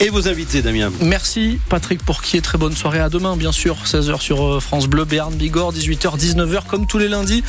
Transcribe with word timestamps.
et 0.00 0.08
vos 0.10 0.28
invités, 0.28 0.62
Damien. 0.62 0.90
Merci 1.00 1.58
Patrick 1.68 2.04
Pourquier, 2.04 2.40
très 2.40 2.58
bonne 2.58 2.74
soirée 2.74 2.98
à 2.98 3.08
demain 3.08 3.36
bien 3.36 3.52
sûr, 3.52 3.76
16h 3.84 4.20
sur 4.20 4.44
euh, 4.44 4.60
France 4.60 4.86
Bleu, 4.86 5.04
Béarn, 5.04 5.34
Bigorre, 5.34 5.72
18h, 5.72 6.18
19h 6.18 6.66
comme 6.66 6.86
tous 6.86 6.98
les 6.98 7.08
lundis 7.08 7.44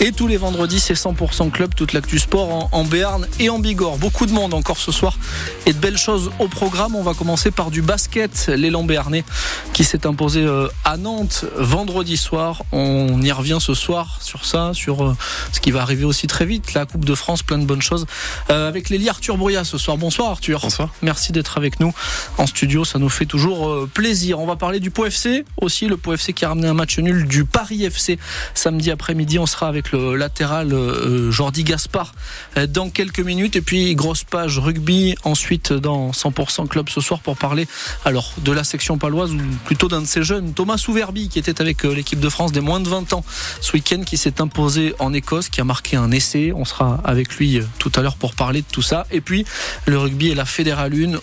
et 0.00 0.12
tous 0.12 0.26
les 0.26 0.36
vendredis 0.36 0.78
c'est 0.80 0.94
100% 0.94 1.50
club, 1.50 1.74
toute 1.74 1.92
l'actu 1.92 2.18
sport 2.18 2.50
en, 2.50 2.68
en, 2.72 2.84
Béarn 2.84 3.26
et 3.40 3.50
en 3.50 3.58
Bigorre. 3.58 3.98
Beaucoup 3.98 4.26
de 4.26 4.32
monde 4.32 4.54
encore 4.54 4.78
ce 4.78 4.92
soir 4.92 5.18
et 5.66 5.72
de 5.72 5.78
belles 5.78 5.98
choses 5.98 6.30
au 6.38 6.48
programme. 6.48 6.94
On 6.94 7.02
va 7.02 7.14
commencer 7.14 7.50
par 7.50 7.70
du 7.70 7.82
basket, 7.82 8.50
l'élan 8.54 8.84
béarnais 8.84 9.24
qui 9.72 9.84
s'est 9.84 10.06
imposé 10.06 10.42
euh, 10.42 10.68
à 10.84 10.96
Nantes 10.96 11.44
vendredi 11.56 12.16
soir. 12.16 12.62
On 12.72 13.20
y 13.22 13.32
revient 13.32 13.58
ce 13.60 13.74
soir 13.74 14.18
sur 14.22 14.44
ça, 14.44 14.70
sur 14.72 15.04
euh, 15.04 15.16
ce 15.52 15.60
qui 15.60 15.72
va 15.72 15.82
arriver 15.82 16.04
aussi 16.04 16.26
très 16.26 16.46
vite, 16.46 16.74
la 16.74 16.86
Coupe 16.86 17.04
de 17.04 17.14
France, 17.14 17.42
plein 17.42 17.58
de 17.58 17.64
bonnes 17.64 17.82
choses. 17.82 18.06
avec 18.48 18.88
l'Élie 18.88 19.08
Arthur 19.08 19.36
Brouillat 19.36 19.64
ce 19.64 19.78
soir. 19.78 19.96
Bonsoir 19.96 20.30
Arthur. 20.30 20.60
Bonsoir. 20.62 20.90
Merci 21.02 21.32
d'être 21.32 21.58
avec 21.58 21.80
nous 21.80 21.87
en 22.36 22.46
studio. 22.46 22.84
Ça 22.84 22.98
nous 22.98 23.08
fait 23.08 23.26
toujours 23.26 23.68
euh, 23.68 23.90
plaisir. 23.92 24.40
On 24.40 24.46
va 24.46 24.56
parler 24.56 24.80
du 24.80 24.90
POFC 24.90 25.44
aussi, 25.60 25.86
le 25.86 25.96
POFC 25.96 26.32
qui 26.32 26.44
a 26.44 26.48
ramené 26.48 26.68
un 26.68 26.74
match 26.74 26.98
nul 26.98 27.26
du 27.26 27.44
Paris 27.44 27.84
FC 27.84 28.18
samedi 28.54 28.90
après-midi. 28.90 29.38
On 29.38 29.46
sera 29.46 29.68
avec 29.68 29.92
le 29.92 30.16
latéral 30.16 30.72
euh, 30.72 31.30
Jordi 31.30 31.64
Gaspard 31.64 32.14
euh, 32.56 32.66
dans 32.66 32.90
quelques 32.90 33.20
minutes. 33.20 33.56
Et 33.56 33.62
puis, 33.62 33.94
grosse 33.94 34.24
page 34.24 34.58
rugby 34.58 35.14
ensuite 35.24 35.72
dans 35.72 36.10
100% 36.10 36.68
Club 36.68 36.88
ce 36.88 37.00
soir 37.00 37.20
pour 37.20 37.36
parler 37.36 37.66
alors 38.04 38.32
de 38.38 38.52
la 38.52 38.64
section 38.64 38.98
paloise 38.98 39.32
ou 39.32 39.38
plutôt 39.64 39.88
d'un 39.88 40.02
de 40.02 40.06
ces 40.06 40.22
jeunes, 40.22 40.52
Thomas 40.52 40.76
Souverbi, 40.76 41.28
qui 41.28 41.38
était 41.38 41.60
avec 41.60 41.84
l'équipe 41.84 42.20
de 42.20 42.28
France 42.28 42.52
des 42.52 42.60
moins 42.60 42.80
de 42.80 42.88
20 42.88 43.12
ans 43.12 43.24
ce 43.60 43.72
week-end, 43.72 44.02
qui 44.04 44.16
s'est 44.16 44.40
imposé 44.40 44.94
en 44.98 45.12
Écosse, 45.12 45.48
qui 45.48 45.60
a 45.60 45.64
marqué 45.64 45.96
un 45.96 46.10
essai. 46.10 46.52
On 46.54 46.64
sera 46.64 47.00
avec 47.04 47.36
lui 47.36 47.60
tout 47.78 47.92
à 47.94 48.02
l'heure 48.02 48.16
pour 48.16 48.34
parler 48.34 48.62
de 48.62 48.66
tout 48.70 48.82
ça. 48.82 49.06
Et 49.10 49.20
puis, 49.20 49.44
le 49.86 49.98
rugby 49.98 50.28
et 50.28 50.34
la 50.34 50.44
Fédérale 50.44 50.92
1. 50.94 51.18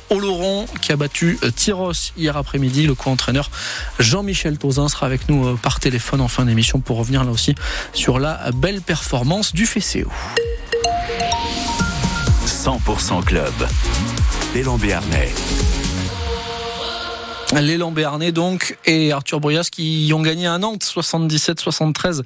Qui 0.81 0.91
a 0.91 0.95
battu 0.95 1.37
euh, 1.43 1.51
Tyros 1.51 2.11
hier 2.17 2.37
après-midi. 2.37 2.87
Le 2.87 2.95
co-entraîneur 2.95 3.49
Jean-Michel 3.99 4.57
Tauzin 4.57 4.87
sera 4.87 5.05
avec 5.05 5.27
nous 5.29 5.45
euh, 5.45 5.55
par 5.61 5.79
téléphone 5.79 6.21
en 6.21 6.27
fin 6.27 6.45
d'émission 6.45 6.79
pour 6.79 6.97
revenir 6.97 7.23
là 7.23 7.31
aussi 7.31 7.55
sur 7.93 8.19
la 8.19 8.51
belle 8.53 8.81
performance 8.81 9.53
du 9.53 9.65
FCO. 9.65 10.09
100% 12.45 13.23
Club. 13.23 13.53
L'élan 14.53 14.77
Béarnais. 14.77 15.33
L'élan 17.61 17.91
Béarnais 17.91 18.31
donc 18.31 18.77
et 18.85 19.11
Arthur 19.11 19.39
Bruyas 19.39 19.69
qui 19.71 20.11
ont 20.13 20.21
gagné 20.21 20.47
à 20.47 20.57
Nantes 20.57 20.83
77-73 20.83 22.23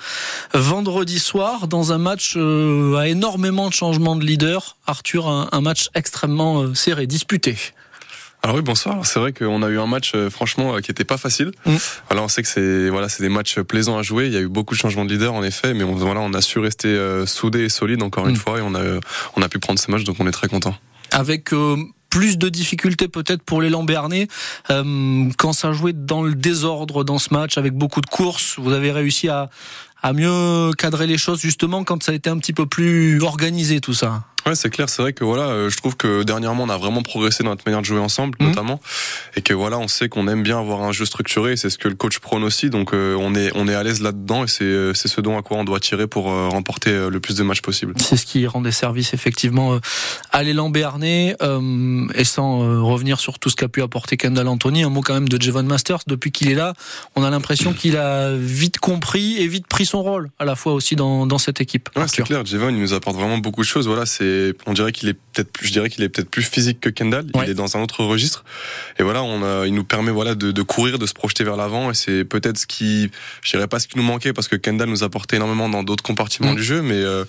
vendredi 0.53 1.19
soir 1.19 1.67
dans 1.67 1.91
un 1.91 1.97
match 1.97 2.35
euh, 2.37 2.95
à 2.95 3.07
énormément 3.07 3.67
de 3.67 3.73
changements 3.73 4.15
de 4.15 4.25
leader. 4.25 4.77
Arthur, 4.87 5.27
un 5.27 5.61
match 5.61 5.89
extrêmement 5.93 6.73
serré, 6.73 7.05
disputé. 7.05 7.57
Alors 8.41 8.55
oui, 8.55 8.61
bonsoir. 8.61 9.05
C'est 9.05 9.19
vrai 9.19 9.33
qu'on 9.33 9.61
a 9.63 9.69
eu 9.69 9.79
un 9.79 9.87
match 9.87 10.13
euh, 10.15 10.29
franchement 10.29 10.75
euh, 10.75 10.79
qui 10.79 10.91
était 10.91 11.03
pas 11.03 11.17
facile. 11.17 11.51
Mm. 11.65 11.75
Alors 12.09 12.25
on 12.25 12.27
sait 12.27 12.41
que 12.41 12.47
c'est 12.47 12.89
voilà, 12.89 13.09
c'est 13.09 13.21
des 13.23 13.29
matchs 13.29 13.59
plaisants 13.59 13.97
à 13.97 14.01
jouer. 14.01 14.27
Il 14.27 14.33
y 14.33 14.37
a 14.37 14.41
eu 14.41 14.47
beaucoup 14.47 14.75
de 14.75 14.79
changements 14.79 15.05
de 15.05 15.11
leader 15.11 15.33
en 15.33 15.43
effet, 15.43 15.73
mais 15.73 15.83
on, 15.83 15.95
voilà, 15.95 16.21
on 16.21 16.33
a 16.33 16.41
su 16.41 16.59
rester 16.59 16.87
euh, 16.87 17.25
soudé 17.25 17.63
et 17.63 17.69
solide 17.69 18.01
encore 18.01 18.27
une 18.27 18.35
mm. 18.35 18.39
fois 18.39 18.59
et 18.59 18.61
on 18.61 18.75
a 18.75 18.81
on 19.35 19.41
a 19.41 19.49
pu 19.49 19.59
prendre 19.59 19.79
ce 19.79 19.91
match, 19.91 20.03
donc 20.03 20.17
on 20.19 20.27
est 20.27 20.31
très 20.31 20.47
content. 20.47 20.75
Avec 21.11 21.51
plus 22.09 22.37
de 22.37 22.49
difficultés 22.49 23.07
peut-être 23.07 23.43
pour 23.43 23.61
les 23.61 23.69
Lambernais 23.69 24.27
euh, 24.69 25.29
quand 25.37 25.53
ça 25.53 25.71
jouait 25.71 25.93
dans 25.93 26.23
le 26.23 26.35
désordre 26.35 27.03
dans 27.03 27.19
ce 27.19 27.33
match 27.33 27.57
avec 27.57 27.73
beaucoup 27.73 28.01
de 28.01 28.07
courses. 28.07 28.55
Vous 28.57 28.73
avez 28.73 28.91
réussi 28.91 29.29
à, 29.29 29.49
à 30.01 30.13
mieux 30.13 30.71
cadrer 30.77 31.07
les 31.07 31.17
choses 31.17 31.39
justement 31.39 31.83
quand 31.83 32.01
ça 32.03 32.11
a 32.11 32.15
été 32.15 32.29
un 32.29 32.37
petit 32.37 32.53
peu 32.53 32.65
plus 32.65 33.21
organisé 33.21 33.79
tout 33.79 33.93
ça? 33.93 34.23
Ouais, 34.45 34.55
c'est 34.55 34.69
clair. 34.69 34.89
C'est 34.89 35.01
vrai 35.01 35.13
que 35.13 35.23
voilà, 35.23 35.43
euh, 35.43 35.69
je 35.69 35.77
trouve 35.77 35.95
que 35.95 36.23
dernièrement 36.23 36.63
on 36.63 36.69
a 36.69 36.77
vraiment 36.77 37.03
progressé 37.03 37.43
dans 37.43 37.49
notre 37.49 37.63
manière 37.65 37.81
de 37.81 37.85
jouer 37.85 37.99
ensemble, 37.99 38.37
mhm. 38.39 38.49
notamment, 38.49 38.79
et 39.35 39.41
que 39.41 39.53
voilà, 39.53 39.77
on 39.77 39.87
sait 39.87 40.09
qu'on 40.09 40.27
aime 40.27 40.43
bien 40.43 40.59
avoir 40.59 40.81
un 40.81 40.91
jeu 40.91 41.05
structuré. 41.05 41.57
C'est 41.57 41.69
ce 41.69 41.77
que 41.77 41.87
le 41.87 41.95
coach 41.95 42.19
prône 42.19 42.43
aussi. 42.43 42.69
Donc 42.69 42.93
euh, 42.93 43.15
on 43.19 43.35
est 43.35 43.51
on 43.55 43.67
est 43.67 43.75
à 43.75 43.83
l'aise 43.83 44.01
là-dedans 44.01 44.45
et 44.45 44.47
c'est 44.47 44.63
euh, 44.63 44.93
c'est 44.93 45.07
ce 45.07 45.21
dont 45.21 45.37
à 45.37 45.41
quoi 45.41 45.57
on 45.57 45.63
doit 45.63 45.79
tirer 45.79 46.07
pour 46.07 46.25
remporter 46.25 47.09
le 47.09 47.19
plus 47.19 47.35
de 47.35 47.43
matchs 47.43 47.61
possible. 47.61 47.93
C'est 47.97 48.17
ce 48.17 48.25
qui 48.25 48.45
rend 48.47 48.61
des 48.61 48.71
services 48.71 49.13
effectivement 49.13 49.79
à 50.31 50.43
l'élan 50.43 50.69
béarnais 50.69 51.35
et 52.15 52.23
sans 52.23 52.83
revenir 52.83 53.19
sur 53.19 53.39
tout 53.39 53.49
ce 53.49 53.55
qu'a 53.55 53.67
pu 53.67 53.81
apporter 53.81 54.17
Kendall 54.17 54.47
Anthony. 54.47 54.83
Un 54.83 54.89
mot 54.89 55.01
quand 55.01 55.13
même 55.13 55.29
de 55.29 55.41
Javon 55.41 55.63
Masters. 55.63 55.99
Depuis 56.07 56.31
qu'il 56.31 56.49
est 56.49 56.55
là, 56.55 56.73
on 57.15 57.23
a 57.23 57.29
l'impression 57.29 57.73
qu'il 57.73 57.97
a 57.97 58.33
vite 58.35 58.79
compris 58.79 59.37
et 59.37 59.47
vite 59.47 59.67
pris 59.67 59.85
son 59.85 60.01
rôle 60.01 60.29
à 60.39 60.45
la 60.45 60.55
fois 60.55 60.73
aussi 60.73 60.95
dans 60.95 61.25
dans 61.25 61.37
cette 61.37 61.61
équipe. 61.61 61.89
Ouais, 61.95 62.05
c'est 62.07 62.23
clair. 62.23 62.45
Javon, 62.45 62.69
il 62.69 62.79
nous 62.79 62.93
apporte 62.93 63.15
vraiment 63.15 63.37
beaucoup 63.37 63.61
de 63.61 63.67
choses. 63.67 63.87
Voilà, 63.87 64.05
c'est 64.05 64.28
on 64.65 64.73
dirait 64.73 64.91
qu'il 64.91 65.09
est 65.09 65.13
peut-être 65.13 65.51
plus, 65.51 65.67
je 65.67 65.71
dirais 65.71 65.89
qu'il 65.89 66.03
est 66.03 66.09
peut-être 66.09 66.29
plus 66.29 66.43
physique 66.43 66.79
que 66.79 66.89
Kendall. 66.89 67.27
Il 67.43 67.49
est 67.49 67.53
dans 67.53 67.77
un 67.77 67.81
autre 67.81 68.03
registre. 68.03 68.43
Et 68.97 69.03
voilà, 69.03 69.23
on 69.23 69.43
a, 69.43 69.65
il 69.65 69.73
nous 69.73 69.83
permet 69.83 70.11
voilà 70.11 70.35
de, 70.35 70.51
de 70.51 70.61
courir, 70.61 70.99
de 70.99 71.05
se 71.05 71.13
projeter 71.13 71.43
vers 71.43 71.55
l'avant. 71.55 71.91
Et 71.91 71.93
c'est 71.93 72.23
peut-être 72.23 72.57
ce 72.57 72.67
qui, 72.67 73.09
je 73.41 73.51
dirais 73.51 73.67
pas 73.67 73.79
ce 73.79 73.87
qui 73.87 73.97
nous 73.97 74.03
manquait 74.03 74.33
parce 74.33 74.47
que 74.47 74.55
Kendall 74.55 74.89
nous 74.89 75.03
apportait 75.03 75.37
énormément 75.37 75.69
dans 75.69 75.83
d'autres 75.83 76.03
compartiments 76.03 76.53
mm. 76.53 76.55
du 76.55 76.63
jeu, 76.63 76.81
mais 76.81 76.95
euh, 76.95 77.25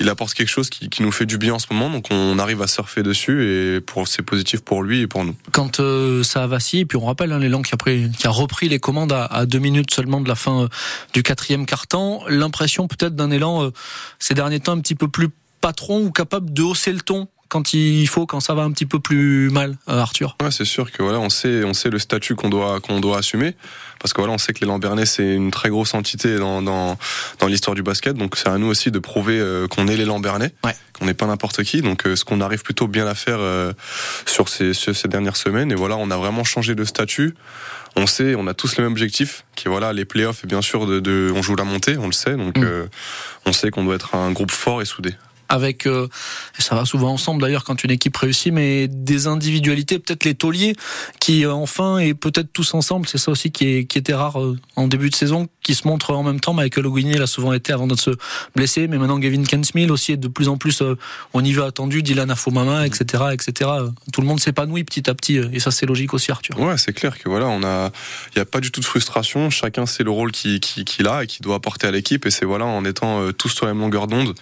il 0.00 0.08
apporte 0.08 0.34
quelque 0.34 0.48
chose 0.48 0.70
qui, 0.70 0.88
qui, 0.88 1.02
nous 1.02 1.12
fait 1.12 1.26
du 1.26 1.38
bien 1.38 1.54
en 1.54 1.58
ce 1.58 1.66
moment. 1.70 1.90
Donc 1.90 2.06
on 2.10 2.38
arrive 2.38 2.62
à 2.62 2.66
surfer 2.66 3.02
dessus 3.02 3.44
et 3.44 3.80
pour 3.80 4.08
c'est 4.08 4.22
positif 4.22 4.60
pour 4.60 4.82
lui 4.82 5.00
et 5.02 5.06
pour 5.06 5.24
nous. 5.24 5.36
Quand 5.52 5.80
euh, 5.80 6.22
ça 6.22 6.44
a 6.44 6.46
vacillé, 6.46 6.84
puis 6.84 6.98
on 6.98 7.06
rappelle 7.06 7.32
hein, 7.32 7.38
l'élan 7.38 7.62
qui 7.62 7.74
a 7.74 7.76
pris, 7.76 8.10
qui 8.12 8.26
a 8.26 8.30
repris 8.30 8.68
les 8.68 8.78
commandes 8.78 9.12
à, 9.12 9.24
à, 9.24 9.46
deux 9.46 9.58
minutes 9.58 9.92
seulement 9.92 10.20
de 10.20 10.28
la 10.28 10.34
fin 10.34 10.64
euh, 10.64 10.68
du 11.12 11.22
quatrième 11.22 11.66
quart-temps. 11.66 12.22
L'impression 12.28 12.88
peut-être 12.88 13.14
d'un 13.14 13.30
élan 13.30 13.70
ces 14.18 14.34
derniers 14.34 14.60
temps 14.60 14.72
un 14.72 14.80
petit 14.80 14.94
peu 14.94 15.08
plus 15.08 15.28
patron 15.64 16.04
ou 16.04 16.10
capable 16.10 16.52
de 16.52 16.60
hausser 16.60 16.92
le 16.92 17.00
ton 17.00 17.26
quand 17.48 17.72
il 17.72 18.06
faut, 18.06 18.26
quand 18.26 18.40
ça 18.40 18.52
va 18.52 18.64
un 18.64 18.70
petit 18.70 18.84
peu 18.84 19.00
plus 19.00 19.48
mal, 19.48 19.78
euh, 19.88 19.98
Arthur? 19.98 20.36
Ouais, 20.42 20.50
c'est 20.50 20.66
sûr 20.66 20.92
que 20.92 21.02
voilà, 21.02 21.20
on 21.20 21.30
sait, 21.30 21.64
on 21.64 21.72
sait 21.72 21.88
le 21.88 21.98
statut 21.98 22.34
qu'on 22.34 22.50
doit, 22.50 22.80
qu'on 22.80 23.00
doit 23.00 23.16
assumer, 23.16 23.54
parce 23.98 24.12
que 24.12 24.20
voilà, 24.20 24.34
on 24.34 24.38
sait 24.38 24.52
que 24.52 24.60
les 24.60 24.66
Lambernais 24.66 25.06
c'est 25.06 25.34
une 25.34 25.50
très 25.50 25.70
grosse 25.70 25.94
entité 25.94 26.36
dans 26.36 26.60
dans, 26.60 26.98
dans 27.38 27.46
l'histoire 27.46 27.74
du 27.74 27.82
basket, 27.82 28.14
donc 28.14 28.36
c'est 28.36 28.50
à 28.50 28.58
nous 28.58 28.66
aussi 28.66 28.90
de 28.90 28.98
prouver 28.98 29.38
euh, 29.40 29.66
qu'on 29.66 29.88
est 29.88 29.96
les 29.96 30.04
Lambernais, 30.04 30.52
ouais. 30.64 30.76
qu'on 30.92 31.06
n'est 31.06 31.14
pas 31.14 31.26
n'importe 31.26 31.62
qui. 31.62 31.80
Donc 31.80 32.06
euh, 32.06 32.14
ce 32.14 32.26
qu'on 32.26 32.42
arrive 32.42 32.62
plutôt 32.62 32.86
bien 32.86 33.06
à 33.06 33.14
faire 33.14 33.40
sur 34.26 34.50
ces, 34.50 34.74
ces 34.74 35.08
dernières 35.08 35.36
semaines, 35.36 35.72
et 35.72 35.76
voilà, 35.76 35.96
on 35.96 36.10
a 36.10 36.16
vraiment 36.18 36.44
changé 36.44 36.74
de 36.74 36.84
statut 36.84 37.34
on 37.96 38.06
sait, 38.06 38.34
on 38.34 38.48
a 38.48 38.54
tous 38.54 38.76
le 38.76 38.82
même 38.82 38.92
objectif, 38.92 39.44
qui 39.54 39.68
est 39.68 39.70
voilà 39.70 39.92
les 39.92 40.04
playoffs 40.04 40.42
et 40.42 40.48
bien 40.48 40.60
sûr 40.60 40.84
de, 40.84 40.98
de, 40.98 41.32
on 41.34 41.42
joue 41.42 41.54
la 41.54 41.62
montée, 41.62 41.96
on 41.96 42.06
le 42.06 42.12
sait, 42.12 42.36
donc 42.36 42.58
mm. 42.58 42.88
on 43.46 43.52
sait 43.52 43.70
qu'on 43.70 43.84
doit 43.84 43.94
être 43.94 44.16
un 44.16 44.32
groupe 44.32 44.50
fort 44.50 44.82
et 44.82 44.84
soudé 44.84 45.14
avec, 45.48 45.86
euh, 45.86 46.08
ça 46.58 46.74
va 46.74 46.84
souvent 46.84 47.12
ensemble 47.12 47.42
d'ailleurs 47.42 47.64
quand 47.64 47.84
une 47.84 47.90
équipe 47.90 48.16
réussit, 48.16 48.52
mais 48.52 48.88
des 48.88 49.26
individualités, 49.26 49.98
peut-être 49.98 50.24
les 50.24 50.34
tauliers, 50.34 50.74
qui 51.20 51.44
euh, 51.44 51.52
enfin 51.52 51.98
et 51.98 52.14
peut-être 52.14 52.52
tous 52.52 52.74
ensemble, 52.74 53.06
c'est 53.08 53.18
ça 53.18 53.30
aussi 53.30 53.50
qui, 53.50 53.66
est, 53.66 53.84
qui 53.84 53.98
était 53.98 54.14
rare 54.14 54.40
euh, 54.40 54.58
en 54.76 54.88
début 54.88 55.10
de 55.10 55.14
saison, 55.14 55.48
qui 55.62 55.74
se 55.74 55.86
montrent 55.86 56.14
en 56.14 56.22
même 56.22 56.40
temps. 56.40 56.54
Michael 56.54 56.86
O'Guinier 56.86 57.18
l'a 57.18 57.26
souvent 57.26 57.52
été 57.52 57.72
avant 57.72 57.86
de 57.86 57.96
se 57.96 58.10
blesser, 58.54 58.88
mais 58.88 58.98
maintenant 58.98 59.18
Gavin 59.18 59.44
Kensmill 59.44 59.90
aussi 59.92 60.12
est 60.12 60.16
de 60.16 60.28
plus 60.28 60.48
en 60.48 60.56
plus 60.56 60.82
au 61.32 61.42
niveau 61.42 61.62
attendu, 61.62 62.02
Dylan 62.02 62.30
Afomama, 62.30 62.86
etc., 62.86 63.24
etc. 63.32 63.70
Tout 64.12 64.20
le 64.20 64.26
monde 64.26 64.40
s'épanouit 64.40 64.84
petit 64.84 65.08
à 65.08 65.14
petit, 65.14 65.36
et 65.36 65.60
ça 65.60 65.70
c'est 65.70 65.86
logique 65.86 66.14
aussi, 66.14 66.30
Arthur. 66.30 66.58
Ouais, 66.58 66.78
c'est 66.78 66.92
clair 66.92 67.18
que 67.18 67.28
voilà, 67.28 67.48
il 67.54 68.36
n'y 68.36 68.42
a 68.42 68.44
pas 68.44 68.60
du 68.60 68.70
tout 68.70 68.80
de 68.80 68.86
frustration. 68.86 69.50
Chacun 69.50 69.86
sait 69.86 70.04
le 70.04 70.10
rôle 70.10 70.32
qu'il 70.32 70.60
qui, 70.60 70.84
qui 70.84 71.06
a 71.06 71.24
et 71.24 71.26
qu'il 71.26 71.42
doit 71.42 71.56
apporter 71.56 71.86
à 71.86 71.90
l'équipe, 71.90 72.26
et 72.26 72.30
c'est 72.30 72.44
voilà 72.44 72.64
en 72.64 72.84
étant 72.84 73.32
tous 73.32 73.48
sur 73.48 73.66
la 73.66 73.74
même 73.74 73.82
longueur 73.82 74.06
d'onde 74.06 74.34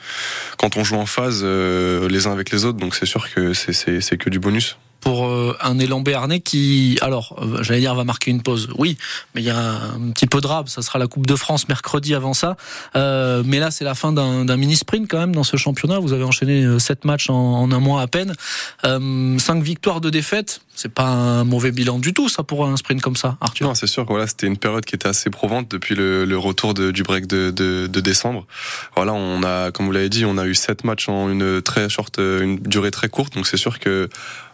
quand 0.57 0.77
on 0.77 0.85
joue 0.85 0.92
en 0.97 1.07
phase 1.07 1.43
euh, 1.45 2.09
les 2.09 2.27
uns 2.27 2.33
avec 2.33 2.51
les 2.51 2.65
autres, 2.65 2.79
donc 2.79 2.95
c'est 2.95 3.07
sûr 3.07 3.33
que 3.33 3.53
c'est 3.55 4.17
que 4.17 4.31
du 4.31 4.39
bonus 4.39 4.79
pour 5.03 5.27
euh, 5.27 5.57
un 5.61 5.79
élan 5.79 6.01
béarnais 6.01 6.41
qui, 6.41 6.97
alors, 7.03 7.37
euh, 7.43 7.63
j'allais 7.63 7.81
dire, 7.81 7.95
va 7.95 8.05
marquer 8.05 8.31
une 8.31 8.41
pause. 8.41 8.69
Oui, 8.79 8.97
mais 9.35 9.43
il 9.43 9.45
y 9.45 9.51
a 9.51 9.59
un 9.59 10.11
petit 10.13 10.27
peu 10.27 10.41
de 10.41 10.47
rab. 10.47 10.69
Ça 10.69 10.81
sera 10.81 10.99
la 10.99 11.09
Coupe 11.09 11.27
de 11.27 11.35
France 11.35 11.69
mercredi 11.69 12.15
avant 12.15 12.35
ça. 12.35 12.57
Euh, 12.97 13.43
mais 13.45 13.59
là, 13.59 13.71
c'est 13.71 13.85
la 13.85 13.95
fin 13.95 14.13
d'un 14.13 14.57
mini 14.57 14.77
sprint 14.77 15.11
quand 15.11 15.19
même 15.19 15.35
dans 15.35 15.45
ce 15.45 15.57
championnat. 15.57 15.99
Vous 15.99 16.13
avez 16.13 16.23
enchaîné 16.23 16.79
sept 16.79 17.05
matchs 17.05 17.29
en, 17.29 17.71
un 17.71 17.81
mois 17.81 18.01
à 18.01 18.07
peine, 18.07 18.35
cinq 18.85 19.63
victoires, 19.63 20.01
de 20.01 20.09
défaites. 20.09 20.61
C'est 20.75 20.93
pas 20.93 21.05
un 21.05 21.45
mauvais 21.45 21.71
bilan 21.71 21.99
du 21.99 22.15
tout, 22.15 22.29
ça, 22.29 22.45
pour 22.45 22.67
un 22.67 22.77
sprint 22.77 23.03
comme 23.03 23.17
ça, 23.17 23.37
Arthur. 23.41 23.67
Non, 23.67 23.75
c'est 23.75 23.87
sûr 23.87 24.05
que 24.05 24.09
voilà, 24.09 24.27
c'était 24.27 24.47
une 24.47 24.57
période 24.57 24.85
qui 24.85 24.95
était 24.95 25.09
assez 25.09 25.29
provante 25.29 25.69
depuis 25.71 25.95
le, 25.95 26.37
retour 26.39 26.75
du 26.75 27.03
break 27.03 27.27
de, 27.27 27.87
décembre. 27.89 28.47
Voilà, 28.97 29.13
on 29.13 29.43
a, 29.43 29.71
comme 29.73 29.87
vous 29.87 29.93
l'avez 29.93 30.09
dit, 30.09 30.25
on 30.25 30.39
a 30.39 30.47
eu 30.47 30.55
sept 30.55 30.85
matchs 30.85 31.09
en 31.09 31.29
une 31.29 31.61
très 31.61 31.89
short, 31.89 32.19
une 32.19 32.57
durée 32.57 32.91
très 32.91 33.09
courte. 33.09 33.35
Donc 33.35 33.47
c'est 33.47 33.57
sûr 33.57 33.81
que 33.81 34.09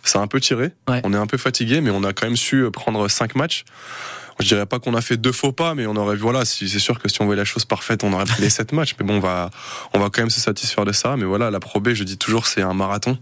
ça 0.09 0.21
a 0.21 0.23
un 0.23 0.27
peu 0.27 0.41
tiré. 0.41 0.73
On 1.05 1.13
est 1.13 1.17
un 1.17 1.27
peu 1.27 1.39
fatigué, 1.39 1.81
mais 1.81 1.91
on 1.91 2.05
a 2.05 2.13
quand 2.13 2.27
même 2.27 2.37
su 2.37 2.71
prendre 2.73 3.09
cinq 3.09 3.35
matchs. 3.35 3.65
je 4.41 4.47
dirais 4.47 4.67
pas 4.67 4.79
qu'on 4.79 4.95
a 4.95 5.01
fait 5.01 5.17
deux 5.17 5.33
faux 5.33 5.53
pas, 5.53 5.75
mais 5.75 5.87
on 5.87 5.97
aurait 5.97 6.17
vu, 6.17 6.23
voilà, 6.23 6.45
si, 6.45 6.69
c'est 6.69 6.79
sûr 6.79 6.99
que 6.99 7.09
si 7.09 7.21
on 7.21 7.25
voulait 7.25 7.37
la 7.37 7.45
chose 7.45 7.65
parfaite, 7.65 8.05
on 8.05 8.13
aurait 8.13 8.25
pris 8.25 8.43
les 8.43 8.51
sept 8.59 8.73
matchs. 8.73 8.95
Mais 8.99 9.07
bon, 9.07 9.17
on 9.17 9.21
va, 9.21 9.51
on 9.95 9.99
va 9.99 10.11
quand 10.11 10.23
même 10.23 10.31
se 10.31 10.41
satisfaire 10.41 10.85
de 10.85 10.93
ça. 10.93 11.17
Mais 11.17 11.25
voilà, 11.25 11.51
la 11.51 11.61
Pro 11.61 11.81
B, 11.81 11.91
je 11.91 12.05
dis 12.05 12.19
toujours, 12.19 12.47
c'est 12.47 12.63
un 12.63 12.75
marathon. 12.75 13.19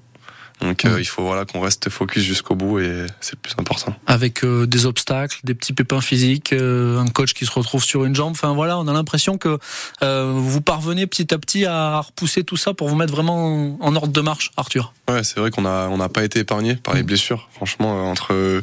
Donc 0.60 0.84
euh, 0.84 0.98
il 0.98 1.04
faut 1.04 1.22
voilà 1.22 1.44
qu'on 1.44 1.60
reste 1.60 1.90
focus 1.90 2.22
jusqu'au 2.22 2.54
bout 2.54 2.80
et 2.80 3.06
c'est 3.20 3.34
le 3.34 3.40
plus 3.40 3.54
important. 3.58 3.94
Avec 4.06 4.42
euh, 4.42 4.66
des 4.66 4.86
obstacles, 4.86 5.38
des 5.44 5.54
petits 5.54 5.74
pépins 5.74 6.00
physiques, 6.00 6.52
euh, 6.54 6.98
un 6.98 7.08
coach 7.08 7.34
qui 7.34 7.44
se 7.44 7.50
retrouve 7.50 7.84
sur 7.84 8.04
une 8.04 8.14
jambe. 8.14 8.32
Enfin 8.32 8.54
voilà, 8.54 8.78
on 8.78 8.88
a 8.88 8.92
l'impression 8.92 9.36
que 9.36 9.58
vous 10.00 10.60
parvenez 10.60 11.06
petit 11.06 11.34
à 11.34 11.38
petit 11.38 11.66
à 11.66 12.00
repousser 12.00 12.42
tout 12.42 12.56
ça 12.56 12.72
pour 12.72 12.88
vous 12.88 12.96
mettre 12.96 13.12
vraiment 13.12 13.76
en 13.80 13.96
ordre 13.96 14.12
de 14.12 14.20
marche, 14.20 14.50
Arthur. 14.56 14.94
Ouais, 15.08 15.22
c'est 15.24 15.38
vrai 15.40 15.50
qu'on 15.50 15.66
a 15.66 15.88
on 15.88 15.98
n'a 15.98 16.08
pas 16.08 16.24
été 16.24 16.40
épargné 16.40 16.76
par 16.76 16.94
les 16.94 17.02
mm. 17.02 17.06
blessures. 17.06 17.48
Franchement, 17.52 18.10
entre 18.10 18.60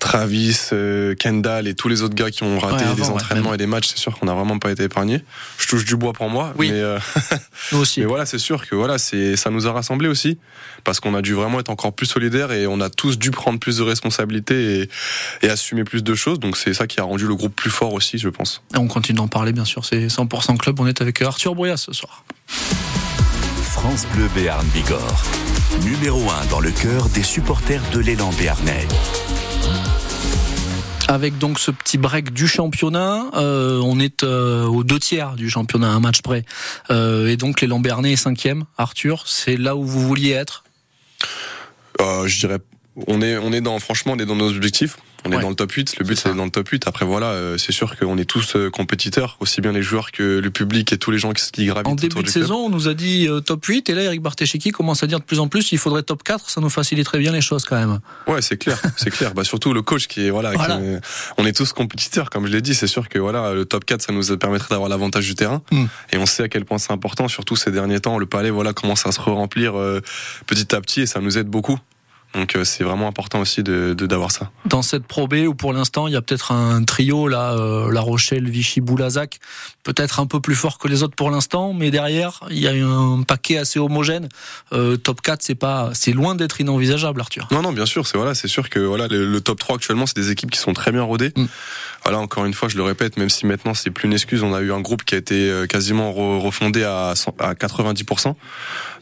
Travis, 0.00 0.70
Kendall 1.18 1.68
et 1.68 1.74
tous 1.74 1.88
les 1.88 2.02
autres 2.02 2.14
gars 2.14 2.30
qui 2.30 2.42
ont 2.42 2.58
raté 2.58 2.84
des 2.96 3.08
entraînements 3.10 3.54
et 3.54 3.58
des 3.58 3.66
matchs, 3.66 3.88
c'est 3.88 3.98
sûr 3.98 4.18
qu'on 4.18 4.26
n'a 4.26 4.34
vraiment 4.34 4.58
pas 4.58 4.72
été 4.72 4.84
épargné. 4.84 5.22
Je 5.58 5.68
touche 5.68 5.84
du 5.84 5.96
bois 5.96 6.12
pour 6.12 6.28
moi, 6.30 6.52
oui. 6.56 6.72
mais 6.72 6.82
nous 7.72 7.78
aussi. 7.78 8.00
mais 8.00 8.06
voilà, 8.06 8.26
c'est 8.26 8.38
sûr 8.38 8.66
que 8.66 8.74
voilà, 8.74 8.98
c'est 8.98 9.36
ça 9.36 9.50
nous 9.50 9.66
a 9.66 9.72
rassemblés 9.72 10.08
aussi 10.08 10.38
parce 10.84 11.00
qu'on 11.00 11.14
a 11.14 11.22
dû 11.22 11.27
vraiment 11.34 11.60
être 11.60 11.70
encore 11.70 11.92
plus 11.92 12.06
solidaires 12.06 12.52
et 12.52 12.66
on 12.66 12.80
a 12.80 12.90
tous 12.90 13.18
dû 13.18 13.30
prendre 13.30 13.58
plus 13.58 13.78
de 13.78 13.82
responsabilités 13.82 14.88
et, 15.42 15.48
assumer 15.48 15.84
plus 15.84 16.04
de 16.04 16.14
choses. 16.14 16.38
Donc 16.40 16.56
c'est 16.56 16.74
ça 16.74 16.86
qui 16.86 17.00
a 17.00 17.04
rendu 17.04 17.26
le 17.26 17.34
groupe 17.34 17.54
plus 17.54 17.70
fort 17.70 17.94
aussi, 17.94 18.18
je 18.18 18.28
pense. 18.28 18.62
Et 18.74 18.78
on 18.78 18.86
continue 18.86 19.16
d'en 19.16 19.28
parler, 19.28 19.52
bien 19.52 19.64
sûr. 19.64 19.84
C'est 19.84 20.08
100% 20.08 20.58
Club. 20.58 20.78
On 20.80 20.86
est 20.86 21.00
avec 21.00 21.22
Arthur 21.22 21.54
Brouillat 21.54 21.76
ce 21.76 21.92
soir. 21.92 22.24
France 23.62 24.06
Bleu 24.14 24.28
Béarn 24.34 24.66
Bigorre. 24.74 25.24
Numéro 25.84 26.20
1 26.28 26.46
dans 26.46 26.60
le 26.60 26.70
cœur 26.70 27.08
des 27.10 27.22
supporters 27.22 27.82
de 27.92 28.00
l'élan 28.00 28.30
béarnais. 28.38 28.86
Avec 31.10 31.38
donc 31.38 31.58
ce 31.58 31.70
petit 31.70 31.96
break 31.96 32.34
du 32.34 32.46
championnat, 32.46 33.30
euh, 33.34 33.80
on 33.82 33.98
est 33.98 34.24
euh, 34.24 34.66
aux 34.66 34.84
deux 34.84 34.98
tiers 34.98 35.36
du 35.36 35.48
championnat, 35.48 35.88
un 35.88 36.00
match 36.00 36.20
près. 36.20 36.44
Euh, 36.90 37.28
et 37.28 37.38
donc 37.38 37.62
les 37.62 37.66
Lambernais 37.66 38.12
est 38.12 38.16
cinquième. 38.16 38.64
Arthur, 38.76 39.22
c'est 39.26 39.56
là 39.56 39.74
où 39.74 39.84
vous 39.84 40.06
vouliez 40.06 40.32
être 40.32 40.64
Je 41.98 42.38
dirais, 42.38 42.58
on 43.06 43.22
est, 43.22 43.36
on 43.36 43.52
est 43.52 43.60
dans, 43.60 43.78
franchement, 43.78 44.14
on 44.16 44.18
est 44.18 44.26
dans 44.26 44.36
nos 44.36 44.54
objectifs. 44.54 44.96
On 45.28 45.38
est 45.38 45.42
dans 45.42 45.50
le 45.50 45.54
top 45.54 45.72
8, 45.72 45.98
le 45.98 46.04
but 46.04 46.18
c'est 46.18 46.34
dans 46.34 46.44
le 46.44 46.50
top 46.50 46.68
8. 46.68 46.86
Après 46.86 47.04
voilà, 47.04 47.26
euh, 47.26 47.58
c'est 47.58 47.72
sûr 47.72 47.96
qu'on 47.96 48.16
est 48.18 48.24
tous 48.24 48.56
euh, 48.56 48.70
compétiteurs, 48.70 49.36
aussi 49.40 49.60
bien 49.60 49.72
les 49.72 49.82
joueurs 49.82 50.10
que 50.10 50.38
le 50.38 50.50
public 50.50 50.92
et 50.92 50.98
tous 50.98 51.10
les 51.10 51.18
gens 51.18 51.32
qui, 51.32 51.66
gravitent 51.66 51.86
En 51.86 51.94
début 51.94 52.22
de 52.22 52.28
saison, 52.28 52.56
on 52.56 52.70
nous 52.70 52.88
a 52.88 52.94
dit 52.94 53.28
euh, 53.28 53.40
top 53.40 53.64
8 53.64 53.90
et 53.90 53.94
là 53.94 54.02
Eric 54.04 54.22
Barthécheki 54.22 54.70
commence 54.70 55.02
à 55.02 55.06
dire 55.06 55.18
de 55.18 55.24
plus 55.24 55.38
en 55.40 55.48
plus 55.48 55.72
il 55.72 55.78
faudrait 55.78 56.02
top 56.02 56.22
4, 56.22 56.48
ça 56.48 56.60
nous 56.60 56.70
faciliterait 56.70 57.18
bien 57.18 57.32
les 57.32 57.40
choses 57.40 57.64
quand 57.64 57.76
même. 57.76 58.00
Ouais, 58.26 58.42
c'est 58.42 58.56
clair, 58.56 58.80
c'est 58.96 59.10
clair. 59.10 59.34
Bah 59.34 59.44
surtout 59.44 59.72
le 59.72 59.82
coach 59.82 60.06
qui 60.06 60.26
est 60.26 60.30
voilà, 60.30 60.52
on 61.36 61.44
est 61.44 61.56
tous 61.56 61.72
compétiteurs 61.72 62.30
comme 62.30 62.46
je 62.46 62.52
l'ai 62.52 62.62
dit, 62.62 62.74
c'est 62.74 62.86
sûr 62.86 63.08
que 63.08 63.18
voilà, 63.18 63.52
le 63.52 63.64
top 63.64 63.84
4 63.84 64.02
ça 64.02 64.12
nous 64.12 64.36
permettrait 64.36 64.68
d'avoir 64.70 64.88
l'avantage 64.88 65.26
du 65.26 65.34
terrain 65.34 65.62
hmm. 65.70 65.86
et 66.12 66.18
on 66.18 66.26
sait 66.26 66.44
à 66.44 66.48
quel 66.48 66.64
point 66.64 66.78
c'est 66.78 66.92
important 66.92 67.28
surtout 67.28 67.56
ces 67.56 67.70
derniers 67.70 68.00
temps, 68.00 68.18
le 68.18 68.26
palais 68.26 68.50
voilà 68.50 68.72
commence 68.72 69.06
à 69.06 69.12
se 69.12 69.20
remplir 69.20 69.74
petit 70.46 70.74
à 70.74 70.80
petit 70.80 71.02
et 71.02 71.06
ça 71.06 71.20
nous 71.20 71.36
aide 71.38 71.48
beaucoup. 71.48 71.78
Donc 72.34 72.56
euh, 72.56 72.64
c'est 72.64 72.84
vraiment 72.84 73.08
important 73.08 73.40
aussi 73.40 73.62
de 73.62 73.94
d'avoir 73.94 74.30
ça. 74.30 74.50
Dans 74.66 74.82
cette 74.82 75.06
Pro 75.06 75.28
B 75.28 75.46
où 75.48 75.54
pour 75.54 75.72
l'instant 75.72 76.08
il 76.08 76.12
y 76.12 76.16
a 76.16 76.22
peut-être 76.22 76.52
un 76.52 76.84
trio 76.84 77.26
là, 77.26 77.52
euh, 77.52 77.90
La 77.90 78.00
Rochelle, 78.00 78.48
Vichy, 78.48 78.80
Boulazac, 78.80 79.38
peut-être 79.82 80.20
un 80.20 80.26
peu 80.26 80.38
plus 80.38 80.54
fort 80.54 80.78
que 80.78 80.88
les 80.88 81.02
autres 81.02 81.16
pour 81.16 81.30
l'instant, 81.30 81.72
mais 81.72 81.90
derrière 81.90 82.40
il 82.50 82.58
y 82.58 82.68
a 82.68 82.72
un 82.72 83.22
paquet 83.22 83.56
assez 83.56 83.78
homogène. 83.78 84.28
Euh, 84.72 84.96
top 84.96 85.22
4 85.22 85.42
c'est 85.42 85.54
pas, 85.54 85.90
c'est 85.94 86.12
loin 86.12 86.34
d'être 86.34 86.60
inenvisageable, 86.60 87.20
Arthur. 87.20 87.48
Non 87.50 87.62
non 87.62 87.72
bien 87.72 87.86
sûr 87.86 88.06
c'est 88.06 88.18
voilà 88.18 88.34
c'est 88.34 88.48
sûr 88.48 88.68
que 88.68 88.78
voilà 88.78 89.08
le, 89.08 89.40
top 89.40 89.58
3 89.58 89.76
actuellement 89.76 90.06
c'est 90.06 90.16
des 90.16 90.30
équipes 90.30 90.50
qui 90.50 90.58
sont 90.58 90.74
très 90.74 90.92
bien 90.92 91.02
rodées. 91.02 91.32
Mm. 91.34 91.46
Voilà 92.04 92.18
encore 92.18 92.44
une 92.44 92.54
fois 92.54 92.68
je 92.68 92.76
le 92.76 92.82
répète 92.82 93.16
même 93.16 93.30
si 93.30 93.46
maintenant 93.46 93.72
c'est 93.72 93.90
plus 93.90 94.06
une 94.06 94.12
excuse 94.12 94.42
on 94.42 94.54
a 94.54 94.60
eu 94.60 94.72
un 94.72 94.80
groupe 94.80 95.04
qui 95.04 95.14
a 95.14 95.18
été 95.18 95.64
quasiment 95.68 96.12
refondé 96.12 96.84
à 96.84 97.14
à 97.38 97.54
90%. 97.54 98.34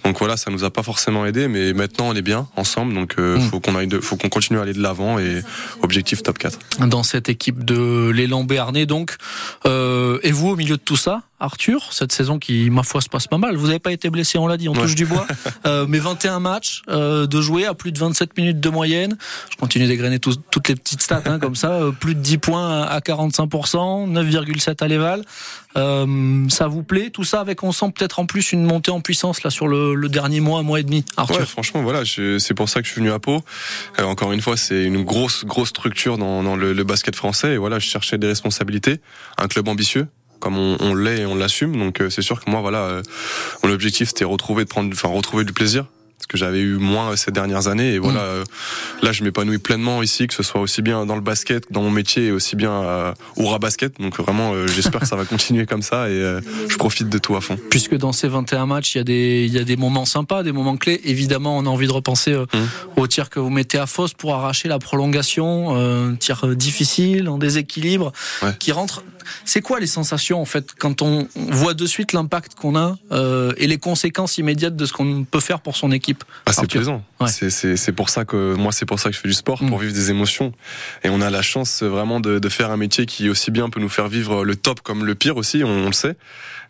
Donc 0.05 0.19
voilà, 0.19 0.37
ça 0.37 0.51
nous 0.51 0.65
a 0.65 0.71
pas 0.71 0.83
forcément 0.83 1.27
aidé, 1.27 1.49
mais 1.49 1.73
maintenant 1.73 2.09
on 2.09 2.15
est 2.15 2.23
bien 2.23 2.47
ensemble, 2.57 2.95
donc 2.95 3.15
euh, 3.19 3.39
mm. 3.39 3.41
faut 3.43 3.61
qu'on 3.61 3.75
aille, 3.75 3.89
faut 4.01 4.17
qu'on 4.17 4.29
continue 4.29 4.59
à 4.59 4.63
aller 4.63 4.73
de 4.73 4.83
l'avant 4.83 5.19
et 5.19 5.43
objectif 5.83 6.23
top 6.23 6.39
4. 6.39 6.59
Dans 6.87 7.03
cette 7.03 7.29
équipe 7.29 7.65
de 7.65 8.11
l'élan 8.11 8.45
Béarnais, 8.45 8.87
donc, 8.87 9.17
euh, 9.65 10.19
et 10.23 10.33
vous 10.33 10.49
au 10.49 10.57
milieu 10.57 10.77
de 10.77 10.83
tout 10.83 10.97
ça, 10.97 11.23
Arthur, 11.39 11.93
cette 11.93 12.13
saison 12.13 12.39
qui, 12.39 12.71
ma 12.71 12.83
foi, 12.83 13.01
se 13.01 13.09
passe 13.09 13.27
pas 13.27 13.37
mal. 13.39 13.57
Vous 13.57 13.67
n'avez 13.67 13.79
pas 13.79 13.93
été 13.93 14.09
blessé, 14.09 14.39
on 14.39 14.47
l'a 14.47 14.57
dit, 14.57 14.69
on 14.69 14.73
touche 14.73 14.95
du 14.95 15.07
bois. 15.07 15.27
Euh, 15.65 15.87
mais 15.89 15.99
21 15.99 16.39
matchs 16.39 16.83
euh, 16.89 17.27
de 17.27 17.41
jouer 17.41 17.67
à 17.67 17.75
plus 17.75 17.91
de 17.91 17.99
27 17.99 18.37
minutes 18.37 18.61
de 18.61 18.69
moyenne. 18.69 19.17
Je 19.51 19.57
continue 19.57 19.87
d'égrener 19.87 20.19
toutes 20.21 20.69
les 20.69 20.77
petites 20.77 21.03
stats 21.03 21.23
hein, 21.25 21.39
comme 21.39 21.57
ça. 21.57 21.73
Euh, 21.73 21.93
plus 21.93 22.15
de 22.15 22.21
10 22.21 22.39
points 22.39 22.83
à 22.83 23.01
45%, 23.01 24.13
9,7 24.13 24.85
à 24.85 24.89
l'éval. 24.89 25.25
Ça 25.75 26.69
vous 26.69 26.83
plaît 26.83 27.11
tout 27.11 27.25
ça 27.25 27.41
avec 27.41 27.63
on 27.63 27.73
sent 27.73 27.93
peut-être 27.95 28.19
en 28.19 28.27
plus 28.27 28.53
une 28.53 28.65
montée 28.65 28.91
en 28.91 29.01
puissance 29.01 29.43
là 29.43 29.51
sur 29.51 29.67
le, 29.67 29.95
le 29.95 30.09
dernier 30.09 30.41
mois, 30.41 30.61
un 30.61 30.63
mois 30.63 30.81
et 30.81 30.85
demi. 30.85 31.05
Arthur. 31.17 31.41
Ouais, 31.41 31.47
franchement 31.47 31.83
voilà, 31.83 32.03
c'est 32.05 32.55
pour 32.55 32.69
ça 32.69 32.81
que 32.81 32.87
je 32.87 32.93
suis 32.93 33.01
venu 33.01 33.11
à 33.13 33.19
Pau. 33.19 33.43
Encore 33.99 34.33
une 34.33 34.41
fois, 34.41 34.57
c'est 34.57 34.85
une 34.85 35.03
grosse 35.03 35.45
grosse 35.45 35.71
structure 35.71 36.17
dans, 36.17 36.43
dans 36.43 36.57
le, 36.57 36.73
le 36.73 36.85
basket 36.85 37.17
français 37.17 37.55
et 37.55 37.57
voilà, 37.57 37.79
je 37.79 37.87
cherchais 37.87 38.19
des 38.19 38.29
responsabilités, 38.29 39.01
un 39.37 39.49
club 39.49 39.69
ambitieux 39.69 40.07
comme 40.41 40.59
on, 40.59 40.95
l'est 40.95 41.21
et 41.21 41.27
on 41.27 41.35
l'assume. 41.35 41.77
Donc 41.77 42.01
euh, 42.01 42.11
c'est 42.11 42.23
sûr 42.23 42.45
que 42.45 42.51
moi, 42.51 42.61
voilà, 42.61 42.83
euh, 42.85 43.03
mon 43.63 43.71
objectif 43.71 44.09
c'était 44.09 44.25
retrouver 44.25 44.65
de 44.65 44.69
prendre, 44.69 44.91
enfin 44.93 45.09
retrouver 45.09 45.45
du 45.45 45.53
plaisir 45.53 45.87
que 46.27 46.37
j'avais 46.37 46.61
eu 46.61 46.77
moins 46.77 47.17
ces 47.17 47.31
dernières 47.31 47.69
années. 47.69 47.95
Et 47.95 47.99
voilà, 47.99 48.21
mm. 48.21 48.25
euh, 48.25 48.45
là, 49.03 49.13
je 49.13 49.23
m'épanouis 49.23 49.59
pleinement 49.59 50.03
ici, 50.03 50.27
que 50.27 50.35
ce 50.35 50.43
soit 50.43 50.61
aussi 50.61 50.83
bien 50.83 51.07
dans 51.07 51.15
le 51.15 51.21
basket, 51.21 51.71
dans 51.71 51.83
mon 51.83 51.91
métier, 51.91 52.27
et 52.27 52.33
aussi 52.33 52.57
bien 52.57 52.73
euh, 52.73 53.13
au 53.37 53.47
rat 53.47 53.59
basket. 53.59 54.01
Donc 54.01 54.19
vraiment, 54.19 54.53
euh, 54.53 54.67
j'espère 54.67 55.01
que 55.01 55.07
ça 55.07 55.17
va 55.17 55.25
continuer 55.37 55.67
comme 55.67 55.83
ça 55.83 56.09
et 56.09 56.41
je 56.69 56.77
profite 56.77 57.09
de 57.09 57.19
tout 57.19 57.37
à 57.37 57.41
fond. 57.41 57.57
Puisque 57.71 57.97
dans 57.97 58.13
ces 58.13 58.29
21 58.29 58.67
matchs, 58.67 58.95
il 58.95 58.99
y 58.99 59.01
a 59.01 59.05
des, 59.05 59.45
il 59.47 59.53
y 59.53 59.59
a 59.59 59.65
des 59.65 59.77
moments 59.77 60.05
sympas, 60.05 60.43
des 60.43 60.53
moments 60.53 60.77
clés. 60.77 61.01
Évidemment, 61.05 61.57
on 61.57 61.67
a 61.67 61.69
envie 61.69 61.87
de 61.87 61.93
repenser 61.93 62.35
mm. 62.35 62.47
au 62.97 63.07
tir 63.07 63.31
que 63.31 63.41
vous 63.41 63.51
mettez 63.51 63.79
à 63.79 63.87
fausse 63.87 64.15
pour 64.15 64.35
arracher 64.35 64.69
la 64.69 64.79
prolongation, 64.79 65.77
un 65.77 66.15
tir 66.17 66.47
difficile, 66.57 67.29
en 67.29 67.39
déséquilibre, 67.39 68.13
qui 68.59 68.73
rentre. 68.73 69.03
C'est 69.45 69.61
quoi 69.61 69.81
les 69.81 69.89
sensations 69.89 70.41
en 70.41 70.45
fait 70.45 70.73
quand 70.79 71.03
on 71.03 71.27
voit 71.35 71.75
de 71.75 71.85
suite 71.85 72.13
l'impact 72.13 72.55
qu'on 72.55 72.77
a 72.77 72.97
et 73.57 73.67
les 73.67 73.79
conséquences 73.79 74.39
immédiates 74.39 74.77
de 74.77 74.87
ce 74.87 74.93
qu'on 74.93 75.25
peut 75.25 75.41
faire 75.41 75.61
pour 75.61 75.77
son 75.77 75.91
équipe? 75.93 76.16
Ah, 76.47 76.53
c'est 76.53 76.67
plaisant. 76.69 77.05
C'est 77.27 77.93
pour 77.93 78.09
ça 78.09 78.25
que 78.25 78.55
moi, 78.55 78.71
c'est 78.71 78.87
pour 78.87 79.01
ça 79.01 79.11
que 79.11 79.17
je 79.17 79.21
fais 79.21 79.29
du 79.29 79.35
sport, 79.35 79.59
pour 79.59 79.79
mm. 79.79 79.83
vivre 79.83 79.93
des 79.93 80.11
émotions. 80.11 80.53
Et 81.03 81.09
on 81.09 81.21
a 81.21 81.29
la 81.29 81.43
chance 81.43 81.83
vraiment 81.83 82.21
de, 82.21 82.39
de, 82.39 82.49
faire 82.49 82.71
un 82.71 82.77
métier 82.77 83.05
qui 83.07 83.29
aussi 83.29 83.51
bien 83.51 83.69
peut 83.69 83.81
nous 83.81 83.89
faire 83.89 84.09
vivre 84.09 84.45
le 84.45 84.55
top 84.55 84.81
comme 84.81 85.05
le 85.05 85.15
pire 85.15 85.37
aussi, 85.37 85.65
on, 85.65 85.87
le 85.87 85.93
sait. 85.93 86.17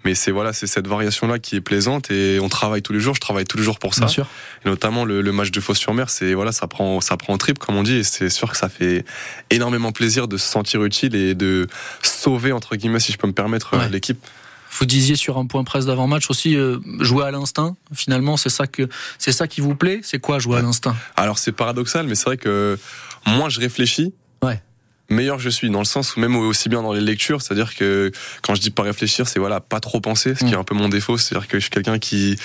Mais 0.04 0.14
c'est 0.14 0.30
voilà, 0.30 0.52
c'est 0.52 0.66
cette 0.66 0.86
variation 0.86 1.26
là 1.26 1.38
qui 1.38 1.56
est 1.56 1.60
plaisante 1.60 2.10
et 2.10 2.38
on 2.40 2.48
travaille 2.48 2.80
tous 2.80 2.92
les 2.92 3.00
jours. 3.00 3.14
Je 3.14 3.20
travaille 3.20 3.44
tous 3.44 3.58
les 3.58 3.64
jours 3.64 3.78
pour 3.78 3.94
ça. 3.94 4.08
sûr. 4.08 4.26
Et 4.64 4.68
notamment 4.68 5.04
le, 5.04 5.20
le 5.20 5.32
match 5.32 5.50
de 5.50 5.60
Fos-sur-Mer, 5.60 6.10
c'est 6.10 6.32
voilà, 6.32 6.52
ça 6.52 6.68
prend 6.68 7.00
ça 7.00 7.16
prend 7.16 7.34
en 7.34 7.38
trip 7.38 7.58
comme 7.58 7.76
on 7.76 7.82
dit. 7.82 7.96
Et 7.96 8.04
c'est 8.04 8.30
sûr 8.30 8.50
que 8.50 8.56
ça 8.56 8.68
fait 8.68 9.04
énormément 9.50 9.92
plaisir 9.92 10.28
de 10.28 10.36
se 10.36 10.46
sentir 10.46 10.84
utile 10.84 11.14
et 11.14 11.34
de 11.34 11.66
sauver 12.02 12.52
entre 12.52 12.76
guillemets, 12.76 13.00
si 13.00 13.12
je 13.12 13.18
peux 13.18 13.26
me 13.26 13.32
permettre, 13.32 13.76
l'équipe. 13.90 14.24
Vous 14.78 14.86
disiez 14.86 15.16
sur 15.16 15.38
un 15.38 15.46
point 15.46 15.64
presse 15.64 15.86
d'avant-match 15.86 16.30
aussi 16.30 16.56
euh, 16.56 16.78
jouer 17.00 17.24
à 17.24 17.30
l'instinct. 17.30 17.76
Finalement, 17.94 18.36
c'est 18.36 18.50
ça 18.50 18.66
que 18.66 18.88
c'est 19.18 19.32
ça 19.32 19.46
qui 19.48 19.60
vous 19.60 19.74
plaît? 19.74 20.00
C'est 20.02 20.18
quoi 20.18 20.38
jouer 20.38 20.58
à 20.58 20.62
l'instinct? 20.62 20.96
Alors 21.16 21.38
c'est 21.38 21.52
paradoxal, 21.52 22.06
mais 22.06 22.14
c'est 22.14 22.24
vrai 22.24 22.36
que 22.36 22.78
moins 23.26 23.48
je 23.48 23.60
réfléchis, 23.60 24.12
ouais. 24.42 24.60
meilleur 25.08 25.38
je 25.38 25.48
suis 25.48 25.70
dans 25.70 25.78
le 25.78 25.84
sens 25.86 26.16
où 26.16 26.20
même 26.20 26.36
aussi 26.36 26.68
bien 26.68 26.82
dans 26.82 26.92
les 26.92 27.00
lectures, 27.00 27.40
c'est-à-dire 27.42 27.74
que 27.74 28.12
quand 28.42 28.54
je 28.54 28.60
dis 28.60 28.70
pas 28.70 28.82
réfléchir, 28.82 29.26
c'est 29.28 29.38
voilà 29.38 29.60
pas 29.60 29.80
trop 29.80 30.00
penser, 30.00 30.34
ce 30.34 30.44
qui 30.44 30.52
est 30.52 30.56
mm. 30.56 30.60
un 30.60 30.64
peu 30.64 30.74
mon 30.74 30.88
défaut, 30.88 31.16
c'est-à-dire 31.16 31.48
que 31.48 31.58
je 31.58 31.62
suis 31.62 31.70
quelqu'un 31.70 31.98
qui 31.98 32.36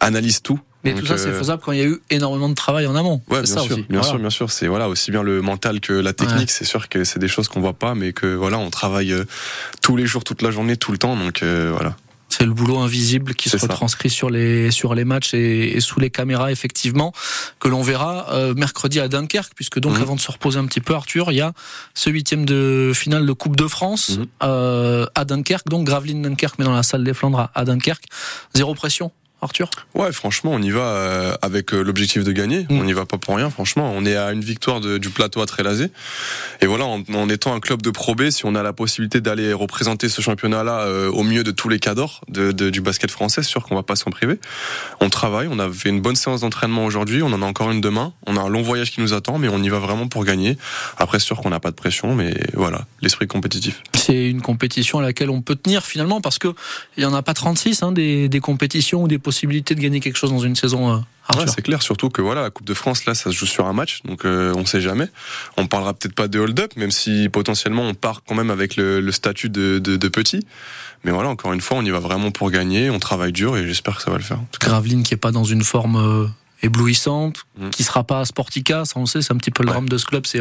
analyse 0.00 0.42
tout 0.42 0.60
mais 0.84 0.94
tout 0.94 1.06
ça, 1.06 1.18
c'est 1.18 1.28
euh, 1.28 1.38
faisable 1.38 1.62
quand 1.64 1.72
il 1.72 1.78
y 1.78 1.82
a 1.82 1.86
eu 1.86 2.00
énormément 2.10 2.48
de 2.48 2.54
travail 2.54 2.86
en 2.86 2.94
amont. 2.94 3.20
Ouais, 3.28 3.42
bien 3.42 3.62
sûr, 3.62 3.78
bien 3.88 4.02
sûr, 4.02 4.18
bien 4.18 4.30
sûr. 4.30 4.50
C'est 4.50 4.68
voilà 4.68 4.88
aussi 4.88 5.10
bien 5.10 5.22
le 5.22 5.42
mental 5.42 5.80
que 5.80 5.92
la 5.92 6.12
technique. 6.12 6.50
C'est 6.50 6.64
sûr 6.64 6.88
que 6.88 7.04
c'est 7.04 7.18
des 7.18 7.28
choses 7.28 7.48
qu'on 7.48 7.60
voit 7.60 7.72
pas, 7.72 7.94
mais 7.94 8.12
que 8.12 8.34
voilà, 8.34 8.58
on 8.58 8.70
travaille 8.70 9.12
euh, 9.12 9.24
tous 9.82 9.96
les 9.96 10.06
jours, 10.06 10.24
toute 10.24 10.42
la 10.42 10.50
journée, 10.50 10.76
tout 10.76 10.92
le 10.92 10.98
temps. 10.98 11.16
Donc 11.16 11.42
euh, 11.42 11.72
voilà. 11.72 11.96
C'est 12.30 12.44
le 12.44 12.52
boulot 12.52 12.78
invisible 12.78 13.34
qui 13.34 13.48
se 13.48 13.56
retranscrit 13.56 14.10
sur 14.10 14.28
les 14.28 14.70
sur 14.70 14.94
les 14.94 15.06
matchs 15.06 15.32
et, 15.32 15.80
sous 15.80 15.98
les 15.98 16.10
caméras 16.10 16.52
effectivement 16.52 17.14
que 17.58 17.68
l'on 17.68 17.80
verra 17.80 18.26
mercredi 18.54 19.00
à 19.00 19.08
Dunkerque 19.08 19.54
puisque 19.56 19.80
donc 19.80 19.96
mhm. 19.96 20.02
avant 20.02 20.14
de 20.14 20.20
se 20.20 20.30
reposer 20.30 20.58
un 20.58 20.66
petit 20.66 20.82
peu 20.82 20.94
Arthur 20.94 21.32
il 21.32 21.36
y 21.36 21.40
a 21.40 21.54
ce 21.94 22.10
huitième 22.10 22.44
de 22.44 22.92
finale 22.94 23.24
de 23.24 23.32
Coupe 23.32 23.56
de 23.56 23.66
France 23.66 24.18
mhm. 24.18 24.26
à 24.42 25.24
Dunkerque 25.24 25.68
donc 25.68 25.86
Gravelines 25.86 26.20
Dunkerque 26.20 26.58
mais 26.58 26.66
dans 26.66 26.74
la 26.74 26.82
salle 26.82 27.02
des 27.02 27.14
Flandres 27.14 27.48
à 27.54 27.64
Dunkerque 27.64 28.04
zéro 28.54 28.74
pression 28.74 29.10
Arthur? 29.40 29.70
Ouais, 29.94 30.10
franchement, 30.10 30.50
on 30.52 30.60
y 30.60 30.70
va 30.70 30.80
euh, 30.80 31.34
avec 31.42 31.72
euh, 31.72 31.82
l'objectif 31.82 32.24
de 32.24 32.32
gagner. 32.32 32.66
Mm. 32.68 32.80
On 32.80 32.84
n'y 32.84 32.92
va 32.92 33.06
pas 33.06 33.18
pour 33.18 33.36
rien, 33.36 33.50
franchement. 33.50 33.92
On 33.94 34.04
est 34.04 34.16
à 34.16 34.32
une 34.32 34.40
victoire 34.40 34.80
du 34.80 35.10
plateau 35.10 35.40
à 35.40 35.46
Trélazé. 35.46 35.90
Et 36.60 36.66
voilà, 36.66 36.86
en, 36.86 37.28
étant 37.28 37.54
un 37.54 37.60
club 37.60 37.82
de 37.82 37.90
Pro 37.90 38.14
B, 38.14 38.30
si 38.30 38.46
on 38.46 38.54
a 38.54 38.62
la 38.62 38.72
possibilité 38.72 39.20
d'aller 39.20 39.52
représenter 39.52 40.08
ce 40.08 40.20
championnat-là 40.20 40.80
euh, 40.80 41.10
au 41.10 41.22
mieux 41.22 41.44
de 41.44 41.52
tous 41.52 41.68
les 41.68 41.78
cadors 41.78 42.22
de, 42.28 42.50
du 42.50 42.80
basket 42.80 43.10
français, 43.10 43.42
sûr 43.42 43.62
qu'on 43.64 43.76
va 43.76 43.84
pas 43.84 43.96
s'en 43.96 44.10
priver. 44.10 44.40
On 45.00 45.08
travaille, 45.08 45.48
on 45.50 45.58
a 45.58 45.70
fait 45.70 45.88
une 45.88 46.00
bonne 46.00 46.16
séance 46.16 46.40
d'entraînement 46.40 46.84
aujourd'hui, 46.84 47.22
on 47.22 47.32
en 47.32 47.42
a 47.42 47.46
encore 47.46 47.70
une 47.70 47.80
demain. 47.80 48.12
On 48.26 48.36
a 48.36 48.40
un 48.40 48.48
long 48.48 48.62
voyage 48.62 48.90
qui 48.90 49.00
nous 49.00 49.12
attend, 49.12 49.38
mais 49.38 49.48
on 49.48 49.62
y 49.62 49.68
va 49.68 49.78
vraiment 49.78 50.08
pour 50.08 50.24
gagner. 50.24 50.58
Après, 50.96 51.20
sûr 51.20 51.36
qu'on 51.36 51.50
n'a 51.50 51.60
pas 51.60 51.70
de 51.70 51.76
pression, 51.76 52.14
mais 52.14 52.34
voilà, 52.54 52.86
l'esprit 53.02 53.28
compétitif. 53.28 53.82
C'est 53.94 54.28
une 54.28 54.42
compétition 54.42 54.98
à 54.98 55.02
laquelle 55.02 55.30
on 55.30 55.42
peut 55.42 55.54
tenir 55.54 55.84
finalement, 55.84 56.20
parce 56.20 56.38
que 56.38 56.48
il 56.96 57.04
y 57.04 57.06
en 57.06 57.14
a 57.14 57.22
pas 57.22 57.34
36 57.34 57.82
hein, 57.82 57.92
des, 57.92 58.28
des 58.28 58.40
compétitions 58.40 59.04
ou 59.04 59.08
des 59.08 59.18
possibilité 59.28 59.74
de 59.74 59.80
gagner 59.80 60.00
quelque 60.00 60.16
chose 60.16 60.30
dans 60.30 60.38
une 60.38 60.56
saison. 60.56 60.90
Euh, 60.90 61.46
c'est 61.48 61.60
clair, 61.60 61.82
surtout 61.82 62.08
que 62.08 62.22
voilà, 62.22 62.40
la 62.40 62.48
Coupe 62.48 62.66
de 62.66 62.72
France, 62.72 63.04
là, 63.04 63.14
ça 63.14 63.30
se 63.30 63.36
joue 63.36 63.44
sur 63.44 63.66
un 63.66 63.74
match, 63.74 64.00
donc 64.06 64.24
euh, 64.24 64.54
on 64.56 64.64
sait 64.64 64.80
jamais. 64.80 65.06
On 65.58 65.66
parlera 65.66 65.92
peut-être 65.92 66.14
pas 66.14 66.28
de 66.28 66.38
hold-up, 66.38 66.72
même 66.76 66.90
si 66.90 67.28
potentiellement 67.28 67.82
on 67.82 67.92
part 67.92 68.22
quand 68.26 68.34
même 68.34 68.50
avec 68.50 68.76
le, 68.76 69.12
statut 69.12 69.50
de, 69.50 69.78
de, 69.78 70.08
petit. 70.08 70.46
Mais 71.04 71.10
voilà, 71.10 71.28
encore 71.28 71.52
une 71.52 71.60
fois, 71.60 71.76
on 71.76 71.84
y 71.84 71.90
va 71.90 71.98
vraiment 71.98 72.30
pour 72.30 72.50
gagner, 72.50 72.88
on 72.88 72.98
travaille 72.98 73.32
dur 73.32 73.58
et 73.58 73.66
j'espère 73.66 73.98
que 73.98 74.02
ça 74.02 74.10
va 74.10 74.16
le 74.16 74.22
faire. 74.22 74.40
Graveline 74.60 75.02
qui 75.02 75.12
est 75.12 75.18
pas 75.18 75.30
dans 75.30 75.44
une 75.44 75.62
forme 75.62 75.96
euh, 75.96 76.26
éblouissante, 76.62 77.44
mm. 77.58 77.68
qui 77.68 77.84
sera 77.84 78.04
pas 78.04 78.20
à 78.20 78.24
Sportica, 78.24 78.86
ça 78.86 78.94
on 78.96 79.04
sait, 79.04 79.20
c'est 79.20 79.34
un 79.34 79.36
petit 79.36 79.50
peu 79.50 79.62
le 79.62 79.68
drame 79.68 79.90
de 79.90 79.98
ce 79.98 80.06
club, 80.06 80.24
c'est 80.24 80.40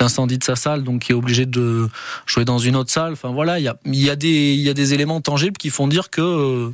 l'incendie 0.00 0.38
de 0.38 0.44
sa 0.44 0.56
salle, 0.56 0.82
donc 0.82 1.02
qui 1.02 1.12
est 1.12 1.14
obligé 1.14 1.46
de 1.46 1.88
jouer 2.26 2.44
dans 2.44 2.58
une 2.58 2.74
autre 2.74 2.90
salle. 2.90 3.12
Enfin 3.12 3.30
voilà, 3.30 3.60
il 3.60 3.62
y 3.62 3.68
a, 3.68 3.76
y, 3.84 4.10
a 4.10 4.16
des, 4.16 4.54
y 4.56 4.68
a 4.68 4.74
des 4.74 4.92
éléments 4.92 5.20
tangibles 5.20 5.56
qui 5.56 5.70
font 5.70 5.86
dire 5.86 6.10
que 6.10 6.72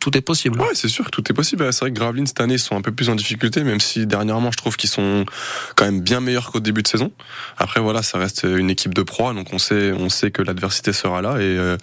tout 0.00 0.16
est 0.16 0.20
possible. 0.20 0.60
Ouais, 0.60 0.74
c'est 0.74 0.88
sûr 0.88 1.04
que 1.04 1.10
tout 1.10 1.22
est 1.30 1.34
possible. 1.34 1.72
C'est 1.72 1.80
vrai 1.80 1.90
que 1.90 1.96
Gravelines 1.96 2.26
cette 2.26 2.40
année 2.40 2.58
sont 2.58 2.76
un 2.76 2.82
peu 2.82 2.92
plus 2.92 3.08
en 3.08 3.14
difficulté, 3.14 3.62
même 3.62 3.80
si 3.80 4.06
dernièrement 4.06 4.50
je 4.50 4.56
trouve 4.56 4.76
qu'ils 4.76 4.90
sont 4.90 5.24
quand 5.76 5.84
même 5.84 6.00
bien 6.00 6.20
meilleurs 6.20 6.50
qu'au 6.50 6.60
début 6.60 6.82
de 6.82 6.88
saison. 6.88 7.12
Après 7.56 7.80
voilà, 7.80 8.02
ça 8.02 8.18
reste 8.18 8.44
une 8.44 8.70
équipe 8.70 8.94
de 8.94 9.02
proie, 9.02 9.34
donc 9.34 9.52
on 9.52 9.58
sait, 9.58 9.92
on 9.92 10.08
sait 10.08 10.30
que 10.30 10.42
l'adversité 10.42 10.92
sera 10.92 11.22
là 11.22 11.38
et 11.38 11.56
euh, 11.58 11.76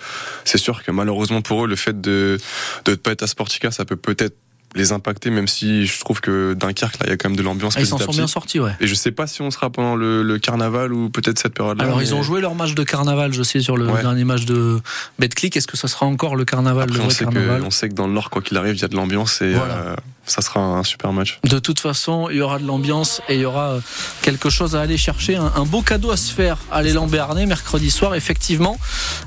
c'est 0.44 0.58
sûr 0.58 0.84
que 0.84 0.92
malheureusement 0.92 1.42
pour 1.42 1.66
eux, 1.66 1.68
le 1.68 1.75
fait 1.75 2.00
de 2.00 2.38
de 2.86 2.96
pas 2.96 3.12
être 3.12 3.24
à 3.24 3.28
Sportica, 3.28 3.72
ça 3.72 3.86
peut 3.86 3.96
peut-être 3.96 4.36
les 4.75 4.91
impacter, 4.91 5.29
même 5.29 5.48
si 5.48 5.88
je 5.88 6.00
trouve 6.00 6.20
que 6.20 6.53
Dunkerque, 6.53 7.00
là, 7.00 7.05
il 7.05 7.10
y 7.10 7.13
a 7.13 7.17
quand 7.17 7.29
même 7.29 7.38
de 7.38 7.41
l'ambiance. 7.41 7.75
Ah, 7.77 7.79
ils 7.79 7.88
s'en 7.88 7.98
sont 7.98 8.12
bien 8.12 8.27
sortis, 8.27 8.60
ouais. 8.60 8.74
Et 8.82 8.88
je 8.88 8.94
sais 8.94 9.12
pas 9.12 9.25
si 9.25 9.41
on 9.41 9.50
sera 9.50 9.70
pendant 9.70 9.96
le, 9.96 10.38
carnaval 10.38 10.91
ou 10.91 11.10
peut-être 11.10 11.39
cette 11.39 11.53
période-là. 11.53 11.86
Alors, 11.86 12.01
ils 12.01 12.13
ont 12.13 12.22
joué 12.22 12.41
leur 12.41 12.55
match 12.55 12.75
de 12.75 12.84
carnaval, 12.84 13.34
je 13.34 13.41
sais, 13.41 13.62
sur 13.62 13.77
le 13.77 13.88
dernier 14.01 14.25
match 14.25 14.46
de 14.46 14.79
Betclic. 15.17 15.55
Est-ce 15.55 15.67
que 15.67 15.77
ça 15.77 15.88
sera 15.88 16.05
encore 16.05 16.36
le 16.36 16.44
carnaval, 16.46 16.89
le 16.89 17.00
on, 17.00 17.10
sait 17.10 17.25
Que, 17.25 17.62
on 17.62 17.72
sait 17.72 17.89
que 17.89 17.94
dans 17.94 18.08
le 18.08 18.13
Nord, 18.13 18.29
quoi 18.29 18.41
qu'il 18.41 18.58
arrive, 18.58 18.75
il 18.75 18.82
y 18.82 18.86
a 18.86 18.89
de 18.89 18.96
l'ambiance 18.96 19.41
et 19.41 19.55
euh, 19.55 19.96
ça 20.25 20.41
sera 20.41 20.60
un 20.60 20.84
super 20.84 21.13
match. 21.13 21.39
De 21.44 21.60
toute 21.60 21.79
façon, 21.79 22.29
il 22.29 22.38
y 22.38 22.41
aura 22.41 22.60
de 22.60 22.65
l'ambiance 22.65 23.22
et 23.29 23.36
il 23.36 23.41
y 23.41 23.46
aura 23.46 23.70
euh, 23.72 23.79
quelque 24.22 24.50
chose 24.50 24.75
à 24.75 24.82
aller 24.82 24.98
chercher, 24.98 25.36
un, 25.36 25.65
beau 25.65 25.82
cadeau 25.82 26.12
à 26.12 26.17
se 26.17 26.32
faire 26.32 26.58
à 26.72 26.82
l'élan 26.82 27.08
Béarnais 27.08 27.46
mercredi 27.46 27.91
soir, 27.91 28.15
effectivement, 28.15 28.77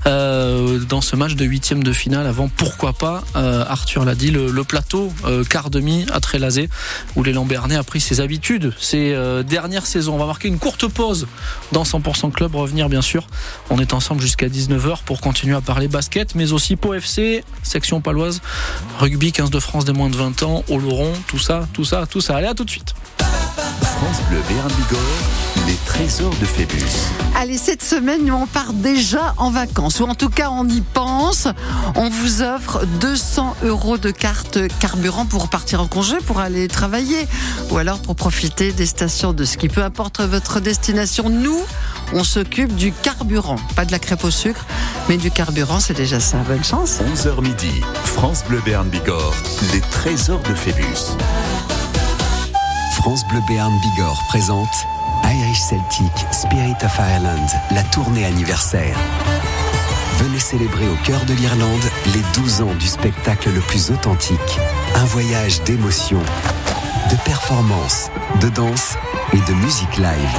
euh, 0.06 0.78
dans 0.78 1.00
ce 1.00 1.16
match 1.16 1.34
de 1.34 1.44
huitième 1.44 1.82
de 1.82 1.92
finale. 1.92 2.26
Avant, 2.26 2.48
pourquoi 2.48 2.92
pas, 2.92 3.22
euh, 3.36 3.64
Arthur 3.68 4.04
l'a 4.04 4.14
dit, 4.14 4.30
le, 4.30 4.64
plateau 4.68 5.12
quart 5.48 5.70
demi 5.70 6.04
à 6.12 6.20
Trélazé, 6.20 6.68
où 7.16 7.22
l'élan 7.22 7.46
Béarnais 7.46 7.76
a 7.76 7.82
pris 7.82 8.00
ses 8.00 8.20
habitudes 8.20 8.74
ces 8.78 9.16
dernières 9.48 9.86
saisons. 9.86 10.14
On 10.14 10.18
va 10.18 10.26
marquer 10.26 10.48
une 10.48 10.58
courte 10.58 10.86
pause 10.88 11.26
dans 11.72 11.84
100% 11.84 12.32
Club, 12.32 12.54
revenir 12.54 12.88
bien 12.90 13.00
sûr. 13.00 13.26
On 13.70 13.78
est 13.78 13.94
ensemble 13.94 14.20
jusqu'à 14.20 14.48
19h 14.48 15.04
pour 15.04 15.22
continuer 15.22 15.56
à 15.56 15.62
parler 15.62 15.88
basket, 15.88 16.34
mais 16.34 16.52
aussi 16.52 16.76
Po 16.76 16.92
FC, 16.92 17.44
section 17.62 18.02
paloise, 18.02 18.42
rugby 18.98 19.32
15 19.32 19.50
de 19.50 19.60
France 19.60 19.86
des 19.86 19.92
moins 19.92 20.10
de 20.10 20.16
20 20.16 20.42
ans, 20.42 20.64
au 20.68 20.78
tout 21.26 21.38
ça, 21.38 21.66
tout 21.72 21.84
ça, 21.84 22.06
tout 22.06 22.20
ça. 22.20 22.36
Allez, 22.36 22.46
à 22.46 22.54
tout 22.54 22.64
de 22.64 22.70
suite. 22.70 22.94
Les 25.68 25.76
trésors 25.84 26.34
de 26.40 26.46
Phébus. 26.46 27.12
Allez, 27.36 27.58
cette 27.58 27.82
semaine, 27.82 28.30
on 28.32 28.46
part 28.46 28.72
déjà 28.72 29.34
en 29.36 29.50
vacances, 29.50 30.00
ou 30.00 30.04
en 30.04 30.14
tout 30.14 30.30
cas, 30.30 30.48
on 30.50 30.66
y 30.66 30.80
pense. 30.80 31.46
On 31.94 32.08
vous 32.08 32.42
offre 32.42 32.86
200 33.00 33.54
euros 33.64 33.98
de 33.98 34.10
carte 34.10 34.58
carburant 34.80 35.26
pour 35.26 35.50
partir 35.50 35.82
en 35.82 35.86
congé, 35.86 36.16
pour 36.26 36.40
aller 36.40 36.68
travailler, 36.68 37.28
ou 37.70 37.76
alors 37.76 38.00
pour 38.00 38.16
profiter 38.16 38.72
des 38.72 38.86
stations 38.86 39.34
de 39.34 39.44
ski. 39.44 39.68
Peu 39.68 39.82
importe 39.82 40.20
votre 40.20 40.60
destination, 40.60 41.28
nous, 41.28 41.60
on 42.14 42.24
s'occupe 42.24 42.74
du 42.74 42.90
carburant. 42.90 43.56
Pas 43.76 43.84
de 43.84 43.92
la 43.92 43.98
crêpe 43.98 44.24
au 44.24 44.30
sucre, 44.30 44.64
mais 45.10 45.18
du 45.18 45.30
carburant, 45.30 45.80
c'est 45.80 45.96
déjà 45.96 46.18
ça. 46.18 46.38
Bonne 46.48 46.64
chance. 46.64 47.00
11h 47.14 47.42
midi, 47.42 47.82
France 48.04 48.42
Bleu 48.48 48.62
Béarn 48.64 48.88
Bigorre, 48.88 49.34
les 49.74 49.82
trésors 49.90 50.42
de 50.48 50.54
Phébus. 50.54 51.14
France 52.96 53.20
Bleu 53.28 53.40
Béarn 53.46 53.72
Bigorre 53.80 54.22
présente 54.28 54.66
Irish 55.24 55.60
Celtic 55.60 56.12
Spirit 56.32 56.76
of 56.84 56.98
Ireland, 56.98 57.46
la 57.72 57.82
tournée 57.84 58.24
anniversaire. 58.24 58.96
Venez 60.18 60.38
célébrer 60.38 60.88
au 60.88 60.96
cœur 61.04 61.24
de 61.26 61.34
l'Irlande 61.34 61.84
les 62.14 62.22
12 62.40 62.62
ans 62.62 62.74
du 62.78 62.86
spectacle 62.86 63.50
le 63.50 63.60
plus 63.60 63.90
authentique. 63.90 64.58
Un 64.94 65.04
voyage 65.04 65.62
d'émotion, 65.62 66.20
de 67.10 67.16
performance, 67.24 68.10
de 68.40 68.48
danse 68.48 68.96
et 69.32 69.50
de 69.50 69.54
musique 69.54 69.96
live. 69.96 70.38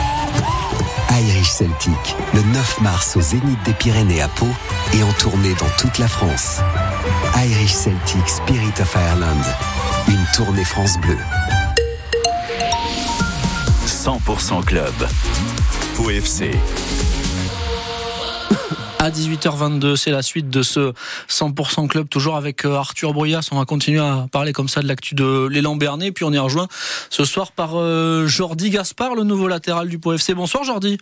Irish 1.12 1.50
Celtic, 1.50 2.15
le 2.33 2.41
9 2.41 2.81
mars 2.81 3.15
au 3.15 3.21
Zénith 3.21 3.62
des 3.63 3.74
Pyrénées 3.74 4.21
à 4.21 4.27
Pau 4.27 4.48
et 4.93 5.03
en 5.03 5.12
tournée 5.13 5.53
dans 5.55 5.69
toute 5.77 5.98
la 5.98 6.07
France. 6.07 6.59
Irish 7.36 7.74
Celtic 7.74 8.27
Spirit 8.27 8.74
of 8.79 8.95
Ireland, 8.95 9.43
une 10.07 10.25
tournée 10.36 10.65
France 10.65 10.98
Bleu. 11.00 11.17
100% 14.09 14.65
Club. 14.65 14.93
OFC. 15.99 16.49
À 18.97 19.11
18h22, 19.11 19.97
c'est 19.97 20.09
la 20.09 20.23
suite 20.23 20.49
de 20.49 20.63
ce 20.63 20.93
100% 21.29 21.87
Club, 21.87 22.09
toujours 22.09 22.35
avec 22.35 22.65
euh, 22.65 22.73
Arthur 22.73 23.13
Bruyas. 23.13 23.49
On 23.51 23.59
va 23.59 23.65
continuer 23.65 23.99
à 23.99 24.25
parler 24.31 24.51
comme 24.51 24.67
ça 24.67 24.81
de 24.81 24.87
l'actu 24.87 25.13
de 25.13 25.47
l'élan 25.51 25.75
Bernet. 25.75 26.11
Puis 26.11 26.25
on 26.25 26.33
est 26.33 26.39
rejoint 26.39 26.67
ce 27.11 27.23
soir 27.23 27.51
par 27.51 27.73
euh, 27.75 28.25
Jordi 28.25 28.71
Gaspard, 28.71 29.13
le 29.13 29.23
nouveau 29.23 29.47
latéral 29.47 29.87
du 29.87 29.99
POFC. 29.99 30.33
Bonsoir 30.33 30.63
Jordi. 30.63 30.97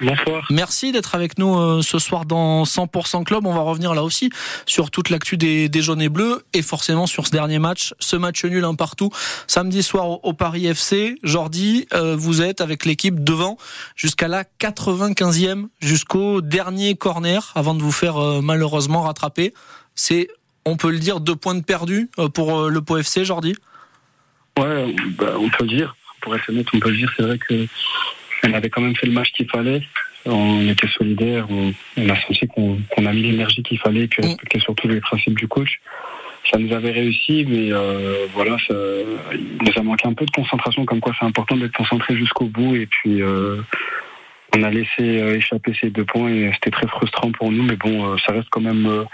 Bonsoir. 0.00 0.46
Merci 0.50 0.92
d'être 0.92 1.14
avec 1.14 1.38
nous 1.38 1.58
euh, 1.58 1.82
ce 1.82 1.98
soir 1.98 2.24
dans 2.24 2.64
100% 2.64 3.24
Club. 3.24 3.46
On 3.46 3.54
va 3.54 3.60
revenir 3.60 3.94
là 3.94 4.04
aussi 4.04 4.30
sur 4.66 4.90
toute 4.90 5.10
l'actu 5.10 5.36
des, 5.36 5.68
des, 5.68 5.82
jaunes 5.82 6.00
et 6.00 6.08
bleus 6.08 6.44
et 6.52 6.62
forcément 6.62 7.06
sur 7.06 7.26
ce 7.26 7.32
dernier 7.32 7.58
match, 7.58 7.94
ce 7.98 8.16
match 8.16 8.44
nul 8.44 8.64
un 8.64 8.74
partout 8.74 9.10
samedi 9.46 9.82
soir 9.82 10.24
au, 10.24 10.32
Paris 10.32 10.66
FC. 10.66 11.18
Jordi, 11.22 11.88
euh, 11.92 12.14
vous 12.16 12.42
êtes 12.42 12.60
avec 12.60 12.84
l'équipe 12.84 13.24
devant 13.24 13.56
jusqu'à 13.96 14.28
la 14.28 14.44
95e, 14.60 15.66
jusqu'au 15.80 16.40
dernier 16.42 16.94
corner 16.94 17.52
avant 17.54 17.74
de 17.74 17.82
vous 17.82 17.92
faire 17.92 18.18
euh, 18.18 18.40
malheureusement 18.40 19.02
rattraper. 19.02 19.52
C'est, 19.94 20.28
on 20.64 20.76
peut 20.76 20.90
le 20.90 20.98
dire, 20.98 21.18
deux 21.18 21.34
points 21.34 21.56
de 21.56 21.64
perdu 21.64 22.08
pour 22.34 22.68
le 22.68 22.80
PO 22.80 22.98
FC, 22.98 23.24
Jordi? 23.24 23.56
Ouais, 24.56 24.94
bah, 25.18 25.34
on 25.38 25.48
peut 25.48 25.64
le 25.64 25.76
dire. 25.76 25.96
Pour 26.20 26.36
être 26.36 26.48
honnête, 26.50 26.66
on 26.72 26.78
peut 26.78 26.90
le 26.90 26.96
dire. 26.96 27.12
C'est 27.16 27.22
vrai 27.24 27.38
que 27.38 27.66
on 28.44 28.52
avait 28.52 28.70
quand 28.70 28.80
même 28.80 28.96
fait 28.96 29.06
le 29.06 29.12
match 29.12 29.32
qu'il 29.32 29.48
fallait. 29.48 29.82
On 30.26 30.68
était 30.68 30.88
solidaires, 30.88 31.46
on, 31.50 32.08
a 32.08 32.20
senti 32.22 32.46
qu'on 32.48 32.76
a 32.96 33.12
mis 33.12 33.22
l'énergie 33.22 33.62
qu'il 33.62 33.78
fallait, 33.78 34.08
que 34.08 34.20
respectait 34.20 34.60
surtout 34.60 34.88
les 34.88 35.00
principes 35.00 35.38
du 35.38 35.48
coach. 35.48 35.80
Ça 36.50 36.58
nous 36.58 36.72
avait 36.72 36.90
réussi, 36.90 37.44
mais 37.48 37.72
euh, 37.72 38.26
voilà, 38.32 38.56
ça, 38.66 38.74
il 39.32 39.58
nous 39.62 39.72
a 39.76 39.82
manqué 39.82 40.08
un 40.08 40.14
peu 40.14 40.24
de 40.24 40.30
concentration, 40.30 40.84
comme 40.86 41.00
quoi 41.00 41.12
c'est 41.18 41.26
important 41.26 41.56
d'être 41.56 41.76
concentré 41.76 42.16
jusqu'au 42.16 42.46
bout. 42.46 42.74
Et 42.74 42.86
puis, 42.86 43.22
euh, 43.22 43.60
on 44.56 44.62
a 44.62 44.70
laissé 44.70 45.00
euh, 45.00 45.36
échapper 45.36 45.72
ces 45.80 45.90
deux 45.90 46.04
points 46.04 46.30
et 46.30 46.50
c'était 46.54 46.70
très 46.70 46.88
frustrant 46.88 47.30
pour 47.32 47.52
nous. 47.52 47.62
Mais 47.62 47.76
bon, 47.76 48.16
ça 48.18 48.32
reste 48.32 48.48
quand 48.50 48.62
même 48.62 49.04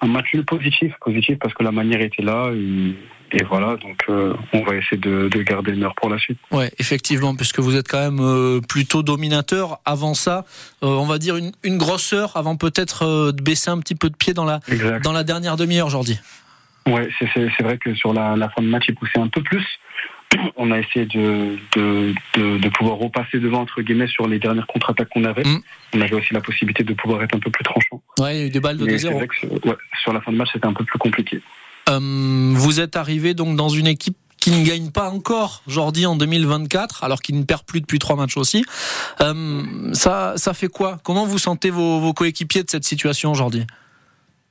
un 0.00 0.06
match 0.06 0.36
positif, 0.46 0.92
positif 1.00 1.38
parce 1.38 1.54
que 1.54 1.62
la 1.62 1.72
manière 1.72 2.00
était 2.00 2.22
là. 2.22 2.50
Et, 2.52 2.94
et 3.34 3.42
voilà, 3.42 3.76
donc 3.76 4.04
euh, 4.08 4.32
on 4.52 4.62
va 4.62 4.76
essayer 4.76 4.96
de, 4.96 5.28
garder 5.42 5.72
le 5.72 5.78
meilleur 5.78 5.96
pour 5.96 6.08
la 6.08 6.18
suite. 6.18 6.38
Ouais, 6.52 6.70
effectivement, 6.78 7.34
puisque 7.34 7.58
vous 7.58 7.74
êtes 7.74 7.88
quand 7.88 7.98
même 7.98 8.20
euh, 8.20 8.60
plutôt 8.60 9.02
dominateur. 9.02 9.80
Avant 9.84 10.14
ça, 10.14 10.44
euh, 10.84 10.86
on 10.86 11.06
va 11.06 11.18
dire 11.18 11.36
une, 11.36 11.50
une 11.64 11.76
grosseur 11.76 12.36
avant 12.36 12.56
peut-être 12.56 13.32
de 13.32 13.42
baisser 13.42 13.70
un 13.70 13.80
petit 13.80 13.96
peu 13.96 14.08
de 14.08 14.14
pied 14.14 14.34
dans 14.34 14.44
la 14.44 14.60
dans 15.02 15.12
la 15.12 15.24
dernière 15.24 15.56
demi-heure, 15.56 15.90
Jordi. 15.90 16.20
Ouais, 16.86 17.08
c'est 17.34 17.62
vrai 17.62 17.76
que 17.78 17.94
sur 17.94 18.12
la, 18.12 18.36
fin 18.50 18.62
de 18.62 18.68
match, 18.68 18.84
il 18.88 18.94
poussait 18.94 19.18
un 19.18 19.28
peu 19.28 19.42
plus. 19.42 19.66
On 20.56 20.70
a 20.70 20.78
essayé 20.78 21.06
de, 21.06 21.56
de, 21.74 22.68
pouvoir 22.68 22.98
repasser 22.98 23.40
devant, 23.40 23.62
entre 23.62 23.82
guillemets, 23.82 24.06
sur 24.06 24.28
les 24.28 24.38
dernières 24.38 24.66
contre-attaques 24.66 25.08
qu'on 25.08 25.24
avait. 25.24 25.44
Mm. 25.44 25.60
On 25.94 26.00
avait 26.00 26.14
aussi 26.14 26.34
la 26.34 26.40
possibilité 26.40 26.84
de 26.84 26.94
pouvoir 26.94 27.22
être 27.22 27.34
un 27.34 27.40
peu 27.40 27.50
plus 27.50 27.64
tranchant. 27.64 28.00
Ouais, 28.20 28.36
il 28.36 28.38
y 28.38 28.42
a 28.42 28.46
eu 28.46 28.50
des 28.50 28.60
balles 28.60 28.76
de 28.76 28.86
2-0. 28.86 29.76
sur 30.02 30.12
la 30.12 30.20
fin 30.20 30.30
de 30.30 30.36
match, 30.36 30.50
c'était 30.52 30.66
un 30.66 30.72
peu 30.72 30.84
plus 30.84 30.98
compliqué. 30.98 31.40
Euh, 31.88 32.52
vous 32.54 32.80
êtes 32.80 32.96
arrivé 32.96 33.34
donc 33.34 33.56
dans 33.56 33.68
une 33.68 33.86
équipe 33.86 34.16
qui 34.44 34.50
ne 34.50 34.62
gagne 34.62 34.90
pas 34.90 35.08
encore 35.08 35.62
Jordi 35.66 36.04
en 36.04 36.16
2024, 36.16 37.02
alors 37.02 37.22
qu'il 37.22 37.38
ne 37.38 37.44
perd 37.44 37.62
plus 37.64 37.80
depuis 37.80 37.98
trois 37.98 38.14
matchs 38.14 38.36
aussi. 38.36 38.62
Euh, 39.22 39.62
ça, 39.94 40.34
ça 40.36 40.52
fait 40.52 40.68
quoi? 40.68 40.98
Comment 41.02 41.24
vous 41.24 41.38
sentez 41.38 41.70
vos, 41.70 42.12
coéquipiers 42.12 42.62
de 42.62 42.68
cette 42.68 42.84
situation, 42.84 43.32
Jordi? 43.32 43.66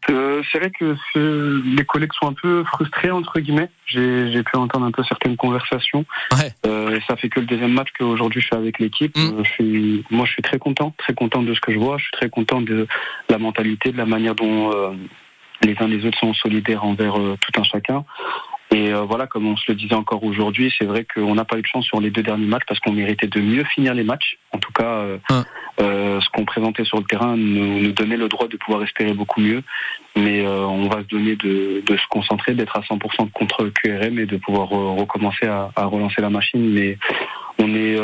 Euh, 0.10 0.42
c'est 0.52 0.58
vrai 0.58 0.72
que 0.72 0.96
les 1.64 1.86
collègues 1.86 2.12
sont 2.20 2.28
un 2.28 2.34
peu 2.34 2.64
frustrés 2.64 3.12
entre 3.12 3.40
guillemets. 3.40 3.70
J'ai 3.86 4.42
pu 4.44 4.58
entendre 4.58 4.88
un 4.88 4.92
peu 4.92 5.04
certaines 5.04 5.38
conversations. 5.38 6.06
Euh, 6.66 7.00
ça 7.08 7.16
fait 7.16 7.30
que 7.30 7.40
le 7.40 7.46
deuxième 7.46 7.72
match 7.72 7.90
qu'aujourd'hui 7.98 8.42
je 8.42 8.48
suis 8.48 8.56
avec 8.56 8.80
l'équipe. 8.80 9.16
Mm. 9.16 9.44
Je 9.44 9.50
suis, 9.50 10.04
moi, 10.10 10.26
je 10.26 10.32
suis 10.32 10.42
très 10.42 10.58
content, 10.58 10.96
très 10.98 11.14
content 11.14 11.44
de 11.44 11.54
ce 11.54 11.62
que 11.62 11.72
je 11.72 11.78
vois. 11.78 12.00
Je 12.00 12.04
suis 12.06 12.14
très 12.14 12.30
content 12.30 12.62
de 12.62 12.88
la 13.30 13.38
mentalité, 13.38 13.92
de 13.92 13.98
la 13.98 14.08
manière 14.08 14.34
dont 14.34 14.72
les 15.62 15.76
uns 15.80 15.88
les 15.88 16.06
autres 16.06 16.18
sont 16.20 16.34
solidaires 16.34 16.84
envers 16.84 17.14
tout 17.14 17.60
un 17.60 17.64
chacun. 17.64 18.04
Et 18.72 18.92
voilà, 18.92 19.28
comme 19.28 19.46
on 19.46 19.56
se 19.56 19.66
le 19.68 19.76
disait 19.76 19.94
encore 19.94 20.24
aujourd'hui, 20.24 20.74
c'est 20.80 20.86
vrai 20.86 21.06
qu'on 21.06 21.36
n'a 21.36 21.46
pas 21.46 21.58
eu 21.58 21.62
de 21.62 21.68
chance 21.68 21.86
sur 21.86 22.02
les 22.02 22.10
deux 22.10 22.24
derniers 22.24 22.48
matchs 22.48 22.64
parce 22.68 22.80
qu'on 22.80 22.92
méritait 22.92 23.28
de 23.28 23.40
mieux 23.40 23.64
finir 23.66 23.94
les 23.94 24.04
matchs. 24.04 24.38
En 24.52 24.58
tout 24.58 24.72
cas, 24.72 25.06
euh, 25.80 26.20
ce 26.22 26.30
qu'on 26.30 26.46
présentait 26.46 26.86
sur 26.86 26.98
le 26.98 27.04
terrain 27.04 27.36
nous, 27.36 27.80
nous, 27.80 27.92
donnait 27.92 28.18
le 28.18 28.28
droit 28.28 28.48
de 28.48 28.58
pouvoir 28.58 28.84
espérer 28.84 29.14
beaucoup 29.14 29.42
mieux. 29.42 29.64
Mais 30.16 30.46
euh, 30.46 30.66
on 30.66 30.88
va 30.90 30.98
se 31.02 31.08
donner 31.08 31.36
de, 31.36 31.84
de 31.86 31.98
se 31.98 32.08
concentrer, 32.10 32.54
d'être 32.54 32.76
à 32.78 32.82
100% 32.82 33.32
contre 33.32 33.70
QRM 33.70 34.20
et 34.20 34.26
de 34.26 34.38
pouvoir 34.38 34.72
euh, 34.72 34.92
recommencer 35.00 35.48
à, 35.48 35.72
à, 35.76 35.86
relancer 35.86 36.22
la 36.22 36.30
machine. 36.30 36.72
Mais 36.72 36.98
on 37.60 37.74
est 37.74 37.96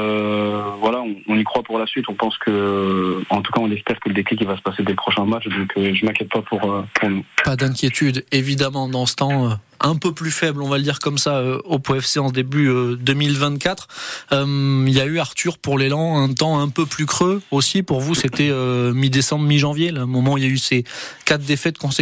voilà, 0.80 1.04
on, 1.28 1.36
y 1.36 1.44
croit 1.44 1.64
pour 1.64 1.78
la 1.78 1.86
suite. 1.86 2.06
On 2.08 2.14
pense 2.14 2.38
que, 2.38 3.22
en 3.30 3.42
tout 3.42 3.52
cas, 3.52 3.60
on 3.60 3.72
espère 3.72 4.00
que 4.00 4.10
le 4.10 4.16
déclic 4.16 4.44
va 4.44 4.56
se 4.56 4.62
passer 4.62 4.84
dès 4.84 4.92
le 4.92 4.96
prochain 4.96 5.26
match. 5.26 5.48
Donc, 5.48 5.74
je 5.76 6.06
m'inquiète 6.06 6.30
pas 6.30 6.42
pour, 6.42 6.60
pour 6.60 7.10
nous. 7.10 7.26
Pas 7.44 7.56
d'inquiétude, 7.56 8.26
évidemment, 8.32 8.88
dans 8.88 9.06
ce 9.06 9.16
temps 9.16 9.58
un 9.82 9.96
peu 9.96 10.14
plus 10.14 10.32
faible, 10.32 10.62
on 10.62 10.70
va 10.70 10.78
le 10.78 10.84
dire 10.84 11.00
comme 11.00 11.18
ça, 11.18 11.38
euh, 11.38 11.60
au 11.66 11.80
POFC 11.80 12.18
en 12.18 12.32
début 12.32 12.70
2024. 13.00 13.88
Euh, 14.32 14.40
euh, 14.40 14.86
il 14.88 14.94
y 14.94 15.02
a 15.02 15.06
eu 15.06 15.20
Arthur 15.20 15.58
pour 15.58 15.78
l'élan 15.78 16.22
un 16.22 16.34
temps 16.34 16.60
un 16.60 16.70
peu 16.70 16.86
plus 16.86 17.06
creux 17.06 17.42
aussi. 17.52 17.84
Pour 17.84 18.02
vous, 18.02 18.16
c'était 18.16 18.52
mi-décembre, 18.94 19.46
mi-janvier, 19.46 19.92
le 19.92 20.06
moment 20.06 20.34
où 20.34 20.38
il 20.38 20.44
y 20.44 20.48
a 20.48 20.50
eu 20.50 20.58
ces 20.58 20.84
quatre 21.26 21.44
défaites 21.44 21.78
consécutives. 21.78 21.99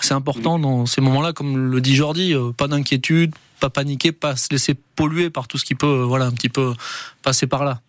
C'est 0.00 0.14
important 0.14 0.58
dans 0.58 0.86
ces 0.86 1.00
moments-là, 1.00 1.32
comme 1.32 1.70
le 1.70 1.80
dit 1.80 1.94
Jordi, 1.94 2.34
pas 2.56 2.66
d'inquiétude, 2.66 3.34
pas 3.60 3.70
paniquer, 3.70 4.12
pas 4.12 4.36
se 4.36 4.48
laisser 4.50 4.74
polluer 4.74 5.30
par 5.30 5.46
tout 5.46 5.56
ce 5.56 5.64
qui 5.64 5.74
peut, 5.74 6.02
voilà, 6.02 6.26
un 6.26 6.32
petit 6.32 6.48
peu 6.48 6.74
passer 7.22 7.46
par 7.46 7.64
là. 7.64 7.80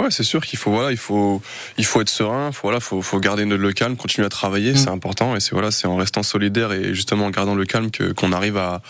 Ouais, 0.00 0.10
c'est 0.10 0.24
sûr 0.24 0.44
qu'il 0.44 0.58
faut 0.58 0.72
voilà, 0.72 0.90
il 0.90 0.96
faut 0.96 1.42
il 1.76 1.84
faut 1.84 2.00
être 2.00 2.08
serein, 2.08 2.50
faut 2.50 2.62
voilà, 2.62 2.80
faut 2.80 3.02
faut 3.02 3.20
garder 3.20 3.44
le 3.44 3.72
calme, 3.72 3.96
continuer 3.96 4.26
à 4.26 4.30
travailler, 4.30 4.72
mm. 4.72 4.76
c'est 4.76 4.88
important 4.88 5.36
et 5.36 5.40
c'est 5.40 5.52
voilà, 5.52 5.70
c'est 5.70 5.86
en 5.86 5.96
restant 5.96 6.22
solidaire 6.22 6.72
et 6.72 6.94
justement 6.94 7.26
en 7.26 7.30
gardant 7.30 7.54
le 7.54 7.64
calme 7.66 7.90
que 7.90 8.12
qu'on 8.12 8.32
arrive 8.32 8.56
à 8.56 8.82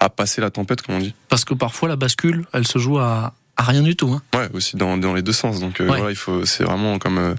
à 0.00 0.10
passer 0.10 0.40
la 0.40 0.50
tempête 0.50 0.82
comme 0.82 0.96
on 0.96 0.98
dit. 0.98 1.14
Parce 1.28 1.44
que 1.44 1.54
parfois 1.54 1.88
la 1.88 1.96
bascule, 1.96 2.44
elle 2.52 2.66
se 2.66 2.78
joue 2.78 2.98
à 2.98 3.32
rien 3.62 3.82
du 3.82 3.96
tout. 3.96 4.08
Hein. 4.08 4.22
Ouais, 4.34 4.48
aussi 4.54 4.76
dans, 4.76 4.96
dans 4.96 5.14
les 5.14 5.22
deux 5.22 5.32
sens. 5.32 5.60
Donc 5.60 5.80
euh, 5.80 5.86
voilà, 5.86 6.10
il 6.10 6.16
faut, 6.16 6.44
c'est 6.44 6.64
vraiment 6.64 6.98
comme 6.98 7.18
euh, 7.18 7.34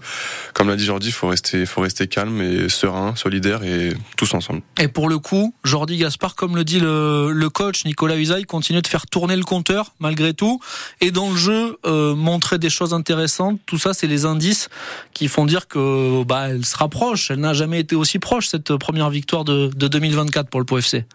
comme 0.53 0.67
l'a 0.67 0.75
dit 0.75 0.85
Jordi, 0.85 1.07
il 1.07 1.13
faut 1.13 1.27
rester, 1.27 1.65
faut 1.65 1.81
rester 1.81 2.07
calme 2.07 2.41
et 2.41 2.69
serein, 2.69 3.15
solidaire 3.15 3.63
et 3.63 3.93
tous 4.17 4.33
ensemble. 4.33 4.61
Et 4.79 4.87
pour 4.87 5.09
le 5.09 5.19
coup, 5.19 5.53
Jordi 5.63 5.97
Gaspard, 5.97 6.35
comme 6.35 6.55
le 6.55 6.63
dit 6.63 6.79
le, 6.79 7.31
le 7.31 7.49
coach 7.49 7.85
Nicolas 7.85 8.17
Usaï, 8.17 8.43
continue 8.43 8.81
de 8.81 8.87
faire 8.87 9.07
tourner 9.07 9.35
le 9.35 9.43
compteur 9.43 9.93
malgré 9.99 10.33
tout 10.33 10.59
et 10.99 11.11
dans 11.11 11.31
le 11.31 11.37
jeu 11.37 11.77
euh, 11.85 12.15
montrer 12.15 12.59
des 12.59 12.69
choses 12.69 12.93
intéressantes. 12.93 13.59
Tout 13.65 13.77
ça, 13.77 13.93
c'est 13.93 14.07
les 14.07 14.25
indices 14.25 14.69
qui 15.13 15.27
font 15.27 15.45
dire 15.45 15.67
que 15.67 16.23
bah 16.23 16.49
elle 16.49 16.65
se 16.65 16.77
rapproche. 16.77 17.31
Elle 17.31 17.39
n'a 17.39 17.53
jamais 17.53 17.79
été 17.79 17.95
aussi 17.95 18.19
proche 18.19 18.47
cette 18.47 18.75
première 18.75 19.09
victoire 19.09 19.43
de, 19.43 19.67
de 19.67 19.87
2024 19.87 20.49
pour 20.49 20.59
le 20.59 20.65
POFC. 20.65 21.05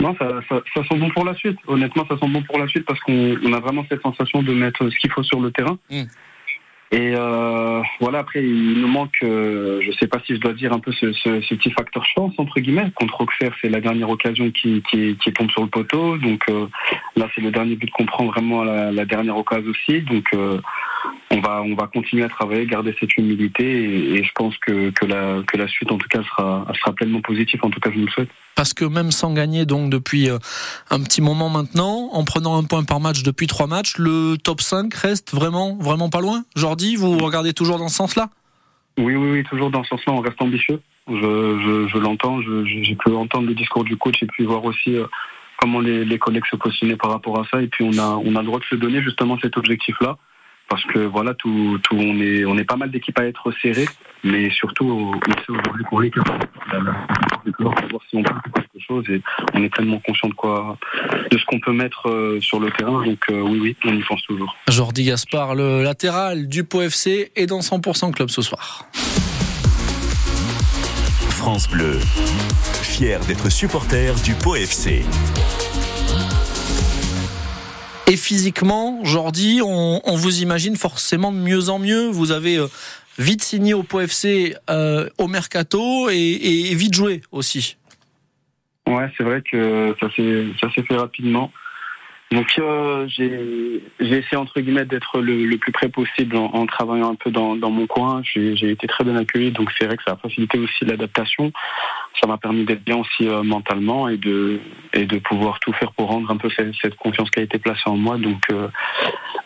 Non, 0.00 0.14
ça, 0.18 0.40
ça, 0.48 0.60
ça, 0.74 0.82
sent 0.84 0.96
bon 0.96 1.10
pour 1.10 1.24
la 1.24 1.34
suite. 1.34 1.58
Honnêtement, 1.66 2.04
ça 2.08 2.18
sent 2.18 2.28
bon 2.28 2.42
pour 2.42 2.58
la 2.58 2.68
suite 2.68 2.84
parce 2.84 3.00
qu'on 3.00 3.52
a 3.52 3.60
vraiment 3.60 3.84
cette 3.88 4.02
sensation 4.02 4.42
de 4.42 4.52
mettre 4.52 4.88
ce 4.88 4.96
qu'il 4.96 5.10
faut 5.10 5.22
sur 5.22 5.40
le 5.40 5.50
terrain. 5.50 5.78
Mm. 5.90 6.02
Et 6.94 7.12
euh, 7.16 7.82
voilà, 7.98 8.20
après, 8.20 8.44
il 8.44 8.80
nous 8.80 8.86
manque, 8.86 9.16
euh, 9.24 9.80
je 9.82 9.88
ne 9.88 9.92
sais 9.94 10.06
pas 10.06 10.20
si 10.24 10.36
je 10.36 10.40
dois 10.40 10.52
dire 10.52 10.72
un 10.72 10.78
peu 10.78 10.92
ce, 10.92 11.12
ce, 11.12 11.40
ce, 11.40 11.54
petit 11.54 11.72
facteur 11.72 12.04
chance, 12.04 12.34
entre 12.38 12.60
guillemets. 12.60 12.90
Contre 12.94 13.22
Auxerre, 13.22 13.52
c'est 13.60 13.68
la 13.68 13.80
dernière 13.80 14.10
occasion 14.10 14.50
qui, 14.52 14.80
qui, 14.88 15.16
qui, 15.16 15.32
tombe 15.32 15.50
sur 15.50 15.62
le 15.62 15.68
poteau. 15.68 16.16
Donc 16.18 16.44
euh, 16.48 16.66
là, 17.16 17.28
c'est 17.34 17.40
le 17.40 17.50
dernier 17.50 17.74
but 17.74 17.90
qu'on 17.90 18.06
prend 18.06 18.26
vraiment 18.26 18.62
à 18.62 18.64
la, 18.64 18.92
la, 18.92 19.04
dernière 19.06 19.36
occasion 19.36 19.70
aussi. 19.70 20.02
Donc 20.02 20.28
euh, 20.34 20.60
on 21.32 21.40
va, 21.40 21.62
on 21.62 21.74
va 21.74 21.88
continuer 21.88 22.22
à 22.22 22.28
travailler, 22.28 22.64
garder 22.66 22.94
cette 23.00 23.16
humilité. 23.16 23.64
Et, 23.64 24.14
et, 24.18 24.22
je 24.22 24.30
pense 24.32 24.56
que, 24.58 24.90
que, 24.90 25.04
la, 25.04 25.42
que 25.48 25.56
la 25.56 25.66
suite, 25.66 25.90
en 25.90 25.98
tout 25.98 26.08
cas, 26.08 26.22
sera, 26.22 26.64
sera 26.78 26.92
pleinement 26.92 27.22
positive. 27.22 27.58
En 27.64 27.70
tout 27.70 27.80
cas, 27.80 27.90
je 27.92 27.98
me 27.98 28.04
le 28.04 28.10
souhaite 28.12 28.30
parce 28.56 28.74
que 28.74 28.84
même 28.84 29.10
sans 29.10 29.32
gagner 29.32 29.66
donc 29.66 29.90
depuis 29.90 30.30
euh, 30.30 30.38
un 30.90 31.00
petit 31.02 31.20
moment 31.20 31.48
maintenant, 31.48 32.10
en 32.12 32.24
prenant 32.24 32.56
un 32.56 32.64
point 32.64 32.84
par 32.84 33.00
match 33.00 33.22
depuis 33.22 33.46
trois 33.46 33.66
matchs, 33.66 33.96
le 33.98 34.36
top 34.36 34.60
5 34.60 34.92
reste 34.94 35.34
vraiment 35.34 35.76
vraiment 35.76 36.10
pas 36.10 36.20
loin. 36.20 36.44
Jordi, 36.56 36.96
vous 36.96 37.18
regardez 37.18 37.52
toujours 37.52 37.78
dans 37.78 37.88
ce 37.88 37.96
sens-là? 37.96 38.30
Oui, 38.98 39.16
oui, 39.16 39.30
oui, 39.32 39.44
toujours 39.44 39.70
dans 39.70 39.82
ce 39.82 39.90
sens-là, 39.90 40.12
on 40.12 40.20
reste 40.20 40.40
ambitieux. 40.40 40.80
Je, 41.08 41.98
l'entends, 41.98 42.40
j'ai 42.40 42.94
pu 42.94 43.10
entendre 43.10 43.48
le 43.48 43.54
discours 43.54 43.84
du 43.84 43.96
coach 43.96 44.22
et 44.22 44.26
puis 44.26 44.44
voir 44.44 44.64
aussi 44.64 44.96
euh, 44.96 45.06
comment 45.58 45.80
les, 45.80 46.04
les 46.04 46.18
collègues 46.18 46.46
se 46.50 46.56
positionnaient 46.56 46.96
par 46.96 47.10
rapport 47.10 47.38
à 47.40 47.44
ça. 47.50 47.60
Et 47.60 47.66
puis 47.66 47.84
on 47.84 47.98
a, 47.98 48.20
on 48.24 48.36
a 48.36 48.40
le 48.40 48.46
droit 48.46 48.60
de 48.60 48.64
se 48.64 48.76
donner 48.76 49.02
justement 49.02 49.38
cet 49.42 49.56
objectif-là 49.56 50.16
parce 50.68 50.84
que 50.84 50.98
voilà, 51.00 51.34
tout, 51.34 51.78
tout, 51.82 51.96
on 51.96 52.18
est, 52.20 52.44
on 52.44 52.56
est 52.56 52.64
pas 52.64 52.76
mal 52.76 52.90
d'équipes 52.90 53.18
à 53.18 53.26
être 53.26 53.52
serrées, 53.62 53.88
mais 54.24 54.50
surtout, 54.50 54.86
on 54.86 55.30
sait 55.30 55.50
aujourd'hui 55.50 55.84
qu'on 55.84 56.02
est 56.02 56.10
capable 56.10 56.46
pour 57.52 57.74
voir 57.90 58.02
si 58.08 58.16
on 58.16 58.22
peut 58.22 58.32
faire 58.32 58.64
quelque 58.70 58.84
chose 58.86 59.04
et 59.10 59.22
on 59.52 59.62
est 59.62 59.68
pleinement 59.68 60.00
conscient 60.00 60.28
de 60.28 60.34
quoi, 60.34 60.78
de 61.30 61.38
ce 61.38 61.44
qu'on 61.44 61.60
peut 61.60 61.72
mettre 61.72 62.08
euh, 62.08 62.40
sur 62.40 62.58
le 62.58 62.70
terrain. 62.70 63.04
Donc 63.04 63.18
euh, 63.30 63.42
oui, 63.42 63.58
oui, 63.60 63.76
on 63.84 63.94
y 63.94 64.02
pense 64.02 64.22
toujours. 64.22 64.56
Jordi 64.68 65.04
Gaspard, 65.04 65.54
le 65.54 65.82
latéral 65.82 66.48
du 66.48 66.64
Pau 66.64 66.80
FC, 66.82 67.32
est 67.36 67.46
dans 67.46 67.60
100% 67.60 68.12
club 68.12 68.30
ce 68.30 68.42
soir. 68.42 68.86
France 71.28 71.68
Bleu, 71.68 71.98
fier 72.82 73.20
d'être 73.26 73.50
supporter 73.50 74.14
du 74.22 74.34
Pau 74.34 74.54
FC. 74.54 75.04
Et 78.06 78.16
physiquement, 78.16 79.00
Jordi, 79.02 79.60
on, 79.64 80.00
on, 80.04 80.16
vous 80.16 80.42
imagine 80.42 80.76
forcément 80.76 81.32
de 81.32 81.38
mieux 81.38 81.70
en 81.70 81.78
mieux. 81.78 82.06
Vous 82.06 82.32
avez 82.32 82.58
euh, 82.58 82.68
vite 83.18 83.42
signé 83.42 83.74
au 83.74 83.82
POFC 83.82 84.56
euh, 84.70 85.08
au 85.18 85.28
mercato 85.28 86.08
et, 86.10 86.16
et, 86.16 86.74
vite 86.74 86.94
joué 86.94 87.22
aussi. 87.32 87.76
Ouais, 88.86 89.10
c'est 89.16 89.24
vrai 89.24 89.42
que 89.42 89.94
ça 90.00 90.08
s'est 90.14 90.82
fait 90.82 90.96
rapidement. 90.96 91.50
Donc 92.34 92.46
euh, 92.58 93.06
j'ai 93.08 93.80
essayé 94.00 94.36
entre 94.36 94.60
guillemets 94.60 94.84
d'être 94.84 95.20
le, 95.20 95.44
le, 95.44 95.56
plus 95.56 95.70
près 95.70 95.88
possible 95.88 96.36
en, 96.36 96.46
en 96.46 96.66
travaillant 96.66 97.12
un 97.12 97.14
peu 97.14 97.30
dans, 97.30 97.54
dans 97.54 97.70
mon 97.70 97.86
coin. 97.86 98.22
J'ai 98.24 98.70
été 98.70 98.88
très 98.88 99.04
bien 99.04 99.14
accueilli, 99.14 99.52
donc 99.52 99.70
c'est 99.78 99.86
vrai 99.86 99.96
que 99.96 100.02
ça 100.02 100.12
a 100.12 100.16
facilité 100.16 100.58
aussi 100.58 100.84
l'adaptation. 100.84 101.52
Ça 102.20 102.26
m'a 102.26 102.36
permis 102.36 102.64
d'être 102.64 102.82
bien 102.82 102.96
aussi 102.96 103.28
euh, 103.28 103.44
mentalement 103.44 104.08
et 104.08 104.16
de 104.16 104.58
et 104.92 105.06
de 105.06 105.18
pouvoir 105.18 105.60
tout 105.60 105.72
faire 105.74 105.92
pour 105.92 106.08
rendre 106.08 106.28
un 106.30 106.36
peu 106.36 106.50
cette, 106.50 106.74
cette 106.82 106.96
confiance 106.96 107.30
qui 107.30 107.38
a 107.38 107.42
été 107.42 107.58
placée 107.58 107.86
en 107.86 107.96
moi. 107.96 108.18
Donc 108.18 108.42
euh, 108.50 108.68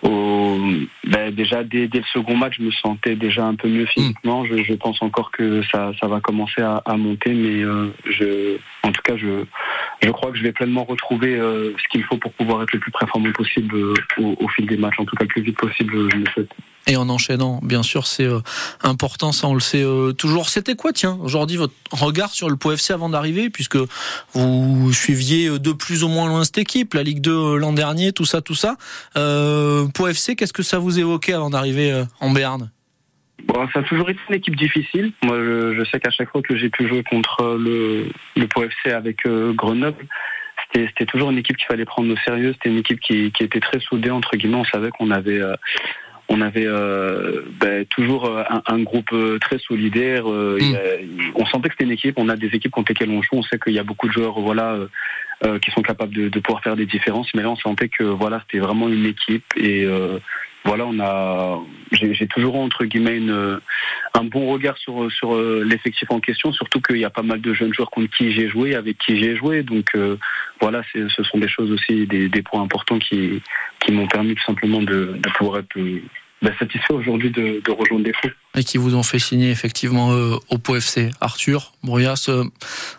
au, 0.03 0.59
ben 1.05 1.35
déjà 1.35 1.64
dès, 1.64 1.88
dès, 1.88 1.98
le 1.98 2.05
second 2.12 2.37
match, 2.37 2.55
je 2.59 2.62
me 2.62 2.70
sentais 2.70 3.16
déjà 3.16 3.44
un 3.44 3.55
peu 3.55 3.68
mieux 3.68 3.87
physiquement. 3.87 4.46
Je, 4.46 4.62
je 4.62 4.74
pense 4.74 5.03
encore 5.03 5.31
que 5.31 5.62
ça, 5.70 5.92
ça 6.01 6.07
va 6.07 6.20
commencer 6.20 6.62
à, 6.62 6.83
à 6.87 6.96
monter, 6.96 7.35
mais 7.35 7.62
je, 8.07 8.57
en 8.83 8.92
tout 8.92 9.03
cas, 9.03 9.16
je, 9.16 9.44
je 10.01 10.11
crois 10.11 10.31
que 10.31 10.38
je 10.38 10.42
vais 10.42 10.53
pleinement 10.53 10.85
retrouver 10.85 11.37
ce 11.37 11.88
qu'il 11.90 12.05
faut 12.05 12.16
pour 12.16 12.33
pouvoir 12.33 12.62
être 12.62 12.72
le 12.72 12.77
plus 12.78 12.92
performant 12.92 13.32
possible 13.32 13.74
euh, 13.74 13.94
au, 14.18 14.36
au, 14.40 14.48
fil 14.48 14.66
des 14.66 14.76
matchs, 14.76 14.98
en 14.98 15.04
tout 15.04 15.16
cas 15.16 15.24
le 15.24 15.28
plus 15.28 15.42
vite 15.42 15.56
possible, 15.56 16.10
je 16.10 16.16
le 16.16 16.24
souhaite. 16.32 16.50
Et 16.86 16.96
en 16.96 17.08
enchaînant, 17.10 17.60
bien 17.62 17.82
sûr, 17.82 18.06
c'est 18.06 18.24
euh, 18.24 18.40
important, 18.82 19.30
ça 19.32 19.46
on 19.46 19.54
le 19.54 19.60
sait 19.60 19.82
euh, 19.82 20.12
toujours. 20.12 20.48
C'était 20.48 20.74
quoi, 20.74 20.92
tiens, 20.92 21.18
aujourd'hui, 21.20 21.56
votre 21.58 21.74
regard 21.90 22.30
sur 22.30 22.48
le 22.48 22.56
POFC 22.56 22.90
avant 22.92 23.10
d'arriver, 23.10 23.50
puisque 23.50 23.78
vous 24.32 24.92
suiviez 24.92 25.58
de 25.58 25.72
plus 25.72 26.02
ou 26.02 26.08
moins 26.08 26.28
loin 26.28 26.44
cette 26.44 26.58
équipe, 26.58 26.94
la 26.94 27.02
Ligue 27.02 27.20
2 27.20 27.56
l'an 27.56 27.72
dernier, 27.74 28.12
tout 28.12 28.24
ça, 28.24 28.40
tout 28.40 28.54
ça. 28.54 28.76
Euh, 29.16 29.86
POFC, 29.88 30.34
qu'est-ce 30.36 30.52
que 30.52 30.62
ça 30.62 30.78
vous 30.78 30.98
évoquait 30.98 31.34
avant 31.34 31.50
d'arriver 31.50 32.04
en 32.20 32.30
Béarn? 32.30 32.70
Bon, 33.44 33.66
ça 33.72 33.80
a 33.80 33.82
toujours 33.82 34.10
été 34.10 34.20
une 34.28 34.34
équipe 34.34 34.56
difficile. 34.56 35.12
Moi, 35.22 35.36
je, 35.38 35.74
je 35.74 35.84
sais 35.90 36.00
qu'à 36.00 36.10
chaque 36.10 36.30
fois 36.30 36.42
que 36.42 36.56
j'ai 36.56 36.68
pu 36.68 36.88
jouer 36.88 37.02
contre 37.02 37.56
le, 37.58 38.08
le 38.36 38.46
POFC 38.46 38.92
avec 38.92 39.24
euh, 39.26 39.52
Grenoble, 39.52 40.06
c'était 40.74 41.07
toujours 41.07 41.31
une 41.31 41.38
équipe 41.38 41.57
qu'il 41.57 41.66
fallait 41.66 41.85
prendre 41.85 42.12
au 42.12 42.16
sérieux. 42.18 42.52
C'était 42.52 42.68
une 42.68 42.78
équipe 42.78 43.00
qui, 43.00 43.33
qui, 43.33 43.42
était 43.42 43.61
très 43.61 43.81
soudée, 43.81 44.11
entre 44.11 44.37
guillemets. 44.37 44.59
On 44.59 44.64
savait 44.64 44.90
qu'on 44.90 45.11
avait... 45.11 45.40
Euh, 45.40 45.57
on 46.31 46.42
avait 46.42 46.66
euh, 46.66 47.40
ben, 47.59 47.87
toujours 47.87 48.26
un, 48.26 48.62
un, 48.66 48.83
groupe 48.83 49.14
très 49.40 49.59
solidaire. 49.59 50.31
Euh, 50.31 50.59
mmh. 50.61 50.74
a, 50.74 51.40
on 51.40 51.46
sentait 51.46 51.70
que 51.70 51.74
c'était 51.74 51.85
une 51.85 51.92
équipe. 51.92 52.18
On 52.18 52.28
a 52.28 52.37
des 52.37 52.48
équipes 52.48 52.70
contre 52.70 52.92
lesquelles 52.92 53.09
on 53.09 53.22
joue. 53.22 53.31
On 53.37 53.42
sait 53.42 53.59
qu'il 53.59 53.72
y 53.72 53.78
a 53.78 53.83
beaucoup 53.83 54.09
de 54.09 54.12
joueurs, 54.12 54.38
voilà, 54.38 54.76
euh, 55.46 55.59
qui 55.59 55.70
sont 55.70 55.81
capables 55.81 56.14
de, 56.14 56.28
de, 56.28 56.40
pouvoir 56.40 56.62
faire 56.62 56.76
des 56.76 56.85
différences. 56.85 57.33
Mais 57.35 57.40
là, 57.40 57.48
on 57.48 57.57
sentait 57.57 57.88
que 57.88 58.04
voilà, 58.04 58.42
c'était 58.42 58.62
vraiment 58.62 58.90
une 58.90 59.07
équipe 59.07 59.46
et 59.57 59.88
voilà, 60.64 60.85
on 60.87 61.00
a, 61.00 61.61
j'ai 61.92 62.26
toujours 62.26 62.57
entre 62.57 62.85
guillemets 62.85 63.16
une, 63.16 63.59
un 64.18 64.24
bon 64.24 64.50
regard 64.52 64.76
sur 64.78 65.11
sur 65.11 65.35
euh, 65.35 65.62
l'effectif 65.64 66.11
en 66.11 66.20
question, 66.20 66.52
surtout 66.52 66.81
qu'il 66.81 66.98
y 66.98 67.04
a 67.04 67.11
pas 67.11 67.22
mal 67.22 67.40
de 67.40 67.54
jeunes 67.54 67.72
joueurs 67.72 67.90
contre 67.90 68.11
qui 68.16 68.33
j'ai 68.33 68.48
joué, 68.48 68.74
avec 68.74 68.98
qui 68.98 69.18
j'ai 69.18 69.37
joué, 69.37 69.62
donc 69.62 69.90
euh, 69.94 70.16
voilà, 70.61 70.83
ce 70.92 71.22
sont 71.22 71.38
des 71.38 71.48
choses 71.48 71.70
aussi, 71.70 72.07
des, 72.07 72.28
des 72.28 72.42
points 72.42 72.62
importants 72.62 72.98
qui 72.98 73.42
qui 73.81 73.92
m'ont 73.92 74.09
permis 74.09 74.35
tout 74.35 74.44
simplement 74.44 74.83
de, 74.83 75.16
de 75.16 75.31
pouvoir 75.37 75.61
être 75.61 75.78
ben, 76.40 76.55
satisfait 76.59 76.94
aujourd'hui 76.94 77.31
de, 77.31 77.61
de, 77.64 77.70
rejoindre 77.72 78.05
des 78.05 78.12
fous. 78.12 78.31
Et 78.57 78.62
qui 78.62 78.79
vous 78.79 78.94
ont 78.94 79.03
fait 79.03 79.18
signer 79.18 79.51
effectivement 79.51 80.12
euh, 80.12 80.37
au 80.51 80.59
POFC. 80.59 81.11
Arthur, 81.20 81.72
Bourias, 81.83 82.27
euh, 82.29 82.44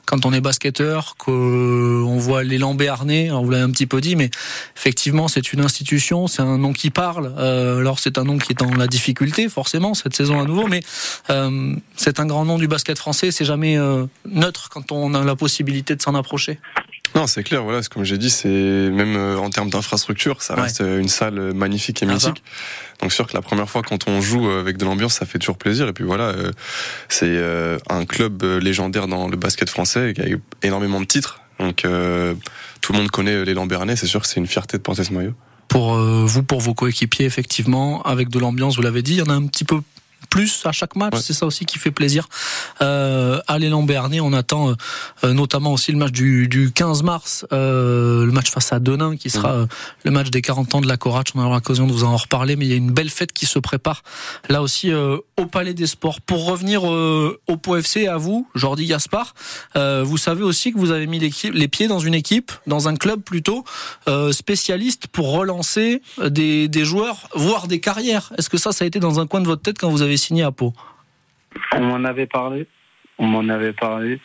quand 0.06 0.26
on 0.26 0.34
est 0.34 0.42
basketteur, 0.42 1.16
qu'on 1.18 2.18
voit 2.18 2.44
l'élan 2.44 2.76
béarnais, 2.76 3.30
vous 3.30 3.50
l'avez 3.50 3.64
un 3.64 3.72
petit 3.72 3.86
peu 3.86 4.02
dit, 4.02 4.18
mais 4.18 4.30
effectivement 4.76 5.30
c'est 5.30 5.54
une 5.54 5.62
institution, 5.62 6.28
c'est 6.28 6.42
un 6.42 6.58
nom 6.58 6.74
qui 6.74 6.90
parle. 6.90 7.34
Euh, 7.38 7.80
alors 7.80 8.00
c'est 8.00 8.18
un 8.18 8.26
nom 8.26 8.38
qui 8.38 8.52
est 8.52 8.62
en 8.62 8.76
la 8.76 8.88
difficulté 8.88 9.48
forcément 9.48 9.94
cette 9.94 10.16
saison 10.16 10.42
à 10.42 10.46
nouveau, 10.46 10.68
mais 10.68 10.82
euh, 11.30 11.76
c'est 11.96 12.20
un 12.20 12.26
grand 12.26 12.44
nom 12.44 12.58
du 12.58 12.68
basket 12.68 12.98
français. 12.98 13.32
C'est 13.32 13.46
jamais 13.46 13.78
neutre 14.26 14.70
quand 14.70 14.92
on 14.92 15.14
a 15.14 15.24
la 15.24 15.36
possibilité 15.36 15.96
de 15.96 16.02
s'en 16.02 16.16
approcher. 16.16 16.60
Non, 17.16 17.28
c'est 17.28 17.44
clair. 17.44 17.64
Voilà, 17.64 17.82
comme 17.84 18.04
j'ai 18.04 18.18
dit, 18.18 18.30
c'est 18.30 18.48
même 18.48 19.16
en 19.18 19.50
termes 19.50 19.70
d'infrastructure, 19.70 20.42
ça 20.42 20.56
reste 20.56 20.82
une 20.82 21.10
salle 21.10 21.54
magnifique 21.54 22.04
et 22.04 22.06
ah, 22.08 22.14
mythique. 22.14 22.44
Donc 23.02 23.14
sûr 23.14 23.28
que 23.28 23.34
la 23.34 23.42
première 23.42 23.70
fois 23.70 23.82
quand 23.82 24.08
on 24.08 24.22
joue 24.22 24.50
avec 24.50 24.78
de 24.78 24.86
l'ambiance, 24.86 25.14
ça 25.14 25.26
fait 25.26 25.40
toujours 25.40 25.58
plaisir. 25.58 25.88
Et 25.88 25.94
puis 25.94 26.04
voilà, 26.04 26.26
euh, 26.26 26.52
c'est 27.08 27.28
euh, 27.28 27.78
un 27.90 28.06
club 28.06 28.44
légendaire 28.44 29.08
dans 29.08 29.28
le 29.28 29.38
basket 29.38 29.70
français 29.70 30.14
qui 30.14 30.22
a 30.22 30.28
eu 30.28 30.42
énormément 30.64 31.00
de 31.00 31.06
titres. 31.06 31.40
Donc 31.60 31.86
euh, 31.86 32.34
tout 32.82 32.94
le 32.94 33.00
monde 33.00 33.10
connaît 33.10 33.46
les 33.46 33.54
Lambernais. 33.54 33.96
C'est 33.96 34.08
sûr 34.08 34.22
que 34.22 34.28
c'est 34.28 34.40
une 34.40 34.48
fierté 34.48 34.78
de 34.78 34.84
porter 34.84 35.04
ce 35.04 35.14
maillot 35.14 35.34
pour 35.68 35.94
vous, 36.00 36.42
pour 36.42 36.62
vos 36.62 36.74
coéquipiers, 36.74 37.28
effectivement, 37.28 38.02
avec 38.02 38.30
de 38.30 38.40
l'ambiance, 38.40 38.78
vous 38.78 38.82
l'avez 38.82 39.04
dit, 39.04 39.14
il 39.14 39.18
y 39.20 39.22
en 39.22 39.30
a 39.30 39.36
un 39.36 39.46
petit 39.46 39.66
peu 39.66 39.82
plus 40.30 40.66
à 40.66 40.72
chaque 40.72 40.96
match. 40.96 41.16
C'est 41.22 41.34
ça 41.34 41.46
aussi 41.46 41.66
qui 41.66 41.80
fait 41.80 41.92
plaisir. 41.92 42.28
Euh, 42.82 43.40
à 43.48 43.60
l'élan 43.60 43.84
Bernier, 43.84 44.22
on 44.22 44.34
attend 44.34 44.76
euh, 45.24 45.34
notamment 45.34 45.74
aussi 45.74 45.92
le 45.92 45.98
match 45.98 46.12
du, 46.12 46.48
du 46.48 46.72
15 46.72 47.04
mars, 47.04 47.46
euh, 47.52 48.26
le 48.26 48.32
match 48.32 48.52
face 48.52 48.72
à 48.72 48.80
Denain, 48.80 49.16
qui 49.16 49.30
sera 49.30 49.52
euh, 49.52 49.66
le 50.04 50.12
match 50.12 50.30
des 50.30 50.42
40 50.42 50.76
ans 50.76 50.82
de 50.82 50.88
la 50.88 50.98
Coratch. 50.98 51.30
On 51.36 51.44
aura 51.44 51.56
l'occasion 51.56 51.88
de 51.88 51.92
vous 51.92 52.04
en 52.04 52.16
reparler, 52.16 52.56
mais 52.56 52.66
il 52.66 52.70
y 52.70 52.74
a 52.74 52.78
une 52.78 52.92
belle 52.92 53.10
fête 53.10 53.34
qui 53.34 53.46
se 53.46 53.60
prépare 53.60 54.04
là 54.50 54.62
aussi 54.62 54.92
euh, 54.92 55.18
au 55.38 55.46
Palais 55.46 55.74
des 55.74 55.88
Sports. 55.88 56.22
Pour 56.22 56.46
revenir 56.46 56.84
au 56.84 57.58
POFC, 57.58 58.08
à 58.08 58.18
vous, 58.18 58.48
Jordi 58.56 58.86
Gaspard, 58.86 59.34
vous 59.76 60.18
savez 60.18 60.44
aussi 60.44 60.72
que 60.72 60.78
vous 60.78 60.92
avez 60.92 61.08
mis 61.08 61.20
les 61.20 61.68
pieds 61.68 61.88
dans 61.88 62.00
une 62.00 62.14
équipe, 62.14 62.52
dans 62.68 62.88
un 62.88 62.96
club 62.96 63.22
plutôt 63.22 63.64
spécialiste 64.32 65.08
pour 65.08 65.32
relancer 65.32 66.02
des, 66.24 66.68
des 66.68 66.86
joueurs, 66.86 67.30
voire 67.36 67.68
des 67.68 67.80
carrières. 67.80 68.32
Est-ce 68.38 68.50
que 68.50 68.58
ça, 68.58 68.72
ça 68.72 68.84
a 68.86 68.88
été 68.88 69.00
dans 69.00 69.20
un 69.20 69.28
coin 69.28 69.42
de 69.42 69.46
votre 69.46 69.62
tête 69.62 69.78
quand 69.80 69.90
vous 69.90 70.02
avez 70.02 70.09
signé 70.18 70.44
à 70.44 70.52
Pau 70.52 70.74
On 71.74 71.82
m'en 71.82 72.04
avait 72.08 72.28
parlé. 72.28 72.68
On 73.18 73.28
m'en 73.28 73.48
avait 73.50 73.74
parlé. 73.74 74.20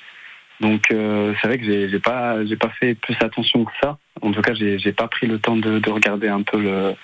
Donc 0.61 0.91
euh, 0.93 1.35
c'est 1.41 1.49
vrai 1.49 1.59
que 1.59 1.65
j'ai 1.65 1.99
pas 1.99 2.45
j'ai 2.47 2.57
pas 2.57 2.71
fait 2.81 2.95
plus 2.95 3.17
attention 3.21 3.65
que 3.65 3.73
ça. 3.83 3.99
En 4.23 4.33
tout 4.33 4.43
cas, 4.43 4.55
j'ai 4.55 4.93
pas 4.93 5.09
pris 5.09 5.27
le 5.27 5.39
temps 5.39 5.57
de, 5.57 5.91
regarder 5.91 6.29
un 6.29 6.43
peu 6.43 6.95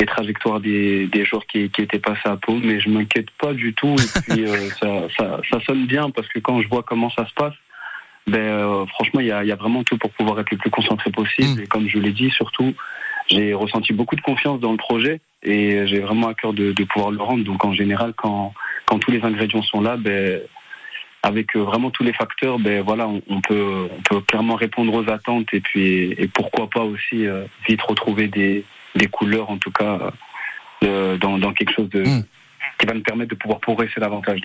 les 0.00 0.06
trajectoires 0.06 0.60
des, 0.60 1.08
joueurs 1.24 1.46
qui, 1.46 1.60
étaient 1.60 1.98
passés 1.98 2.28
à 2.28 2.36
Pau, 2.36 2.58
mais 2.62 2.80
je 2.80 2.88
m'inquiète 2.88 3.30
pas 3.32 3.52
du 3.52 3.74
tout. 3.74 3.94
Et 3.94 4.20
puis 4.20 4.46
euh, 4.46 4.68
ça, 5.18 5.60
sonne 5.66 5.86
bien 5.86 6.10
parce 6.10 6.28
que 6.28 6.38
quand 6.38 6.60
je 6.62 6.68
vois 6.68 6.82
comment 6.82 7.10
ça 7.10 7.26
se 7.26 7.34
passe, 7.34 7.54
ben 8.26 8.38
euh, 8.38 8.86
franchement 8.86 9.20
il 9.20 9.26
y 9.26 9.32
a, 9.32 9.56
vraiment 9.56 9.84
tout 9.84 9.98
pour 9.98 10.10
pouvoir 10.10 10.40
être 10.40 10.50
le 10.50 10.56
plus 10.56 10.70
concentré 10.70 11.10
possible. 11.10 11.60
Mm. 11.60 11.64
Et 11.64 11.66
comme 11.66 11.88
je 11.88 11.98
l'ai 11.98 12.12
dit, 12.12 12.30
surtout 12.30 12.74
j'ai 13.28 13.54
ressenti 13.54 13.92
beaucoup 13.92 14.16
de 14.16 14.20
confiance 14.20 14.60
dans 14.60 14.72
le 14.72 14.76
projet 14.76 15.20
et 15.44 15.86
j'ai 15.86 16.00
vraiment 16.00 16.28
à 16.28 16.34
cœur 16.34 16.52
de, 16.52 16.72
pouvoir 16.84 17.10
le 17.10 17.22
rendre. 17.22 17.44
Donc 17.44 17.64
en 17.64 17.72
général, 17.72 18.12
quand, 18.16 18.54
quand 18.86 18.98
tous 18.98 19.10
les 19.10 19.22
ingrédients 19.22 19.62
sont 19.62 19.80
là, 19.80 19.96
ben, 19.96 20.40
avec 21.22 21.56
euh, 21.56 21.60
vraiment 21.60 21.90
tous 21.90 22.04
les 22.04 22.12
facteurs, 22.12 22.58
ben 22.58 22.82
voilà, 22.82 23.08
on, 23.08 23.40
peut, 23.40 23.88
on 23.90 24.02
peut 24.02 24.20
clairement 24.20 24.56
répondre 24.56 24.92
aux 24.94 25.08
attentes 25.10 25.52
et 25.52 25.60
puis 25.60 26.12
et 26.12 26.28
pourquoi 26.28 26.68
pas 26.68 26.82
aussi 26.82 27.26
euh, 27.26 27.44
vite 27.66 27.82
retrouver 27.82 28.28
des, 28.28 28.64
des 28.94 29.06
couleurs, 29.06 29.50
en 29.50 29.56
tout 29.56 29.70
cas, 29.70 30.12
euh, 30.82 31.16
dans, 31.16 31.38
dans 31.38 31.52
quelque 31.52 31.72
chose 31.72 31.88
de, 31.88 32.04
hmm 32.04 32.24
qui 32.78 32.86
va 32.86 32.94
nous 32.94 33.02
permettre 33.02 33.30
de 33.30 33.36
pouvoir 33.36 33.60
progresser 33.60 34.00
davantage. 34.00 34.40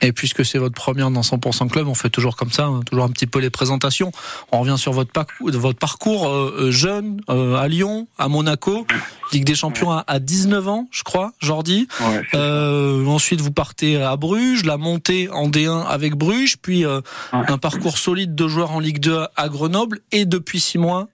Et 0.00 0.12
puisque 0.12 0.44
c'est 0.44 0.58
votre 0.58 0.74
première 0.74 1.10
dans 1.10 1.20
100% 1.20 1.68
Club, 1.68 1.88
on 1.88 1.94
fait 1.94 2.10
toujours 2.10 2.36
comme 2.36 2.50
ça, 2.50 2.66
hein, 2.66 2.80
toujours 2.84 3.04
un 3.04 3.10
petit 3.10 3.26
peu 3.26 3.38
les 3.38 3.50
présentations. 3.50 4.12
On 4.50 4.60
revient 4.60 4.78
sur 4.78 4.92
votre 4.92 5.10
parcours, 5.10 5.50
votre 5.50 5.78
parcours 5.78 6.28
euh, 6.28 6.56
euh, 6.58 6.70
jeune 6.70 7.20
euh, 7.28 7.56
à 7.56 7.68
Lyon, 7.68 8.08
à 8.18 8.28
Monaco, 8.28 8.86
Ligue 9.32 9.44
des 9.44 9.54
Champions 9.54 9.90
à, 9.92 10.18
19 10.18 10.68
ans, 10.68 10.88
je 10.90 11.02
crois, 11.02 11.32
Jordi. 11.40 11.88
ensuite, 12.34 13.40
vous 13.40 13.52
partez 13.52 14.00
à 14.00 14.16
Bruges, 14.16 14.64
la 14.64 14.76
montée 14.76 15.28
en 15.30 15.48
D1 15.48 15.86
avec 15.86 16.14
Bruges, 16.14 16.56
puis 16.60 16.84
un 17.32 17.58
parcours 17.58 17.98
solide 17.98 18.34
de 18.34 18.48
joueurs 18.48 18.72
en 18.72 18.80
Ligue 18.80 19.00
2 19.00 19.20
à 19.36 19.48
Grenoble, 19.48 20.00
et 20.12 20.24
depuis 20.24 20.60
six 20.60 20.78
mois 20.78 21.08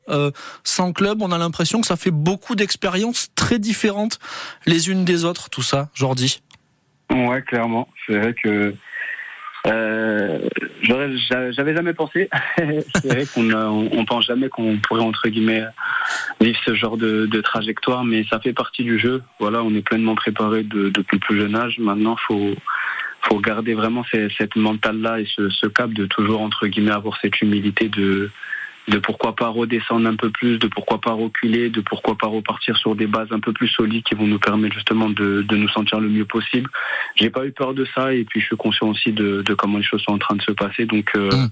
sans 0.64 0.92
club. 0.92 1.22
On 1.22 1.31
a 1.31 1.38
l'impression 1.38 1.81
que 1.81 1.87
ça 1.87 1.96
fait 1.96 2.11
beaucoup 2.11 2.57
d'expériences 2.57 3.28
très 3.35 3.59
différentes 3.59 4.18
les 4.66 4.90
unes 4.90 5.04
des 5.04 5.24
autres, 5.24 5.48
tout 5.50 5.62
ça, 5.62 5.88
Jordi. 5.94 6.40
Ouais, 7.11 7.42
clairement. 7.42 7.88
C'est 8.07 8.18
vrai 8.18 8.35
que 8.35 8.75
euh, 9.66 10.38
j'avais 10.83 11.75
jamais 11.75 11.92
pensé. 11.92 12.29
c'est 12.57 13.07
vrai 13.07 13.27
qu'on 13.27 13.53
on, 13.53 14.05
pense 14.05 14.27
jamais 14.27 14.49
qu'on 14.49 14.77
pourrait 14.79 15.03
entre 15.03 15.29
guillemets 15.29 15.64
vivre 16.40 16.59
ce 16.64 16.75
genre 16.75 16.97
de, 16.97 17.40
trajectoire, 17.40 18.05
mais 18.05 18.25
ça 18.25 18.40
fait 18.40 18.53
partie 18.53 18.85
du 18.85 18.99
jeu. 18.99 19.23
Voilà, 19.40 19.62
on 19.62 19.75
est 19.75 19.83
pleinement 19.83 20.14
préparé 20.14 20.62
depuis 20.62 21.16
le 21.16 21.21
plus 21.21 21.38
jeune 21.38 21.57
âge. 21.57 21.79
Maintenant, 21.79 22.16
faut 22.16 22.55
faut 23.23 23.40
garder 23.40 23.75
vraiment 23.75 24.05
cette 24.38 24.57
mentale 24.57 25.01
là 25.01 25.21
et 25.21 25.27
ce, 25.27 25.51
ce 25.51 25.66
cap 25.66 25.92
de 25.92 26.07
toujours 26.07 26.40
entre 26.40 26.66
guillemets 26.66 26.92
avoir 26.92 27.18
cette 27.21 27.40
humilité 27.42 27.88
de 27.88 28.31
de 28.88 28.98
pourquoi 28.98 29.37
pas 29.37 29.48
redescendre 29.48 30.09
un 30.09 30.16
peu 30.16 30.31
plus, 30.31 30.59
de 30.59 30.66
pourquoi 30.66 31.01
pas 31.01 31.12
reculer, 31.12 31.68
de 31.68 31.81
pourquoi 31.81 32.16
pas 32.16 32.27
repartir 32.27 32.77
sur 32.77 32.96
des 32.96 33.07
bases 33.07 33.29
un 33.31 33.40
peu 33.40 33.53
plus 33.53 33.68
solides 33.68 34.03
qui 34.05 34.14
vont 34.14 34.27
nous 34.27 34.38
permettre 34.38 34.74
justement 34.74 35.11
de, 35.11 35.42
de 35.42 35.57
nous 35.57 35.68
sentir 35.68 36.01
le 36.01 36.09
mieux 36.09 36.24
possible. 36.24 36.70
J'ai 37.16 37.31
pas 37.31 37.46
eu 37.46 37.53
peur 37.53 37.74
de 37.74 37.87
ça 37.94 38.14
et 38.14 38.24
puis 38.24 38.40
je 38.40 38.46
suis 38.46 38.57
conscient 38.57 38.88
aussi 38.88 39.12
de, 39.12 39.42
de 39.42 39.55
comment 39.55 39.79
les 39.79 39.85
choses 39.85 40.03
sont 40.03 40.12
en 40.12 40.18
train 40.18 40.37
de 40.37 40.42
se 40.42 40.53
passer. 40.53 40.87
Donc 40.87 41.11
euh, 41.16 41.31
mm. 41.31 41.51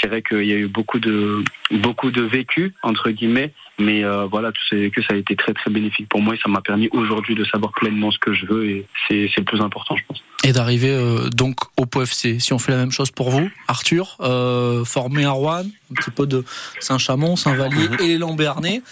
c'est 0.00 0.08
vrai 0.08 0.22
qu'il 0.22 0.44
y 0.44 0.52
a 0.52 0.56
eu 0.56 0.66
beaucoup 0.66 0.98
de 0.98 1.44
beaucoup 1.70 2.10
de 2.10 2.22
vécu 2.22 2.74
entre 2.82 3.10
guillemets, 3.10 3.52
mais 3.78 4.04
euh, 4.04 4.26
voilà, 4.26 4.52
c'est 4.70 4.90
que 4.90 5.02
ça 5.02 5.14
a 5.14 5.16
été 5.16 5.36
très 5.36 5.52
très 5.52 5.70
bénéfique 5.70 6.08
pour 6.08 6.20
moi 6.20 6.34
et 6.34 6.38
ça 6.38 6.48
m'a 6.48 6.60
permis 6.60 6.88
aujourd'hui 6.92 7.34
de 7.34 7.44
savoir 7.44 7.72
pleinement 7.72 8.10
ce 8.10 8.18
que 8.18 8.32
je 8.32 8.46
veux 8.46 8.66
et 8.68 8.86
c'est 9.08 9.28
le 9.36 9.44
plus 9.44 9.60
important, 9.60 9.96
je 9.96 10.02
pense. 10.08 10.22
Et 10.44 10.52
d'arriver 10.52 10.90
euh, 10.90 11.28
donc 11.28 11.56
au 11.76 11.86
POFC. 11.86 12.40
Si 12.40 12.52
on 12.52 12.58
fait 12.58 12.72
la 12.72 12.78
même 12.78 12.92
chose 12.92 13.10
pour 13.10 13.30
vous, 13.30 13.50
Arthur, 13.68 14.16
euh, 14.20 14.84
formé 14.84 15.24
à 15.24 15.32
Rouen, 15.32 15.64
un 15.90 15.94
petit 15.94 16.10
peu 16.10 16.26
de 16.26 16.44
Saint-Chamond, 16.80 17.36
Saint-Vallier 17.36 17.88
mhm. 17.88 18.00
et 18.00 18.18
Lambernay. 18.18 18.82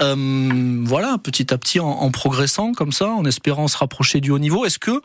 Euh, 0.00 0.82
voilà, 0.84 1.18
petit 1.18 1.52
à 1.52 1.58
petit 1.58 1.80
en, 1.80 1.88
en, 1.88 2.10
progressant 2.10 2.72
comme 2.72 2.92
ça, 2.92 3.08
en 3.08 3.24
espérant 3.24 3.68
se 3.68 3.76
rapprocher 3.76 4.20
du 4.20 4.30
haut 4.30 4.38
niveau. 4.38 4.64
Est-ce 4.64 4.78
que 4.78 5.02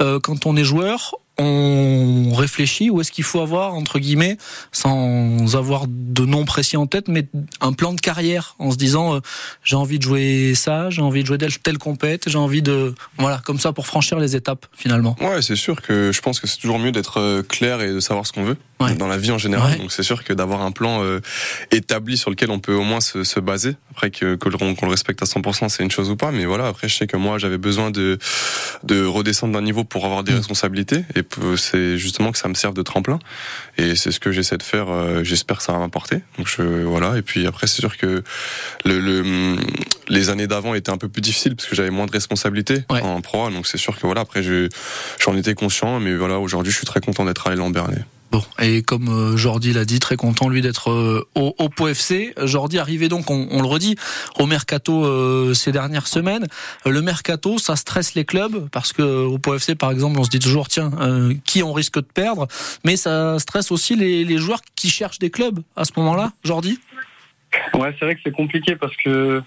euh, 0.00 0.20
quand 0.20 0.46
on 0.46 0.56
est 0.56 0.64
joueur, 0.64 1.14
on 1.38 2.32
réfléchit 2.34 2.90
ou 2.90 3.00
est-ce 3.00 3.10
qu'il 3.10 3.24
faut 3.24 3.40
avoir, 3.40 3.74
entre 3.74 3.98
guillemets, 3.98 4.36
sans 4.70 5.56
avoir 5.56 5.86
de 5.88 6.24
nom 6.24 6.44
précis 6.44 6.76
en 6.76 6.86
tête, 6.86 7.08
mais 7.08 7.26
un 7.60 7.72
plan 7.72 7.92
de 7.94 8.00
carrière 8.00 8.54
en 8.58 8.70
se 8.70 8.76
disant 8.76 9.16
euh, 9.16 9.20
j'ai 9.64 9.76
envie 9.76 9.98
de 9.98 10.02
jouer 10.02 10.52
ça, 10.54 10.90
j'ai 10.90 11.02
envie 11.02 11.22
de 11.22 11.26
jouer 11.26 11.38
telle, 11.38 11.58
telle 11.58 11.78
compète, 11.78 12.28
j'ai 12.28 12.38
envie 12.38 12.62
de. 12.62 12.94
Voilà, 13.18 13.40
comme 13.44 13.58
ça 13.58 13.72
pour 13.72 13.86
franchir 13.86 14.18
les 14.18 14.36
étapes 14.36 14.66
finalement. 14.76 15.16
Ouais, 15.20 15.42
c'est 15.42 15.56
sûr 15.56 15.80
que 15.80 16.12
je 16.12 16.20
pense 16.20 16.40
que 16.40 16.46
c'est 16.46 16.58
toujours 16.58 16.78
mieux 16.78 16.92
d'être 16.92 17.18
euh, 17.18 17.42
clair 17.42 17.80
et 17.80 17.92
de 17.92 18.00
savoir 18.00 18.26
ce 18.26 18.32
qu'on 18.32 18.44
veut 18.44 18.56
dans 18.98 19.06
la 19.06 19.16
vie 19.16 19.30
en 19.30 19.38
général. 19.38 19.78
Donc 19.78 19.92
c'est 19.92 20.02
sûr 20.02 20.24
que 20.24 20.32
d'avoir 20.32 20.62
un 20.62 20.72
plan 20.72 21.02
euh, 21.02 21.20
établi 21.70 22.16
sur 22.16 22.30
lequel 22.30 22.50
on 22.50 22.58
peut 22.58 22.74
au 22.74 22.82
moins 22.82 23.00
se, 23.00 23.24
se 23.24 23.40
baser. 23.40 23.76
Après 23.90 24.10
que 24.10 24.34
qu'on 24.34 24.50
le 24.50 24.90
respecte 24.90 25.22
à 25.22 25.26
100%, 25.26 25.68
c'est 25.68 25.82
une 25.82 25.90
chose 25.90 26.10
ou 26.10 26.16
pas. 26.16 26.32
Mais 26.32 26.44
voilà, 26.44 26.66
après 26.66 26.88
je 26.88 26.96
sais 26.96 27.06
que 27.06 27.16
moi 27.16 27.38
j'avais 27.38 27.58
besoin 27.58 27.90
de 27.90 28.18
de 28.82 29.04
redescendre 29.04 29.52
d'un 29.52 29.62
niveau 29.62 29.84
pour 29.84 30.04
avoir 30.04 30.24
des 30.24 30.32
mm. 30.32 30.36
responsabilités 30.36 31.04
et 31.14 31.21
c'est 31.56 31.98
justement 31.98 32.32
que 32.32 32.38
ça 32.38 32.48
me 32.48 32.54
serve 32.54 32.74
de 32.74 32.82
tremplin. 32.82 33.18
Et 33.78 33.96
c'est 33.96 34.12
ce 34.12 34.20
que 34.20 34.32
j'essaie 34.32 34.58
de 34.58 34.62
faire. 34.62 34.90
Euh, 34.90 35.24
j'espère 35.24 35.58
que 35.58 35.62
ça 35.62 35.72
va 35.72 35.78
m'apporter. 35.78 36.20
Donc 36.38 36.48
je 36.48 36.62
voilà. 36.62 37.16
Et 37.18 37.22
puis 37.22 37.46
après 37.46 37.66
c'est 37.66 37.80
sûr 37.80 37.96
que 37.96 38.22
le, 38.84 39.00
le 39.00 39.56
les 40.08 40.30
années 40.30 40.46
d'avant 40.46 40.74
étaient 40.74 40.90
un 40.90 40.98
peu 40.98 41.08
plus 41.08 41.22
difficiles 41.22 41.56
parce 41.56 41.68
que 41.68 41.74
j'avais 41.74 41.90
moins 41.90 42.06
de 42.06 42.12
responsabilités 42.12 42.84
en 42.88 43.20
pro. 43.20 43.50
Donc 43.50 43.66
c'est 43.66 43.78
sûr 43.78 43.96
que 43.96 44.06
voilà. 44.06 44.22
Après 44.22 44.42
je 44.42 44.68
j'en 45.20 45.36
étais 45.36 45.54
conscient. 45.54 46.00
Mais 46.00 46.14
voilà, 46.14 46.38
aujourd'hui 46.38 46.72
je 46.72 46.76
suis 46.76 46.86
très 46.86 47.00
content 47.00 47.24
d'être 47.24 47.46
à 47.46 47.50
l'élan 47.50 47.70
Bernet. 47.70 48.04
Bon, 48.32 48.42
et 48.62 48.80
comme 48.80 49.08
euh, 49.10 49.36
Jordi 49.36 49.74
l'a 49.74 49.84
dit, 49.84 49.98
très 49.98 50.16
content 50.16 50.48
lui 50.48 50.62
d'être 50.62 50.90
euh, 50.90 51.28
au, 51.34 51.54
au 51.58 51.68
POFC. 51.68 52.32
Jordi 52.42 52.78
arrivé 52.78 53.10
donc, 53.10 53.30
on, 53.30 53.60
le 53.60 53.66
redit, 53.66 53.94
au 54.38 54.46
mercato 54.46 55.04
euh, 55.04 55.52
ces 55.52 55.70
dernières 55.70 56.06
semaines. 56.06 56.46
Le 56.86 57.02
mercato, 57.02 57.58
ça 57.58 57.76
stresse 57.76 58.14
les 58.14 58.24
clubs 58.24 58.70
parce 58.70 58.94
que 58.94 59.02
au 59.02 59.36
POFC, 59.36 59.74
par 59.74 59.90
exemple, 59.90 60.18
on 60.18 60.24
se 60.24 60.30
dit 60.30 60.38
toujours 60.38 60.68
tiens, 60.68 60.90
qui 61.44 61.62
on 61.62 61.74
risque 61.74 61.96
de 61.96 62.00
perdre, 62.00 62.48
mais 62.84 62.96
ça 62.96 63.38
stresse 63.38 63.70
aussi 63.70 63.96
les, 63.96 64.24
les 64.24 64.38
joueurs 64.38 64.62
qui 64.76 64.88
cherchent 64.88 65.18
des 65.18 65.30
clubs 65.30 65.60
à 65.76 65.84
ce 65.84 65.92
moment-là. 65.96 66.32
Jordi? 66.42 66.80
Ouais, 67.74 67.94
c'est 67.98 68.06
vrai 68.06 68.14
que 68.14 68.22
c'est 68.24 68.32
compliqué 68.32 68.76
parce 68.76 68.96
que 69.04 69.42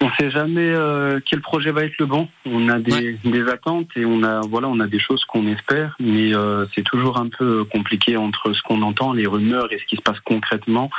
on 0.00 0.10
sait 0.18 0.30
jamais 0.30 0.68
euh, 0.68 1.20
quel 1.24 1.40
projet 1.40 1.70
va 1.70 1.84
être 1.84 1.98
le 1.98 2.06
bon. 2.06 2.28
On 2.46 2.68
a 2.68 2.78
des, 2.78 3.18
attentes 3.50 3.88
et 3.96 4.04
on 4.04 4.22
a 4.22 4.40
voilà, 4.40 4.68
on 4.68 4.80
a 4.80 4.86
des 4.86 4.98
choses 4.98 5.24
qu'on 5.24 5.46
espère, 5.46 5.96
mais 6.00 6.34
euh, 6.34 6.66
c'est 6.74 6.82
toujours 6.82 7.18
un 7.18 7.28
peu 7.28 7.64
compliqué 7.64 8.16
entre 8.16 8.52
ce 8.52 8.62
qu'on 8.62 8.82
entend, 8.82 9.12
les 9.12 9.26
rumeurs 9.26 9.72
et 9.72 9.78
ce 9.78 9.84
qui 9.84 9.96
se 9.96 10.02
passe 10.02 10.20
concrètement. 10.20 10.90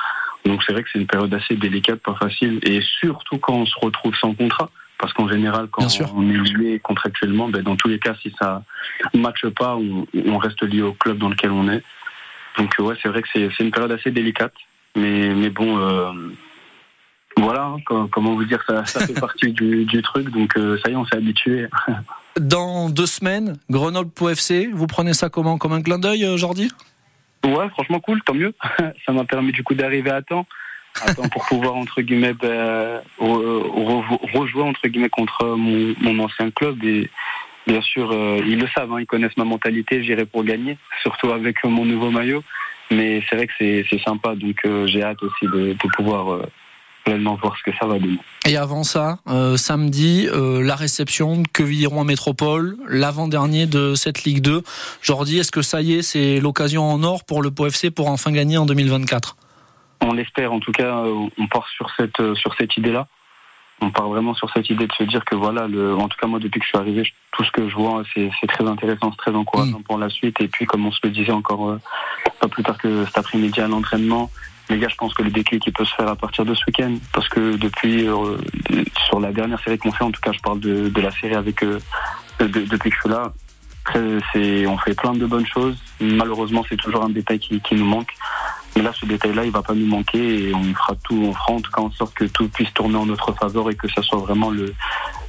Donc 0.46 0.64
c'est 0.64 0.74
vrai 0.74 0.84
que 0.84 0.90
c'est 0.92 1.00
une 1.00 1.08
période 1.08 1.34
assez 1.34 1.56
délicate, 1.56 2.00
pas 2.00 2.16
facile, 2.16 2.60
et 2.64 2.82
surtout 2.82 3.38
quand 3.38 3.54
on 3.54 3.66
se 3.66 3.76
retrouve 3.80 4.16
sans 4.16 4.34
contrat. 4.34 4.70
Parce 4.98 5.12
qu'en 5.12 5.28
général, 5.28 5.68
quand 5.70 5.86
on 6.16 6.30
est 6.30 6.38
lié 6.38 6.80
contractuellement, 6.80 7.50
ben, 7.50 7.62
dans 7.62 7.76
tous 7.76 7.90
les 7.90 8.00
cas, 8.00 8.16
si 8.22 8.34
ça 8.40 8.64
ne 9.14 9.20
matche 9.20 9.46
pas, 9.50 9.76
on, 9.76 10.38
reste 10.38 10.64
lié 10.64 10.82
au 10.82 10.94
club 10.94 11.18
dans 11.18 11.28
lequel 11.28 11.52
on 11.52 11.68
est. 11.68 11.84
Donc 12.58 12.74
ouais, 12.80 12.96
c'est 13.04 13.10
vrai 13.10 13.22
que 13.22 13.28
c'est 13.34 13.60
une 13.60 13.72
période 13.72 13.92
assez 13.92 14.12
délicate. 14.12 14.54
Mais, 14.96 15.34
mais 15.36 15.50
bon, 15.50 15.78
euh, 15.80 16.14
voilà, 17.38 17.74
hein, 17.90 18.08
comment 18.12 18.34
vous 18.34 18.46
dire, 18.46 18.64
ça, 18.68 18.86
ça 18.86 19.06
fait 19.06 19.14
partie 19.14 19.52
du, 19.52 19.86
du, 19.86 20.02
truc. 20.02 20.30
Donc 20.30 20.56
euh, 20.58 20.78
ça 20.84 20.90
y 20.90 20.94
est, 20.94 20.96
on 20.96 21.06
s'est 21.06 21.18
habitué. 21.18 21.68
Dans 22.40 22.90
deux 22.90 23.06
semaines, 23.06 23.58
Grenoble 23.70 24.10
pour 24.10 24.30
FC, 24.30 24.70
vous 24.74 24.88
prenez 24.88 25.14
ça 25.14 25.30
comment? 25.30 25.58
Comme 25.58 25.74
un 25.74 25.82
clin 25.82 26.00
d'œil, 26.00 26.26
euh, 26.26 26.38
Jordi? 26.38 26.72
Ouais, 27.46 27.70
franchement 27.70 28.00
cool, 28.00 28.22
tant 28.24 28.34
mieux. 28.34 28.54
ça 29.06 29.12
m'a 29.12 29.26
permis 29.26 29.52
du 29.52 29.64
coup 29.64 29.74
d'arriver 29.74 30.12
à 30.12 30.22
temps. 30.22 30.46
À 31.02 31.14
temps 31.14 31.28
pour 31.28 31.46
pouvoir 31.46 31.76
entre 31.76 32.02
guillemets 32.02 32.34
ben, 32.34 33.02
rejouer 33.20 34.64
entre 34.64 34.88
guillemets 34.88 35.10
contre 35.10 35.46
mon, 35.46 35.94
mon 36.00 36.24
ancien 36.24 36.52
club 36.52 36.82
et 36.86 37.10
bien 37.68 37.82
sûr 37.82 38.14
ils 38.46 38.58
le 38.58 38.68
savent, 38.70 38.94
hein, 38.94 39.02
ils 39.02 39.06
connaissent 39.06 39.36
ma 39.36 39.44
mentalité, 39.44 40.02
j'irai 40.06 40.26
pour 40.26 40.46
gagner, 40.46 40.78
surtout 41.02 41.32
avec 41.32 41.62
mon 41.66 41.84
nouveau 41.84 42.12
maillot. 42.12 42.46
Mais 42.92 43.24
c'est 43.28 43.36
vrai 43.36 43.48
que 43.48 43.54
c'est 43.58 44.04
sympa, 44.04 44.36
donc 44.36 44.58
euh, 44.66 44.86
j'ai 44.88 45.04
hâte 45.04 45.22
aussi 45.24 45.46
de, 45.46 45.74
de 45.74 45.88
pouvoir 45.96 46.34
euh, 46.34 46.46
pleinement 47.06 47.36
voir 47.42 47.56
ce 47.58 47.64
que 47.64 47.78
ça 47.78 47.86
va 47.86 48.00
donner. 48.00 48.20
Et 48.46 48.58
avant 48.58 48.84
ça, 48.84 49.20
euh, 49.28 49.56
samedi, 49.58 50.28
la 50.34 50.76
réception 50.76 51.42
de 51.42 51.48
Quevilly-Rouen 51.48 52.04
Métropole, 52.04 52.78
l'avant-dernier 52.88 53.66
de 53.66 53.96
cette 53.96 54.24
Ligue 54.24 54.42
2. 54.42 54.64
Jordi, 55.02 55.40
est-ce 55.40 55.52
que 55.52 55.62
ça 55.62 55.82
y 55.82 55.94
est, 55.94 56.02
c'est 56.02 56.40
l'occasion 56.40 56.84
en 56.84 57.04
or 57.04 57.24
pour 57.24 57.42
le 57.42 57.52
POFC 57.52 57.90
pour 57.90 58.10
enfin 58.10 58.32
gagner 58.32 58.58
en 58.58 58.66
2024 58.66 59.38
On 60.02 60.14
l'espère, 60.14 60.52
en 60.52 60.60
tout 60.60 60.72
cas, 60.72 61.04
on 61.38 61.48
part 61.48 61.68
sur 61.70 61.90
cette, 61.96 62.36
sur 62.36 62.54
cette 62.56 62.76
idée-là 62.78 63.08
on 63.82 63.92
part 63.92 64.08
vraiment 64.08 64.34
sur 64.34 64.50
cette 64.52 64.70
idée 64.70 64.88
de 64.88 64.94
se 64.94 65.04
dire 65.04 65.26
que 65.26 65.36
voilà, 65.36 65.68
le, 65.68 65.96
en 65.96 66.08
tout 66.08 66.18
cas 66.20 66.28
moi 66.28 66.40
depuis 66.40 66.60
que 66.60 66.66
je 66.66 66.70
suis 66.70 66.78
arrivé, 66.78 67.04
tout 67.32 67.44
ce 67.44 67.52
que 67.52 67.70
je 67.70 67.76
vois, 67.76 68.04
c'est 68.14 68.48
très 68.48 68.66
intéressant, 68.66 69.12
c'est 69.12 69.18
très 69.18 69.36
encourageant 69.36 69.80
mm. 69.80 69.84
pour 69.84 69.98
la 69.98 70.10
suite. 70.10 70.40
Et 70.42 70.48
puis 70.48 70.66
comme 70.66 70.86
on 70.86 70.92
se 70.92 71.00
le 71.04 71.10
disait 71.10 71.32
encore 71.32 71.70
euh, 71.70 71.82
pas 72.40 72.48
plus 72.48 72.64
tard 72.64 72.78
que 72.78 73.06
cet 73.06 73.18
après-midi 73.18 73.60
à 73.60 73.68
l'entraînement, 73.68 74.32
les 74.70 74.80
gars, 74.80 74.88
je 74.90 74.96
pense 74.96 75.14
que 75.14 75.24
le 75.24 75.32
déclic 75.32 75.64
il 75.66 75.74
peut 75.74 75.86
se 75.86 75.94
faire 75.96 76.08
à 76.08 76.16
partir 76.16 76.46
de 76.46 76.54
ce 76.54 76.62
week-end, 76.68 76.96
parce 77.14 77.30
que 77.30 77.56
depuis 77.56 78.08
euh, 78.08 78.38
sur 79.08 79.20
la 79.20 79.32
dernière 79.32 79.60
série 79.64 79.78
qu'on 79.78 79.92
fait, 79.92 80.04
en 80.04 80.12
tout 80.12 80.22
cas 80.22 80.32
je 80.32 80.40
parle 80.40 80.60
de, 80.60 80.90
de 80.90 81.02
la 81.02 81.12
série 81.12 81.36
avec 81.36 81.64
euh, 81.64 81.80
depuis 82.40 82.90
que 82.90 82.96
je 82.96 83.02
suis 83.02 83.10
là, 83.10 83.32
on 83.94 84.78
fait 84.78 84.96
plein 84.96 85.14
de 85.14 85.26
bonnes 85.26 85.46
choses. 85.46 85.78
Malheureusement, 86.00 86.66
c'est 86.68 86.78
toujours 86.78 87.04
un 87.04 87.10
détail 87.10 87.40
qui, 87.40 87.60
qui 87.62 87.76
nous 87.76 87.86
manque. 87.86 88.12
Mais 88.76 88.82
là, 88.82 88.92
ce 89.00 89.06
détail-là, 89.06 89.46
il 89.46 89.52
va 89.52 89.62
pas 89.62 89.74
nous 89.74 89.86
manquer 89.86 90.50
et 90.50 90.54
on 90.54 90.74
fera 90.74 90.96
tout, 91.04 91.16
on 91.16 91.34
fera 91.34 91.54
en 91.54 91.62
tout 91.62 91.72
cas 91.72 91.82
en 91.82 91.92
sorte 91.92 92.14
que 92.14 92.26
tout 92.26 92.50
puisse 92.50 92.74
tourner 92.74 92.98
en 92.98 93.06
notre 93.06 93.32
faveur 93.34 93.70
et 93.70 93.76
que 93.76 93.88
ça 93.88 94.02
soit 94.02 94.20
vraiment 94.20 94.50
le, 94.50 94.74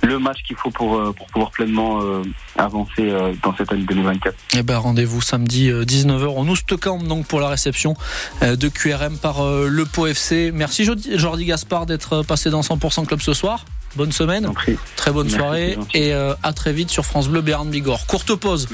le 0.07 0.19
match 0.19 0.39
qu'il 0.47 0.57
faut 0.57 0.71
pour, 0.71 0.97
euh, 0.97 1.13
pour 1.13 1.27
pouvoir 1.27 1.51
pleinement 1.51 2.01
euh, 2.01 2.23
avancer 2.57 3.11
euh, 3.11 3.33
dans 3.43 3.55
cette 3.57 3.71
année 3.73 3.83
2024. 3.83 4.35
Eh 4.55 4.63
ben, 4.63 4.79
rendez-vous 4.79 5.21
samedi 5.21 5.71
19h 5.71 6.25
au 6.25 6.49
Oostkamp 6.49 6.99
donc 6.99 7.27
pour 7.27 7.41
la 7.41 7.49
réception 7.49 7.95
de 8.43 8.69
QRM 8.69 9.19
par 9.19 9.43
le 9.45 9.85
POFC. 9.85 10.07
FC. 10.17 10.51
Merci 10.55 10.85
Jordi 10.85 11.45
Gaspard 11.45 11.87
d'être 11.87 12.23
passé 12.23 12.49
dans 12.49 12.61
100% 12.61 13.07
Club 13.07 13.21
ce 13.21 13.35
soir. 13.35 13.65
Bonne 13.97 14.13
semaine, 14.13 14.51
très 14.95 15.11
bonne 15.11 15.29
soirée 15.29 15.79
et 15.95 16.13
à 16.13 16.53
très 16.55 16.73
vite 16.73 16.91
sur 16.91 17.05
France 17.05 17.29
Bleu 17.29 17.41
Béarn 17.41 17.69
Bigorre. 17.69 18.07
Courte 18.07 18.35
pause, 18.35 18.69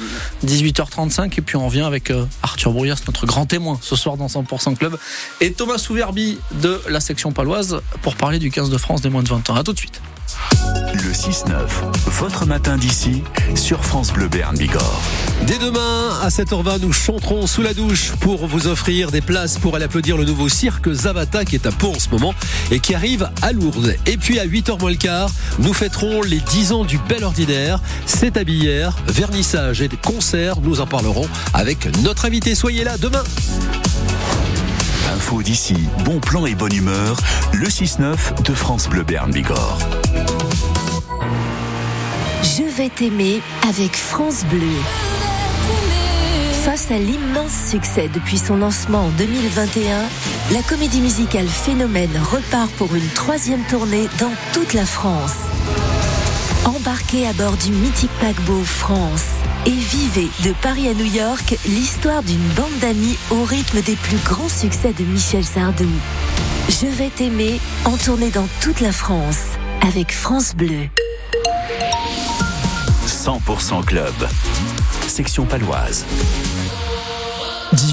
18h35 0.45 1.38
et 1.38 1.42
puis 1.42 1.57
on 1.57 1.66
revient 1.66 1.83
avec 1.83 2.12
Arthur 2.42 2.73
Brouillas, 2.73 3.03
notre 3.07 3.27
grand 3.27 3.47
témoin 3.47 3.79
ce 3.81 3.97
soir 3.97 4.16
dans 4.16 4.27
100% 4.27 4.77
Club 4.77 4.99
et 5.40 5.53
Thomas 5.53 5.79
Souverbi 5.79 6.38
de 6.61 6.81
la 6.88 7.01
section 7.01 7.33
paloise 7.33 7.81
pour 8.03 8.16
parler 8.16 8.38
du 8.38 8.51
15 8.51 8.71
de 8.71 8.79
France 8.79 9.01
des 9.01 9.11
moins 9.11 9.23
de 9.23 9.29
20 9.29 9.49
ans. 9.51 9.55
A 9.55 9.62
tout 9.62 9.73
de 9.73 9.79
suite. 9.79 10.01
Le 10.94 11.12
6-9, 11.12 11.50
votre 12.06 12.46
matin 12.46 12.76
d'ici 12.76 13.22
sur 13.54 13.85
France 13.85 14.12
Bleu 14.12 14.28
Béarn 14.28 14.56
Bigorre. 14.56 15.00
Dès 15.46 15.58
demain 15.58 16.11
à 16.22 16.28
7h20, 16.28 16.80
nous 16.80 16.92
chanterons 16.92 17.46
sous 17.46 17.62
la 17.62 17.74
douche 17.74 18.12
pour 18.20 18.46
vous 18.46 18.66
offrir 18.66 19.11
des 19.11 19.20
places 19.20 19.58
pour 19.58 19.74
aller 19.74 19.85
applaudir 19.85 20.16
le 20.16 20.24
nouveau 20.24 20.48
cirque 20.48 20.92
Zavata 20.92 21.44
qui 21.44 21.56
est 21.56 21.66
à 21.66 21.72
Pau 21.72 21.92
en 21.94 21.98
ce 21.98 22.08
moment 22.11 22.35
et 22.70 22.78
qui 22.78 22.94
arrive 22.94 23.28
à 23.42 23.52
Lourdes. 23.52 23.94
Et 24.06 24.16
puis 24.16 24.38
à 24.38 24.46
8h 24.46 24.78
moins 24.80 24.90
le 24.90 24.96
quart, 24.96 25.30
nous 25.58 25.72
fêterons 25.72 26.22
les 26.22 26.40
10 26.40 26.72
ans 26.72 26.85
du 26.85 26.98
Bel 27.08 27.24
Ordinaire. 27.24 27.80
C'est 28.06 28.37
à 28.37 28.44
Billère, 28.44 28.96
vernissage 29.08 29.82
et 29.82 29.88
concerts. 29.88 30.61
Nous 30.62 30.80
en 30.80 30.87
parlerons 30.87 31.28
avec 31.54 31.88
notre 32.02 32.26
invité. 32.26 32.54
Soyez 32.54 32.85
là 32.85 32.96
demain. 32.98 33.22
Info 35.10 35.42
d'ici, 35.42 35.76
bon 36.04 36.20
plan 36.20 36.46
et 36.46 36.54
bonne 36.54 36.74
humeur, 36.74 37.16
le 37.52 37.66
6-9 37.66 38.42
de 38.42 38.54
France 38.54 38.88
Bleu 38.88 39.02
Béarn 39.02 39.30
Bigorre. 39.30 39.78
Je 42.42 42.62
vais 42.76 42.88
t'aimer 42.88 43.40
avec 43.68 43.96
France 43.96 44.44
Bleu. 44.44 44.66
Face 46.64 46.90
à 46.90 46.98
l'immense 46.98 47.70
succès 47.70 48.08
depuis 48.12 48.38
son 48.38 48.56
lancement 48.56 49.06
en 49.06 49.08
2021, 49.18 50.02
la 50.52 50.62
comédie 50.62 51.00
musicale 51.00 51.48
Phénomène 51.48 52.16
repart 52.30 52.70
pour 52.72 52.94
une 52.94 53.08
troisième 53.08 53.62
tournée 53.64 54.08
dans 54.20 54.32
toute 54.52 54.74
la 54.74 54.86
France. 54.86 55.36
Embarquez 56.64 57.26
à 57.26 57.32
bord 57.32 57.56
du 57.56 57.72
mythique 57.72 58.10
paquebot 58.20 58.62
France 58.62 59.26
et 59.66 59.70
vivez 59.70 60.29
de 60.44 60.53
Paris 60.61 60.88
à 60.88 60.94
New 60.94 61.05
York 61.12 61.57
l'histoire 61.66 62.22
d'une 62.22 62.46
bande 62.57 62.77
d'amis 62.81 63.16
au 63.31 63.44
rythme 63.44 63.81
des 63.83 63.96
plus 63.96 64.18
grands 64.18 64.48
succès 64.48 64.92
de 64.92 65.05
Michel 65.05 65.44
Sardou. 65.44 65.88
Je 66.68 66.87
vais 66.87 67.11
t'aimer 67.11 67.61
en 67.85 67.96
tournée 67.96 68.31
dans 68.31 68.48
toute 68.61 68.81
la 68.81 68.92
France 68.92 69.51
avec 69.87 70.12
France 70.12 70.55
Bleu. 70.55 70.88
100% 73.07 73.85
Club. 73.85 74.14
Section 75.07 75.44
paloise. 75.44 76.05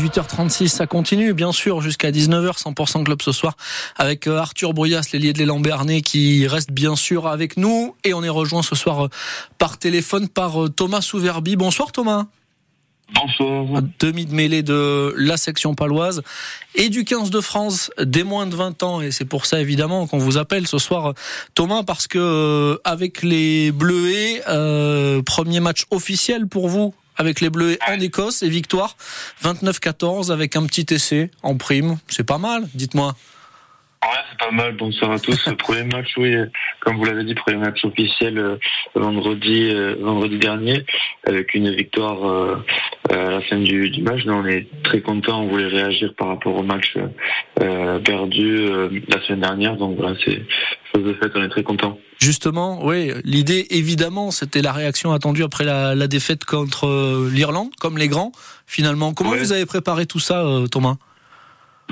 18h36, 0.10 0.70
ça 0.70 0.88
continue 0.88 1.34
bien 1.34 1.52
sûr 1.52 1.82
jusqu'à 1.82 2.10
19h, 2.10 2.60
100% 2.60 3.04
club 3.04 3.22
ce 3.22 3.32
soir 3.32 3.56
avec 3.96 4.26
euh, 4.26 4.38
Arthur 4.38 4.74
Brouillas, 4.74 5.08
l'ailier 5.14 5.34
de 5.34 5.38
l'élan 5.38 5.60
Bernay 5.60 6.02
qui 6.02 6.48
reste 6.48 6.72
bien 6.72 6.96
sûr 6.96 7.28
avec 7.28 7.58
nous 7.58 7.96
et 8.04 8.16
on 8.16 8.24
est 8.24 8.30
rejoint 8.30 8.64
ce 8.64 8.76
soir 8.76 9.06
euh, 9.06 9.10
par 9.60 9.78
téléphone 9.78 10.28
par 10.28 10.64
euh, 10.64 10.70
Thomas 10.70 11.02
Souverbi. 11.02 11.56
Bonsoir 11.56 11.92
Thomas. 11.92 12.26
Bonsoir. 13.14 13.84
Demi 14.00 14.26
de 14.26 14.34
mêlée 14.34 14.64
de 14.64 15.14
la 15.16 15.38
section 15.38 15.76
paloise 15.76 16.24
et 16.74 16.90
du 16.90 17.04
15 17.04 17.30
de 17.30 17.42
France 17.42 17.92
des 18.00 18.24
moins 18.24 18.48
de 18.48 18.56
20 18.56 18.82
ans. 18.82 19.02
Et 19.02 19.12
c'est 19.12 19.26
pour 19.26 19.46
ça 19.46 19.62
évidemment 19.62 20.08
qu'on 20.08 20.20
vous 20.20 20.38
appelle 20.38 20.66
ce 20.66 20.80
soir, 20.80 21.14
Thomas, 21.54 21.84
parce 21.84 22.08
que 22.08 22.80
avec 22.84 23.24
les 23.24 23.72
Bleuets, 23.72 24.42
premier 25.24 25.60
match 25.60 25.86
officiel 25.92 26.48
pour 26.48 26.68
vous 26.68 26.94
avec 27.20 27.42
les 27.42 27.52
Bleus 27.52 27.78
en 27.88 28.00
Écosse 28.00 28.42
et 28.42 28.50
victoire 28.50 28.98
29-14 29.44 30.32
avec 30.32 30.56
un 30.56 30.66
petit 30.66 30.92
essai 30.94 31.30
en 31.44 31.56
prime. 31.56 32.00
C'est 32.08 32.24
pas 32.24 32.40
mal, 32.40 32.68
dites-moi. 32.74 33.16
Ouais, 34.02 34.16
c'est 34.32 34.40
pas 34.40 34.52
mal. 34.52 34.78
Bonsoir 34.78 35.12
à 35.12 35.20
tous. 35.20 35.50
premier 35.58 35.84
match, 35.84 36.08
oui, 36.16 36.34
comme 36.80 36.96
vous 36.96 37.04
l'avez 37.04 37.26
dit, 37.26 37.36
premier 37.36 37.58
match 37.58 37.84
officiel 37.84 38.38
euh, 38.38 38.56
vendredi, 38.96 39.70
euh, 39.74 39.96
vendredi 40.00 40.38
dernier, 40.38 40.86
avec 41.28 41.54
une 41.54 41.70
victoire 41.76 42.26
euh, 42.26 42.64
à 43.10 43.30
la 43.30 43.42
fin 43.42 43.58
du, 43.58 43.90
du 43.90 44.02
match. 44.02 44.22
on 44.26 44.46
est 44.46 44.68
très 44.84 45.02
content. 45.02 45.42
On 45.42 45.48
voulait 45.48 45.68
réagir 45.68 46.14
par 46.18 46.30
rapport 46.30 46.56
au 46.56 46.64
match 46.64 46.96
perdu 48.06 48.70
la 49.10 49.22
semaine 49.26 49.42
dernière. 49.42 49.76
Donc 49.76 49.98
voilà, 49.98 50.16
c'est 50.24 50.44
chose 50.94 51.04
de 51.04 51.14
fait. 51.16 51.32
On 51.36 51.44
est 51.44 51.50
très 51.50 51.64
content. 51.64 51.98
Justement, 52.20 52.86
oui, 52.86 53.12
l'idée 53.26 53.68
évidemment, 53.70 54.32
c'était 54.32 54.62
la 54.62 54.72
réaction 54.72 55.12
attendue 55.12 55.44
après 55.44 55.66
la, 55.66 56.08
défaite 56.08 56.46
contre 56.46 57.30
l'Irlande, 57.30 57.72
comme 57.82 57.98
les 57.98 58.08
grands. 58.08 58.32
Finalement, 58.66 59.14
comment 59.14 59.36
vous 59.36 59.52
avez 59.52 59.66
préparé 59.66 60.06
tout 60.06 60.20
ça, 60.20 60.46
Thomas? 60.72 60.96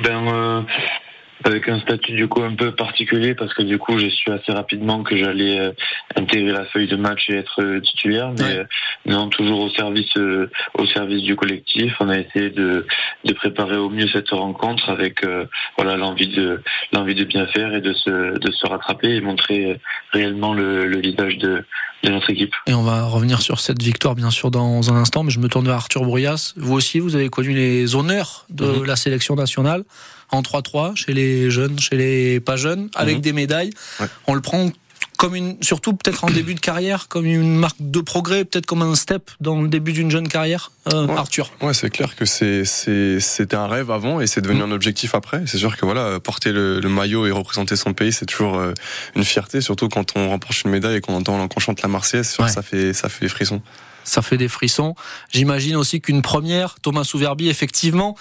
Ben 0.02 0.65
avec 1.43 1.69
un 1.69 1.80
statut 1.80 2.13
du 2.13 2.28
coup 2.28 2.41
un 2.41 2.56
peu 2.56 2.71
particulier 2.71 3.36
parce 3.36 3.54
que 3.54 3.62
du 3.62 3.78
coup 3.78 3.97
j'ai 4.00 4.10
su 4.10 4.32
assez 4.32 4.52
rapidement 4.52 5.04
que 5.04 5.15
j'allais 5.15 5.60
euh, 5.60 5.71
intégrer 6.15 6.52
la 6.52 6.65
feuille 6.65 6.88
de 6.88 6.95
match 6.95 7.30
et 7.30 7.36
être 7.36 7.62
euh, 7.62 7.80
titulaire 7.80 8.32
mais 8.38 8.58
euh, 8.58 8.63
non 9.06 9.30
toujours 9.30 9.62
au 9.62 9.69
service 9.69 10.15
au 10.17 10.86
service 10.88 11.23
du 11.23 11.36
collectif. 11.36 11.93
On 12.00 12.10
a 12.10 12.19
essayé 12.19 12.50
de, 12.50 12.86
de 13.28 13.34
préparer 13.34 13.78
au 13.78 13.90
mieux 13.90 14.08
cette 14.08 14.30
rencontre 14.30 14.90
avec 14.90 15.26
voilà 15.78 15.98
l'envie 15.98 16.28
de 16.28 16.62
l'envie 16.94 17.16
de 17.16 17.24
bien 17.24 17.46
faire 17.48 17.74
et 17.74 17.82
de 17.82 17.94
se 17.94 18.38
de 18.38 18.52
se 18.52 18.68
rattraper 18.68 19.16
et 19.16 19.22
montrer 19.22 19.80
réellement 20.12 20.54
le, 20.54 20.88
le 20.88 21.00
visage 21.00 21.38
de 21.38 21.63
de 22.04 22.10
notre 22.10 22.30
équipe. 22.30 22.54
Et 22.68 22.74
on 22.74 22.84
va 22.84 23.06
revenir 23.06 23.42
sur 23.42 23.60
cette 23.60 23.82
victoire 23.82 24.16
bien 24.16 24.30
sûr 24.30 24.52
dans 24.52 24.92
un 24.92 24.96
instant, 24.96 25.24
mais 25.24 25.32
je 25.32 25.40
me 25.40 25.48
tourne 25.48 25.66
vers 25.66 25.76
Arthur 25.76 26.04
Brouillas. 26.04 26.54
Vous 26.58 26.74
aussi, 26.74 27.00
vous 27.00 27.16
avez 27.16 27.30
connu 27.30 27.54
les 27.54 27.96
honneurs 27.96 28.46
de 28.50 28.66
mhm. 28.66 28.86
la 28.86 28.96
sélection 28.96 29.36
nationale 29.36 29.84
en 30.32 30.42
3-3 30.42 30.96
chez 30.96 31.13
les 31.13 31.50
jeunes, 31.50 31.80
chez 31.80 31.96
les 31.96 32.40
pas 32.40 32.56
jeunes, 32.56 32.90
avec 32.96 33.18
mhm. 33.18 33.22
des 33.22 33.34
médailles. 33.34 33.70
On 34.28 34.34
le 34.34 34.42
prend 34.42 34.70
comme 35.17 35.36
une, 35.36 35.58
surtout 35.62 35.93
peut-être 35.93 36.23
en 36.23 36.30
début 36.30 36.56
de 36.56 36.60
carrière, 36.60 37.08
comme 37.08 37.25
une 37.25 37.58
marque 37.58 37.77
de 37.80 37.99
progrès, 37.99 38.45
peut-être 38.45 38.65
comme 38.65 38.82
un 38.82 38.95
step 38.95 39.30
dans 39.41 39.62
le 39.62 39.67
début 39.67 39.93
d'une 39.93 40.12
jeune 40.12 40.27
carrière, 40.27 40.71
Arthur. 40.86 41.51
Ouais, 41.62 41.73
c'est 41.73 41.89
clair 41.89 42.15
que 42.15 42.25
c'est 42.25 42.63
c'était 42.65 43.56
un 43.56 43.67
rêve 43.67 43.91
avant 43.91 44.21
et 44.21 44.27
c'est 44.27 44.41
devenu 44.41 44.62
mm. 44.62 44.63
un 44.63 44.71
objectif 44.71 45.15
après. 45.15 45.43
C'est 45.45 45.58
sûr 45.58 45.75
que 45.75 45.86
voilà, 45.86 46.19
porter 46.19 46.51
le, 46.51 46.80
maillot 46.88 47.27
et 47.27 47.32
représenter 47.32 47.75
son 47.75 47.93
pays, 47.93 48.13
c'est 48.13 48.25
toujours 48.25 48.62
une 49.15 49.23
fierté, 49.23 49.62
surtout 49.62 49.89
quand 49.89 50.13
on 50.15 50.30
remporte 50.30 50.62
une 50.63 50.71
médaille 50.71 50.97
et 50.97 51.01
qu'on 51.01 51.15
entend 51.15 51.47
qu'on 51.47 51.60
chante 51.60 51.82
la 51.82 51.89
Marseillaise. 51.89 52.38
Ça 52.47 52.62
fait 52.62 52.93
ça 52.93 53.10
fait 53.10 53.25
des 53.25 53.30
frissons 53.30 53.62
ça 54.08 54.22
fait 54.22 54.38
des 54.38 54.48
frissons. 54.48 54.96
J'imagine 55.32 55.76
aussi 55.76 56.02
qu'une 56.02 56.22
première, 56.22 56.76
Thomas 56.82 57.04
Souverbi, 57.04 57.50
effectivement, 57.50 58.15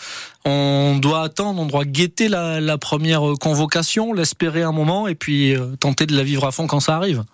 on 0.45 0.99
doit 1.01 1.23
attendre, 1.23 1.61
on 1.61 1.67
doit 1.67 1.85
guetter 1.85 2.29
la, 2.29 2.79
première 2.79 3.23
convocation, 3.41 4.13
l'espérer 4.13 4.63
un 4.63 4.73
moment 4.73 5.09
et 5.09 5.15
puis 5.15 5.55
euh, 5.55 5.77
tenter 5.81 6.07
de 6.07 6.17
la 6.17 6.25
vivre 6.25 6.45
à 6.45 6.53
fond 6.53 6.67
quand 6.67 6.81
ça 6.81 6.97
arrive. 6.97 7.25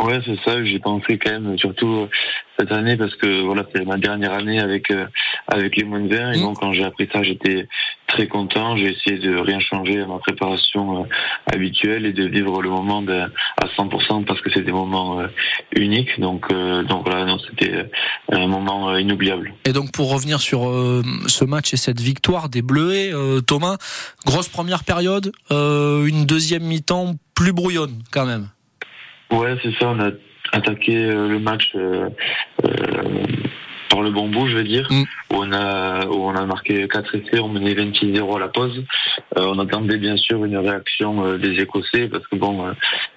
Ouais, 0.00 0.20
c'est 0.24 0.38
ça. 0.44 0.64
J'ai 0.64 0.78
pensé 0.78 1.18
quand 1.18 1.32
même, 1.32 1.58
surtout 1.58 2.08
cette 2.56 2.70
année, 2.70 2.96
parce 2.96 3.14
que 3.16 3.42
voilà, 3.42 3.64
c'est 3.74 3.84
ma 3.84 3.96
dernière 3.96 4.32
année 4.32 4.60
avec 4.60 4.92
euh, 4.92 5.06
avec 5.48 5.76
les 5.76 5.82
moins 5.82 6.00
de 6.00 6.14
20. 6.14 6.32
Et 6.32 6.38
mmh. 6.38 6.40
donc, 6.42 6.60
quand 6.60 6.72
j'ai 6.72 6.84
appris 6.84 7.08
ça, 7.12 7.24
j'étais 7.24 7.66
très 8.06 8.28
content. 8.28 8.76
J'ai 8.76 8.92
essayé 8.92 9.18
de 9.18 9.36
rien 9.36 9.58
changer 9.58 10.00
à 10.00 10.06
ma 10.06 10.18
préparation 10.18 11.02
euh, 11.02 11.06
habituelle 11.52 12.06
et 12.06 12.12
de 12.12 12.24
vivre 12.24 12.62
le 12.62 12.70
moment 12.70 13.02
de, 13.02 13.12
à 13.12 13.66
100% 13.76 14.24
parce 14.24 14.40
que 14.40 14.50
c'est 14.52 14.62
des 14.62 14.72
moments 14.72 15.18
euh, 15.18 15.26
uniques. 15.74 16.20
Donc, 16.20 16.48
donc 16.48 17.04
voilà, 17.04 17.24
non, 17.24 17.38
c'était 17.50 17.90
un 18.30 18.46
moment 18.46 18.96
inoubliable. 18.96 19.52
Et 19.64 19.72
donc, 19.72 19.90
pour 19.90 20.12
revenir 20.12 20.40
sur 20.40 20.60
ce 21.26 21.44
match 21.44 21.74
et 21.74 21.76
cette 21.76 22.00
victoire 22.00 22.48
des 22.48 22.62
Bleuets, 22.62 23.12
Thomas, 23.46 23.78
grosse 24.24 24.48
première 24.48 24.84
période, 24.84 25.32
une 25.50 26.24
deuxième 26.24 26.62
mi-temps 26.62 27.14
plus 27.34 27.52
brouillonne 27.52 28.02
quand 28.12 28.26
même. 28.26 28.48
Ouais, 29.30 29.56
c'est 29.62 29.72
ça. 29.78 29.88
On 29.88 30.00
a 30.00 30.10
attaqué 30.52 30.96
euh, 30.96 31.28
le 31.28 31.38
match 31.38 31.72
euh, 31.74 32.08
euh, 32.64 33.02
par 33.90 34.02
le 34.02 34.10
bon 34.10 34.28
bout, 34.28 34.48
je 34.48 34.56
veux 34.56 34.64
dire, 34.64 34.86
mm. 34.90 35.02
où 35.02 35.36
on 35.36 35.52
a 35.52 36.06
où 36.06 36.28
on 36.28 36.34
a 36.34 36.44
marqué 36.46 36.86
4 36.88 37.14
essais, 37.14 37.40
on 37.40 37.48
menait 37.48 37.74
26-0 37.74 38.36
à 38.36 38.38
la 38.38 38.48
pause. 38.48 38.84
on 39.36 39.58
attendait 39.58 39.96
bien 39.96 40.16
sûr 40.16 40.44
une 40.44 40.56
réaction 40.56 41.38
des 41.38 41.60
Écossais 41.60 42.08
parce 42.08 42.26
que 42.26 42.36
bon, 42.36 42.66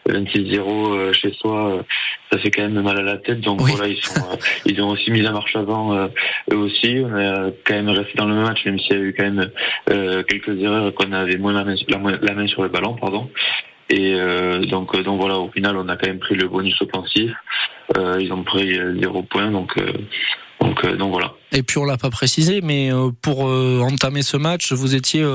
26-0 0.08 1.13
chez 1.13 1.34
soi, 1.34 1.84
ça 2.32 2.39
fait 2.39 2.52
quand 2.52 2.62
même 2.62 2.82
mal 2.82 2.97
à 2.97 3.02
la 3.02 3.17
tête. 3.17 3.41
Donc 3.41 3.62
voilà, 3.62 3.88
ils 3.88 4.02
sont 4.02 4.21
ils 4.65 4.82
ont 4.82 4.89
aussi 4.89 5.12
mis 5.12 5.21
la 5.21 5.32
marche 5.32 5.56
avant 5.58 5.93
eux 5.93 6.56
aussi. 6.56 7.02
On 7.04 7.15
a 7.15 7.52
quand 7.65 7.74
même 7.74 7.89
resté 7.89 8.13
dans 8.15 8.28
le 8.28 8.36
match, 8.36 8.65
même 8.65 8.80
s'il 8.80 8.95
y 8.95 9.00
a 9.00 9.04
eu 9.04 9.13
quand 9.13 9.30
même 9.30 9.52
quelques 10.24 10.58
erreurs 10.58 10.93
qu'on 10.93 11.12
avait 11.12 11.38
moins 11.38 11.54
la 11.54 11.65
main, 11.65 11.76
la 12.21 12.34
main 12.34 12.47
sur 12.47 12.63
le 12.63 12.69
ballon, 12.69 12.95
pardon. 12.95 13.30
Et 13.91 14.15
euh, 14.15 14.65
donc, 14.65 14.95
euh, 14.95 15.04
donc 15.04 15.19
voilà, 15.19 15.38
au 15.38 15.49
final, 15.51 15.75
on 15.75 15.88
a 15.89 15.97
quand 15.97 16.08
même 16.08 16.19
pris 16.19 16.36
le 16.36 16.47
bonus 16.47 16.82
offensif. 16.82 17.32
Euh, 17.97 18.21
ils 18.21 18.32
ont 18.32 18.43
pris 18.43 18.80
0 18.99 19.23
points, 19.23 19.51
donc, 19.51 19.77
donc, 20.62 20.95
donc 20.95 21.12
voilà. 21.12 21.34
Et 21.51 21.62
puis 21.62 21.77
on 21.77 21.84
l'a 21.84 21.97
pas 21.97 22.10
précisé, 22.10 22.62
mais 22.62 22.89
pour 23.21 23.41
entamer 23.41 24.21
ce 24.21 24.38
match, 24.38 24.71
vous 24.71 24.95
étiez 24.95 25.25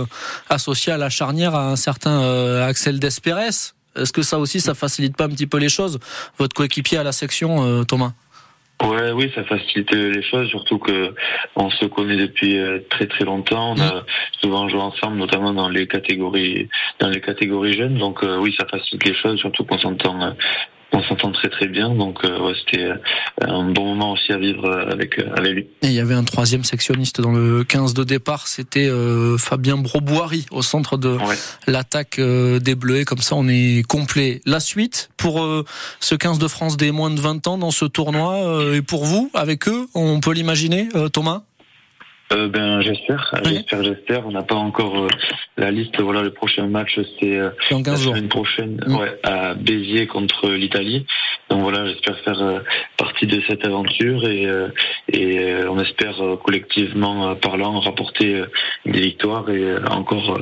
associé 0.49 0.91
à 0.91 0.97
la 0.97 1.11
charnière 1.11 1.55
à 1.55 1.71
un 1.71 1.77
certain 1.77 2.63
Axel 2.63 2.99
Desperes. 2.99 3.75
Est-ce 3.95 4.13
que 4.13 4.23
ça 4.23 4.39
aussi, 4.39 4.61
ça 4.61 4.75
facilite 4.75 5.17
pas 5.17 5.25
un 5.25 5.29
petit 5.29 5.47
peu 5.47 5.59
les 5.59 5.69
choses 5.69 5.99
Votre 6.39 6.55
coéquipier 6.57 6.97
à 6.97 7.03
la 7.03 7.13
section, 7.13 7.85
Thomas? 7.85 8.13
Ouais, 8.83 9.11
oui, 9.13 9.33
ça 9.35 9.43
facilite 9.45 9.91
les 9.93 10.23
choses, 10.23 10.49
surtout 10.49 10.79
que 10.79 11.15
on 11.55 11.71
se 11.71 11.87
connaît 11.87 12.17
depuis 12.17 12.59
euh, 12.59 12.81
très 12.91 13.07
très 13.07 13.25
longtemps. 13.25 13.73
On 13.73 13.81
a 13.81 14.01
mm. 14.01 14.05
souvent 14.43 14.69
joué 14.69 14.81
ensemble, 14.81 15.17
notamment 15.17 15.55
dans 15.55 15.71
les 15.71 15.87
catégories 15.87 16.69
dans 16.99 17.09
les 17.09 17.23
catégories 17.23 17.73
jeunes. 17.73 17.97
Donc 17.97 18.23
euh, 18.23 18.39
oui, 18.39 18.55
ça 18.59 18.67
facilite 18.67 19.05
les 19.05 19.15
choses, 19.15 19.39
surtout 19.39 19.65
qu'on 19.65 19.79
s'entend 19.79 20.21
euh, 20.21 20.31
on 20.93 21.03
s'entend 21.03 21.33
très 21.33 21.49
très 21.49 21.67
bien, 21.67 21.91
donc 21.91 22.25
euh, 22.25 22.53
c'était 22.61 22.85
euh, 22.85 22.95
un 23.41 23.71
bon 23.71 23.95
moment 23.95 24.13
aussi 24.13 24.33
à 24.33 24.39
vivre 24.39 24.65
euh, 24.65 24.91
avec, 24.91 25.19
avec 25.19 25.53
lui. 25.53 25.67
Et 25.83 25.89
il 25.89 25.93
y 25.93 26.01
avait 26.01 26.15
un 26.15 26.25
troisième 26.25 26.65
sectionniste 26.65 27.21
dans 27.21 27.33
le 27.33 27.65
15 27.65 27.95
de 27.95 28.05
départ, 28.05 28.47
c'était 28.47 28.89
Fabien 29.39 29.77
Broboiry 29.77 30.47
au 30.51 30.63
centre 30.63 30.97
de 30.97 31.17
l'attaque 31.67 32.21
des 32.21 32.75
Bleus. 32.75 33.05
Comme 33.05 33.19
ça, 33.19 33.35
on 33.37 33.49
est 33.49 33.87
complet. 33.87 34.41
La 34.47 34.61
suite 34.61 35.11
pour 35.17 35.47
ce 36.01 36.15
15 36.15 36.39
de 36.39 36.49
France 36.49 36.77
des 36.77 36.93
moins 36.93 37.11
de 37.11 37.21
20 37.21 37.47
ans 37.47 37.59
dans 37.59 37.71
ce 37.71 37.85
tournoi 37.85 38.65
et 38.75 38.83
pour 38.83 39.05
vous, 39.05 39.31
avec 39.35 39.69
eux, 39.69 39.87
on 39.95 40.21
peut 40.21 40.33
l'imaginer, 40.33 40.89
Thomas? 41.13 41.43
Euh, 42.33 42.49
ben 42.49 42.81
j'espère, 42.81 43.35
j'espère, 43.45 43.83
j'espère. 43.85 44.27
On 44.27 44.33
n'a 44.33 44.43
pas 44.43 44.57
encore 44.57 45.05
euh, 45.05 45.09
la 45.57 45.71
liste. 45.71 46.01
Voilà, 46.01 46.23
le 46.23 46.33
prochain 46.33 46.67
match 46.67 46.99
c'est 47.21 47.37
euh, 47.37 47.51
la 47.71 47.97
semaine 47.97 48.29
prochaine, 48.29 48.81
mm. 48.85 48.97
ouais, 48.97 49.21
à 49.23 49.55
Béziers 49.55 50.09
contre 50.09 50.51
l'Italie. 50.51 51.07
Donc 51.51 51.63
voilà, 51.63 51.87
j'espère 51.87 52.19
faire 52.25 52.43
euh, 52.43 52.59
partie 52.97 53.27
de 53.27 53.41
cette 53.47 53.65
aventure 53.65 54.29
et 54.29 54.47
et 55.13 55.55
on 55.69 55.79
espère 55.79 56.17
collectivement 56.45 57.35
parlant 57.37 57.79
rapporter 57.81 58.43
des 58.85 59.01
victoires 59.01 59.49
et 59.49 59.77
encore 59.89 60.39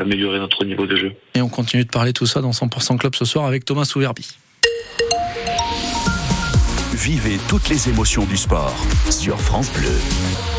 améliorer 0.00 0.38
notre 0.38 0.64
niveau 0.64 0.86
de 0.86 0.96
jeu. 0.96 1.12
Et 1.34 1.40
on 1.40 1.48
continue 1.48 1.84
de 1.84 1.90
parler 1.90 2.12
tout 2.12 2.26
ça 2.26 2.40
dans 2.40 2.50
100% 2.50 2.98
Club 2.98 3.14
ce 3.14 3.24
soir 3.24 3.46
avec 3.46 3.64
Thomas 3.64 3.84
Souverbi. 3.84 4.36
Vivez 6.94 7.38
toutes 7.48 7.68
les 7.68 7.88
émotions 7.88 8.26
du 8.26 8.36
sport 8.36 8.76
sur 9.10 9.40
France 9.40 9.72
Bleu. 9.72 10.57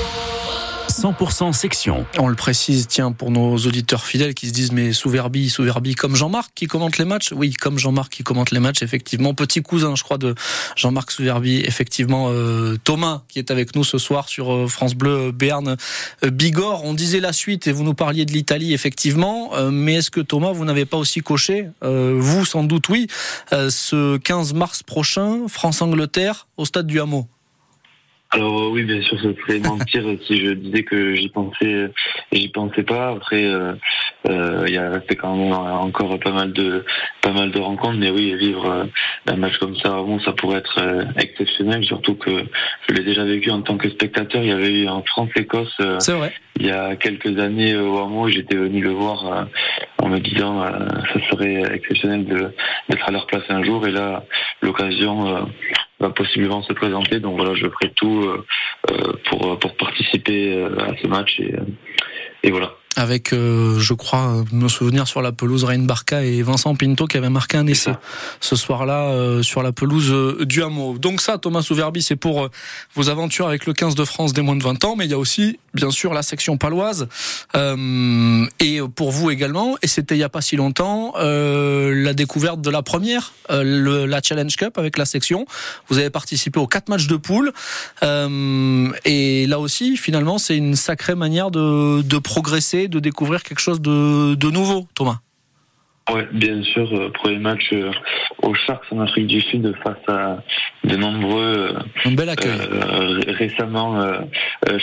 100% 1.00 1.54
section. 1.54 2.06
On 2.18 2.28
le 2.28 2.36
précise, 2.36 2.86
tiens, 2.86 3.14
pour 3.14 3.32
nos 3.32 3.56
auditeurs 3.56 4.06
fidèles 4.06 4.34
qui 4.34 4.50
se 4.50 4.52
disent 4.52 4.74
mais 4.74 4.92
Souverbi, 4.92 5.50
Souverbi, 5.50 5.96
comme 5.96 6.14
Jean-Marc 6.14 6.52
qui 6.54 6.68
commente 6.68 6.98
les 6.98 7.06
matchs? 7.06 7.32
Oui, 7.32 7.54
comme 7.54 7.80
Jean-Marc 7.80 8.12
qui 8.12 8.24
commente 8.24 8.52
les 8.52 8.60
matchs, 8.60 8.82
effectivement. 8.82 9.34
Petit 9.34 9.62
cousin, 9.62 9.96
je 9.96 10.04
crois, 10.04 10.18
de 10.18 10.36
Jean-Marc 10.76 11.12
Souverbi. 11.12 11.62
Effectivement, 11.62 12.28
euh, 12.32 12.76
Thomas 12.84 13.22
qui 13.30 13.40
est 13.40 13.50
avec 13.50 13.78
nous 13.78 13.86
ce 13.86 13.98
soir 13.98 14.28
sur 14.28 14.54
euh, 14.54 14.68
France 14.68 14.94
Bleu 14.94 15.32
Béarn 15.32 15.78
euh, 16.26 16.30
Bigorre. 16.32 16.84
On 16.84 16.94
disait 16.94 17.22
la 17.22 17.32
suite 17.32 17.68
et 17.68 17.72
vous 17.72 17.84
nous 17.84 17.94
parliez 17.94 18.26
de 18.26 18.34
l'Italie, 18.34 18.74
effectivement. 18.74 19.52
mais 19.72 19.96
est-ce 19.96 20.12
que 20.12 20.20
Thomas, 20.20 20.52
vous 20.52 20.66
n'avez 20.66 20.84
pas 20.86 20.98
aussi 20.98 21.22
coché, 21.22 21.70
vous 21.82 22.46
sans 22.46 22.64
doute 22.64 22.90
oui, 22.90 23.08
ce 23.52 24.18
15 24.18 24.54
mars 24.54 24.84
prochain, 24.84 25.48
France-Angleterre 25.48 26.48
au 26.58 26.66
stade 26.66 26.88
du 26.88 27.00
Hameau? 27.00 27.30
Alors 28.32 28.62
euh, 28.62 28.70
oui, 28.70 28.84
bien 28.84 29.02
sûr, 29.02 29.20
ce 29.20 29.34
serait 29.34 29.60
mentir 29.60 30.04
si 30.28 30.40
je 30.40 30.52
disais 30.52 30.84
que 30.84 31.16
j'y 31.16 31.30
pensais, 31.30 31.90
j'y 32.32 32.50
pensais 32.50 32.84
pas. 32.84 33.10
Après, 33.10 33.44
euh, 33.44 33.74
euh, 34.30 34.66
il 34.68 34.74
y 34.74 34.78
a 34.78 34.88
resté 34.88 35.16
quand 35.16 35.36
même 35.36 35.52
encore 35.52 36.20
pas 36.20 36.32
mal 36.32 36.54
de, 36.54 36.86
pas 37.22 37.32
mal 37.32 37.50
de 37.50 37.60
rencontres, 37.60 37.98
mais 37.98 38.12
oui, 38.12 38.36
vivre 38.36 38.88
un 39.26 39.36
match 39.36 39.58
comme 39.58 39.76
ça, 39.78 39.90
bon, 39.90 40.20
ça 40.20 40.34
pourrait 40.34 40.60
être 40.60 40.80
exceptionnel, 41.18 41.84
surtout 41.84 42.16
que 42.16 42.46
je 42.88 42.94
l'ai 42.94 43.04
déjà 43.04 43.24
vécu 43.24 43.50
en 43.50 43.62
tant 43.62 43.78
que 43.78 43.90
spectateur. 43.90 44.44
Il 44.44 44.50
y 44.50 44.52
avait 44.52 44.84
eu 44.84 44.88
en 44.88 45.02
France-Écosse 45.04 45.82
il 46.60 46.66
y 46.66 46.72
a 46.72 46.98
quelques 46.98 47.40
années 47.40 47.78
au 47.78 48.00
Hameau, 48.00 48.28
j'étais 48.28 48.58
venu 48.58 48.82
le 48.82 48.90
voir 48.90 49.48
en 49.98 50.10
me 50.10 50.20
disant 50.20 50.62
ça 50.62 51.30
serait 51.32 51.64
exceptionnel 51.74 52.26
d'être 52.26 53.08
à 53.08 53.12
leur 53.12 53.26
place 53.28 53.44
un 53.50 53.64
jour, 53.64 53.88
et 53.88 53.92
là, 53.92 54.26
l'occasion 54.62 55.48
va 56.00 56.10
possiblement 56.10 56.62
se 56.64 56.74
présenter. 56.74 57.20
Donc 57.20 57.38
voilà, 57.38 57.56
je 57.56 57.68
ferai 57.68 57.92
tout 57.96 58.24
euh, 58.24 58.46
euh, 58.92 59.14
pour, 59.30 59.60
pour 59.60 59.76
participer 59.76 60.54
euh, 60.54 60.78
à 60.80 60.96
ce 61.02 61.08
match 61.08 61.40
et, 61.40 61.56
et 62.44 62.52
voilà 62.52 62.79
avec, 63.00 63.32
euh, 63.32 63.80
je 63.80 63.94
crois, 63.94 64.44
me 64.52 64.68
souvenir 64.68 65.08
sur 65.08 65.22
la 65.22 65.32
pelouse 65.32 65.64
Rain 65.64 65.80
Barca 65.80 66.24
et 66.26 66.42
Vincent 66.42 66.76
Pinto 66.76 67.08
qui 67.08 67.16
avait 67.16 67.30
marqué 67.30 67.56
un 67.56 67.66
essai 67.66 67.94
ce 68.42 68.58
soir-là 68.58 69.12
euh, 69.12 69.42
sur 69.42 69.64
la 69.64 69.72
pelouse 69.72 70.12
euh, 70.12 70.46
du 70.46 70.62
Hameau. 70.62 70.98
Donc 70.98 71.22
ça, 71.22 71.38
Thomas 71.38 71.62
Souverbi, 71.62 72.02
c'est 72.02 72.18
pour 72.18 72.50
vos 72.96 73.10
aventures 73.10 73.48
avec 73.48 73.66
le 73.66 73.74
15 73.74 73.96
de 73.96 74.04
France 74.04 74.34
des 74.34 74.42
moins 74.42 74.58
de 74.58 74.64
20 74.64 74.84
ans, 74.84 74.96
mais 74.98 75.06
il 75.06 75.12
y 75.12 75.14
a 75.14 75.18
aussi, 75.18 75.60
bien 75.74 75.92
sûr, 75.92 76.14
la 76.14 76.24
section 76.24 76.58
paloise 76.58 77.08
et 78.60 78.80
pour 78.96 79.12
vous 79.12 79.32
également. 79.32 79.78
Et 79.82 79.88
c'était 79.88 80.16
il 80.16 80.20
y 80.20 80.24
a 80.24 80.30
pas 80.30 80.42
si 80.42 80.58
longtemps 80.58 81.14
la 81.18 82.14
découverte 82.14 82.62
de 82.62 82.70
la 82.70 82.82
première, 82.82 83.34
le, 83.50 84.06
la 84.06 84.22
Challenge 84.22 84.56
Cup 84.56 84.78
avec 84.78 84.98
la 84.98 85.06
section. 85.06 85.46
Vous 85.88 85.98
avez 85.98 86.10
participé 86.10 86.60
aux 86.60 86.68
quatre 86.68 86.90
matchs 86.90 87.08
de 87.08 87.16
poule 87.16 87.54
et 88.04 89.46
là 89.48 89.60
aussi, 89.60 89.96
finalement, 89.96 90.38
c'est 90.38 90.58
une 90.58 90.76
sacrée 90.76 91.16
manière 91.16 91.52
de, 91.52 92.02
de 92.02 92.18
progresser 92.18 92.89
de 92.90 93.00
découvrir 93.00 93.44
quelque 93.44 93.60
chose 93.60 93.82
de, 93.82 94.52
nouveau, 94.52 94.88
Thomas. 94.94 95.20
Oui, 96.12 96.22
bien 96.32 96.64
sûr. 96.64 96.90
Euh, 96.94 97.10
premier 97.10 97.38
match 97.38 97.70
euh, 97.72 97.92
au 98.42 98.54
Sharks 98.56 98.86
en 98.92 99.00
Afrique 99.02 99.28
du 99.28 99.42
Sud 99.42 99.74
face 99.84 99.98
à 100.08 100.38
de 100.84 100.96
nombreux 100.96 101.76
Un 102.06 102.12
bel 102.12 102.30
accueil. 102.30 102.52
Euh, 102.72 103.22
récemment 103.28 104.02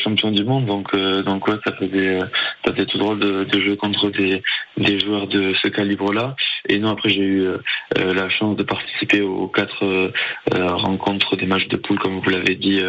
champions 0.05 0.31
du 0.31 0.45
monde. 0.45 0.67
Donc, 0.67 0.95
donc 1.25 1.49
ouais, 1.49 1.57
ça 1.65 1.73
faisait 1.73 2.21
ça 2.65 2.73
fait 2.75 2.87
tout 2.87 2.99
drôle 2.99 3.19
de, 3.19 3.45
de, 3.45 3.61
jouer 3.61 3.77
contre 3.77 4.11
des, 4.11 4.43
des 4.77 5.01
joueurs 5.01 5.27
de 5.27 5.55
ce 5.63 5.69
calibre-là. 5.69 6.37
Et 6.69 6.79
non, 6.79 6.91
après 6.91 7.09
j'ai 7.09 7.23
eu 7.23 7.47
la 7.97 8.29
chance 8.29 8.57
de 8.57 8.63
participer 8.63 9.23
aux 9.23 9.49
quatre 9.49 10.13
rencontres 10.55 11.37
des 11.37 11.47
matchs 11.47 11.69
de 11.69 11.77
poule, 11.77 11.99
comme 11.99 12.21
vous 12.21 12.31
l'avez 12.31 12.57
dit, 12.57 12.81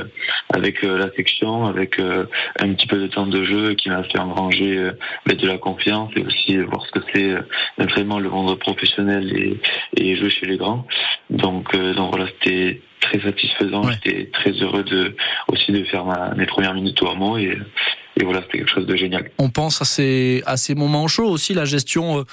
avec 0.54 0.82
la 0.82 1.10
section, 1.16 1.66
avec 1.66 2.00
un 2.00 2.74
petit 2.74 2.88
peu 2.88 3.00
de 3.00 3.08
temps 3.08 3.28
de 3.28 3.44
jeu 3.44 3.74
qui 3.76 3.90
m'a 3.90 4.04
fait 4.04 4.20
engranger 4.20 4.92
ben, 5.26 5.38
de 5.38 5.48
la 5.48 5.58
confiance 5.58 6.12
et 6.16 6.26
aussi 6.26 6.58
voir 6.58 6.86
ce 6.86 7.00
que 7.00 7.06
c'est 7.14 7.36
vraiment 7.84 8.20
le 8.20 8.27
monde 8.30 8.58
professionnel 8.60 9.32
et, 9.36 9.60
et 9.96 10.16
jouer 10.18 10.30
chez 10.30 10.46
les 10.46 10.58
grands. 10.58 10.86
Donc, 11.30 11.76
donc 11.76 12.12
voilà, 12.12 12.28
c'était 12.28 12.82
très 13.02 13.20
satisfaisant. 13.22 13.84
J'étais 13.90 14.30
très 14.32 14.52
heureux 14.52 14.84
de 14.84 15.16
aussi 15.48 15.72
de 15.72 15.84
faire 15.86 16.06
mes 16.36 16.46
premières 16.46 16.74
minutes 16.74 17.02
au 17.02 17.10
hameau 17.10 17.38
et, 17.38 17.58
et 18.20 18.24
voilà, 18.24 18.42
c'était 18.42 18.60
quelque 18.60 18.72
chose 18.72 18.88
de 18.88 18.96
génial. 18.96 19.30
On 19.38 19.50
pense 19.50 19.82
à 19.82 19.86
ces, 19.86 20.42
à 20.46 20.58
ces 20.58 20.74
moments 20.74 21.08
chauds 21.08 21.30
aussi, 21.30 21.54
la 21.54 21.66
gestion 21.66 22.20
euh, 22.20 22.24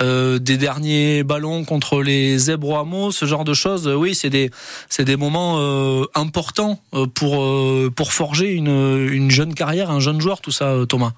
euh 0.00 0.38
des 0.38 0.56
derniers 0.56 1.22
ballons 1.22 1.64
contre 1.64 2.02
les 2.02 2.38
zèbres 2.38 2.70
au 2.70 2.76
hameau, 2.76 3.10
ce 3.10 3.26
genre 3.26 3.44
de 3.44 3.52
choses. 3.52 3.86
Oui, 3.88 4.14
c'est 4.14 4.30
des, 4.30 4.50
c'est 4.88 5.04
des 5.04 5.16
moments 5.16 5.56
euh, 5.58 6.04
importants 6.14 6.80
euh, 6.94 7.06
pour, 7.06 7.42
euh, 7.42 7.92
pour 7.94 8.12
forger 8.12 8.52
une, 8.52 9.08
une 9.12 9.30
jeune 9.30 9.54
carrière, 9.54 9.90
un 9.90 10.00
jeune 10.00 10.20
joueur, 10.20 10.40
tout 10.40 10.50
ça, 10.50 10.74
Thomas. 10.88 11.12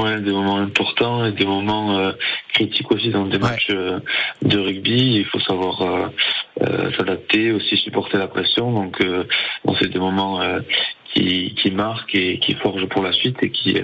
Ouais, 0.00 0.18
des 0.20 0.32
moments 0.32 0.56
importants 0.56 1.26
et 1.26 1.32
des 1.32 1.44
moments 1.44 1.98
euh, 1.98 2.12
critiques 2.54 2.90
aussi 2.90 3.10
dans 3.10 3.26
des 3.26 3.38
matchs 3.38 3.68
euh, 3.70 4.00
de 4.40 4.58
rugby. 4.58 5.16
Il 5.16 5.26
faut 5.26 5.40
savoir 5.40 5.82
euh, 5.82 6.90
s'adapter, 6.96 7.52
aussi 7.52 7.76
supporter 7.76 8.16
la 8.16 8.28
pression. 8.28 8.72
Donc, 8.72 9.02
bon, 9.64 9.76
c'est 9.78 9.88
des 9.88 9.98
moments 9.98 10.40
qui, 11.12 11.54
qui 11.54 11.70
marquent 11.70 12.14
et 12.14 12.38
qui 12.38 12.54
forgent 12.54 12.88
pour 12.88 13.02
la 13.02 13.12
suite 13.12 13.42
et 13.42 13.50
qui 13.50 13.78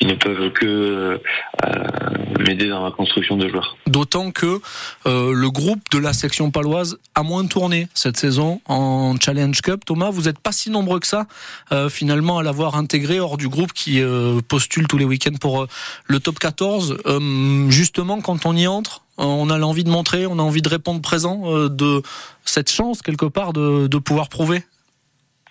ils 0.00 0.08
ne 0.08 0.14
peuvent 0.14 0.52
que 0.52 0.66
euh, 0.66 1.18
m'aider 2.40 2.68
dans 2.68 2.84
la 2.84 2.90
construction 2.90 3.36
de 3.36 3.48
joueurs. 3.48 3.76
D'autant 3.86 4.30
que 4.30 4.60
euh, 5.06 5.32
le 5.32 5.50
groupe 5.50 5.80
de 5.92 5.98
la 5.98 6.12
section 6.12 6.50
paloise 6.50 6.98
a 7.14 7.22
moins 7.22 7.46
tourné 7.46 7.88
cette 7.94 8.16
saison 8.16 8.60
en 8.66 9.14
Challenge 9.20 9.60
Cup. 9.60 9.84
Thomas, 9.84 10.10
vous 10.10 10.22
n'êtes 10.22 10.38
pas 10.38 10.52
si 10.52 10.70
nombreux 10.70 11.00
que 11.00 11.06
ça 11.06 11.26
euh, 11.72 11.88
finalement 11.88 12.38
à 12.38 12.42
l'avoir 12.42 12.74
intégré 12.76 13.20
hors 13.20 13.36
du 13.36 13.48
groupe 13.48 13.72
qui 13.72 14.02
postule 14.48 14.86
tous 14.88 14.98
les 14.98 15.04
week-ends 15.04 15.36
pour 15.40 15.66
le 16.06 16.20
top 16.20 16.38
14. 16.38 16.98
justement, 17.68 18.20
quand 18.20 18.46
on 18.46 18.56
y 18.56 18.66
entre, 18.66 19.02
on 19.18 19.48
a 19.50 19.58
l'envie 19.58 19.84
de 19.84 19.90
montrer, 19.90 20.26
on 20.26 20.38
a 20.38 20.42
envie 20.42 20.62
de 20.62 20.68
répondre 20.68 21.00
présent 21.00 21.68
de 21.68 22.02
cette 22.44 22.70
chance 22.70 23.02
quelque 23.02 23.26
part 23.26 23.52
de, 23.52 23.86
de 23.86 23.98
pouvoir 23.98 24.28
prouver 24.28 24.64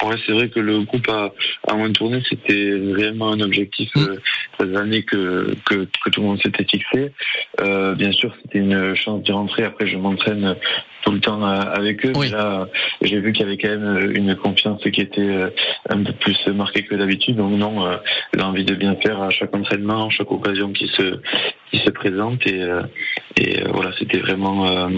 Ouais, 0.03 0.15
c'est 0.25 0.33
vrai 0.33 0.49
que 0.49 0.59
le 0.59 0.81
groupe 0.81 1.07
a, 1.09 1.31
a 1.67 1.75
moins 1.75 1.91
tourné, 1.91 2.21
c'était 2.27 2.73
réellement 2.93 3.31
un 3.31 3.39
objectif 3.39 3.89
mm. 3.95 3.99
euh, 3.99 4.17
ces 4.59 4.75
années 4.75 5.03
que, 5.03 5.55
que, 5.65 5.87
que, 6.03 6.09
tout 6.09 6.21
le 6.21 6.27
monde 6.27 6.41
s'était 6.41 6.65
fixé. 6.65 7.11
Euh, 7.61 7.95
bien 7.95 8.11
sûr, 8.11 8.35
c'était 8.41 8.59
une 8.59 8.95
chance 8.95 9.23
d'y 9.23 9.31
rentrer. 9.31 9.63
Après, 9.63 9.87
je 9.87 9.97
m'entraîne 9.97 10.55
tout 11.03 11.11
le 11.11 11.19
temps 11.19 11.41
euh, 11.43 11.61
avec 11.73 12.05
eux. 12.05 12.11
Déjà, 12.13 12.67
j'ai 13.01 13.19
vu 13.19 13.31
qu'il 13.31 13.45
y 13.45 13.47
avait 13.47 13.57
quand 13.57 13.69
même 13.69 14.11
une 14.15 14.35
confiance 14.35 14.81
qui 14.81 15.01
était 15.01 15.21
euh, 15.21 15.49
un 15.89 16.03
peu 16.03 16.13
plus 16.13 16.47
marquée 16.47 16.83
que 16.83 16.95
d'habitude. 16.95 17.37
Donc 17.37 17.51
non, 17.51 17.85
euh, 17.85 17.97
l'envie 18.33 18.65
de 18.65 18.75
bien 18.75 18.95
faire 18.95 19.21
à 19.21 19.29
chaque 19.29 19.55
entraînement, 19.55 20.09
chaque 20.09 20.31
occasion 20.31 20.71
qui 20.71 20.87
se 20.87 21.19
qui 21.71 21.79
se 21.79 21.89
présente. 21.91 22.45
Et, 22.47 22.61
et 23.37 23.63
voilà, 23.71 23.91
c'était 23.97 24.19
vraiment 24.19 24.89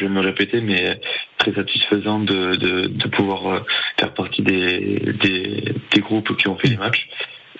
je 0.00 0.06
vais 0.06 0.10
me 0.10 0.20
répéter, 0.20 0.60
mais 0.60 1.00
très 1.38 1.52
satisfaisant 1.52 2.20
de, 2.20 2.56
de, 2.56 2.86
de 2.86 3.08
pouvoir 3.08 3.46
euh, 3.46 3.60
faire 3.98 4.14
partie 4.14 4.42
des, 4.42 5.14
des, 5.22 5.74
des, 5.92 6.00
groupes 6.00 6.36
qui 6.36 6.48
ont 6.48 6.56
fait 6.56 6.68
les 6.68 6.76
matchs. 6.76 7.08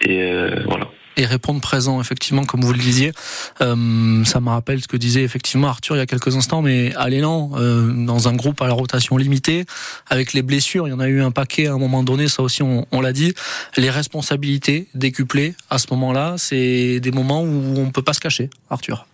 Et 0.00 0.22
euh, 0.22 0.62
voilà 0.66 0.88
et 1.16 1.26
répondre 1.26 1.60
présent, 1.60 2.00
effectivement, 2.00 2.44
comme 2.44 2.62
vous 2.62 2.72
le 2.72 2.78
disiez. 2.78 3.12
Euh, 3.60 4.24
ça 4.24 4.40
me 4.40 4.48
rappelle 4.48 4.80
ce 4.80 4.88
que 4.88 4.96
disait 4.96 5.22
effectivement 5.22 5.68
Arthur 5.68 5.96
il 5.96 5.98
y 5.98 6.02
a 6.02 6.06
quelques 6.06 6.34
instants, 6.34 6.62
mais 6.62 6.94
à 6.94 7.10
l'élan, 7.10 7.50
euh, 7.56 7.92
dans 7.92 8.28
un 8.28 8.32
groupe 8.32 8.62
à 8.62 8.66
la 8.66 8.72
rotation 8.72 9.18
limitée, 9.18 9.66
avec 10.08 10.32
les 10.32 10.42
blessures, 10.42 10.88
il 10.88 10.92
y 10.92 10.94
en 10.94 11.00
a 11.00 11.08
eu 11.08 11.20
un 11.20 11.30
paquet 11.30 11.66
à 11.66 11.74
un 11.74 11.78
moment 11.78 12.02
donné, 12.02 12.28
ça 12.28 12.42
aussi 12.42 12.62
on, 12.62 12.86
on 12.90 13.00
l'a 13.02 13.12
dit. 13.12 13.34
Les 13.76 13.90
responsabilités 13.90 14.86
décuplées 14.94 15.54
à 15.68 15.78
ce 15.78 15.88
moment-là, 15.90 16.36
c'est 16.38 17.00
des 17.00 17.12
moments 17.12 17.42
où 17.42 17.78
on 17.78 17.90
peut 17.90 18.02
pas 18.02 18.14
se 18.14 18.20
cacher, 18.20 18.48
Arthur. 18.70 19.06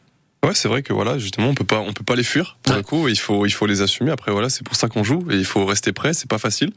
Ouais, 0.47 0.55
c'est 0.55 0.69
vrai 0.69 0.85
que 0.85 0.93
voilà, 0.93 1.19
justement, 1.19 1.49
on 1.49 1.55
peut 1.55 1.65
pas, 1.65 1.81
on 1.81 1.93
peut 1.93 2.05
pas 2.05 2.15
les 2.15 2.23
fuir. 2.23 2.57
Pour 2.63 2.77
le 2.77 2.83
coup, 2.83 3.09
il 3.09 3.19
faut, 3.19 3.47
il 3.47 3.51
faut 3.51 3.67
les 3.67 3.83
assumer. 3.83 4.13
Après, 4.13 4.31
voilà, 4.31 4.49
c'est 4.49 4.63
pour 4.63 4.77
ça 4.77 4.87
qu'on 4.87 5.03
joue 5.03 5.27
et 5.29 5.35
il 5.35 5.45
faut 5.45 5.67
rester 5.67 5.93
prêt. 5.93 6.15
C'est 6.15 6.31
pas 6.31 6.39
facile, 6.39 6.71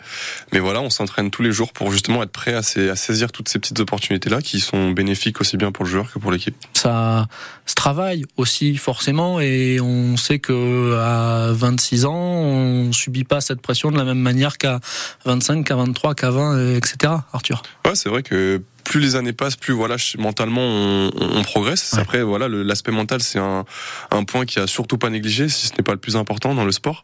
mais 0.52 0.58
voilà, 0.58 0.82
on 0.82 0.90
s'entraîne 0.90 1.30
tous 1.30 1.44
les 1.44 1.52
jours 1.52 1.72
pour 1.72 1.92
justement 1.92 2.24
être 2.24 2.32
prêt 2.32 2.56
à, 2.56 2.60
à 2.60 2.96
saisir 2.96 3.32
toutes 3.32 3.48
ces 3.48 3.60
petites 3.60 3.80
opportunités 3.80 4.32
là 4.32 4.42
qui 4.42 4.60
sont 4.60 4.90
bénéfiques 4.90 5.40
aussi 5.40 5.56
bien 5.56 5.72
pour 5.72 5.86
le 5.86 5.92
joueur 5.92 6.12
que 6.12 6.18
pour 6.18 6.32
l'équipe. 6.32 6.56
Ça 6.74 7.28
se 7.68 7.76
travaille 7.76 8.26
aussi 8.38 8.76
forcément 8.78 9.40
et 9.40 9.80
on 9.80 10.18
sait 10.18 10.40
que 10.40 10.96
à 10.98 11.52
26 11.52 12.06
ans, 12.06 12.16
on 12.16 12.92
subit 12.92 13.24
pas 13.24 13.40
cette 13.40 13.62
pression 13.62 13.92
de 13.92 13.98
la 13.98 14.04
même 14.04 14.18
manière 14.18 14.58
qu'à 14.58 14.80
25, 15.26 15.64
qu'à 15.64 15.76
23, 15.76 16.16
qu'à 16.16 16.32
20, 16.32 16.76
etc. 16.76 17.14
Arthur. 17.34 17.62
Ouais, 17.86 17.94
c'est 17.94 18.10
vrai 18.10 18.24
que 18.24 18.64
plus 18.84 19.00
les 19.00 19.16
années 19.16 19.34
passent, 19.34 19.56
plus 19.56 19.74
voilà, 19.74 19.96
mentalement 20.18 20.62
on, 20.62 21.12
on 21.20 21.44
progresse. 21.44 21.94
Après, 21.98 22.24
voilà, 22.24 22.48
l'aspect 22.48 22.92
mental, 22.92 23.22
c'est 23.22 23.40
un, 23.40 23.66
un, 24.12 24.24
point 24.24 24.46
qui 24.46 24.60
a 24.60 24.68
surtout 24.68 24.98
pas 24.98 25.10
négligé, 25.10 25.50
si 25.50 25.68
ce 25.68 25.74
n'est 25.78 25.84
pas 25.84 25.92
le 25.92 25.98
plus 25.98 26.16
important 26.16 26.56
dans 26.56 26.66
le 26.66 26.72
sport. 26.72 27.04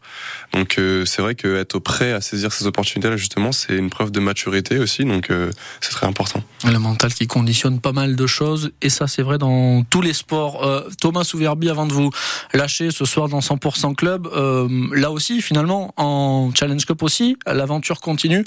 Donc 0.52 0.78
euh, 0.78 1.04
c'est 1.04 1.22
vrai 1.22 1.34
qu'être 1.34 1.78
prêt 1.78 2.12
à 2.12 2.20
saisir 2.20 2.52
ces 2.52 2.66
opportunités-là, 2.66 3.16
justement, 3.16 3.52
c'est 3.52 3.76
une 3.76 3.90
preuve 3.90 4.10
de 4.10 4.20
maturité 4.20 4.78
aussi. 4.78 5.04
Donc 5.04 5.30
euh, 5.30 5.50
c'est 5.80 5.90
très 5.90 6.06
important. 6.06 6.42
Le 6.64 6.78
mental 6.78 7.12
qui 7.14 7.26
conditionne 7.26 7.80
pas 7.80 7.92
mal 7.92 8.16
de 8.16 8.26
choses, 8.26 8.72
et 8.82 8.88
ça 8.88 9.06
c'est 9.06 9.22
vrai 9.22 9.38
dans 9.38 9.82
tous 9.84 10.02
les 10.02 10.12
sports. 10.12 10.64
Euh, 10.64 10.88
Thomas 11.00 11.24
Souverbi, 11.24 11.70
avant 11.70 11.86
de 11.86 11.92
vous 11.92 12.10
lâcher 12.52 12.90
ce 12.90 13.04
soir 13.04 13.28
dans 13.28 13.40
100% 13.40 13.94
Club, 13.94 14.28
là 14.92 15.10
aussi, 15.10 15.40
finalement, 15.40 15.92
en 15.96 16.50
Challenge 16.54 16.84
Cup 16.84 17.02
aussi, 17.02 17.36
l'aventure 17.46 18.00
continue 18.00 18.44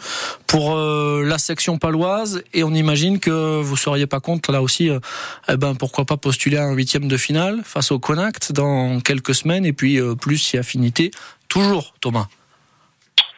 pour 0.48 0.76
la 0.76 1.38
section 1.38 1.78
paloise, 1.78 2.44
et 2.54 2.64
on 2.64 2.74
imagine 2.74 3.20
que 3.20 3.29
vous 3.30 3.78
seriez 3.78 4.08
pas 4.08 4.20
contre 4.20 4.52
là 4.52 4.62
aussi, 4.62 4.90
euh, 4.90 5.00
eh 5.48 5.58
ben 5.58 5.76
pourquoi 5.76 6.06
pas 6.06 6.18
postuler 6.18 6.58
à 6.58 6.64
un 6.64 6.74
huitième 6.74 7.08
de 7.08 7.18
finale 7.18 7.62
face 7.64 7.92
au 7.92 8.00
Connacht 8.00 8.52
dans 8.52 9.00
quelques 9.00 9.36
semaines 9.36 9.66
et 9.66 9.74
puis 9.74 10.00
euh, 10.00 10.16
plus 10.16 10.38
si 10.38 10.58
affinité 10.58 11.12
toujours, 11.48 11.94
Thomas. 12.02 12.28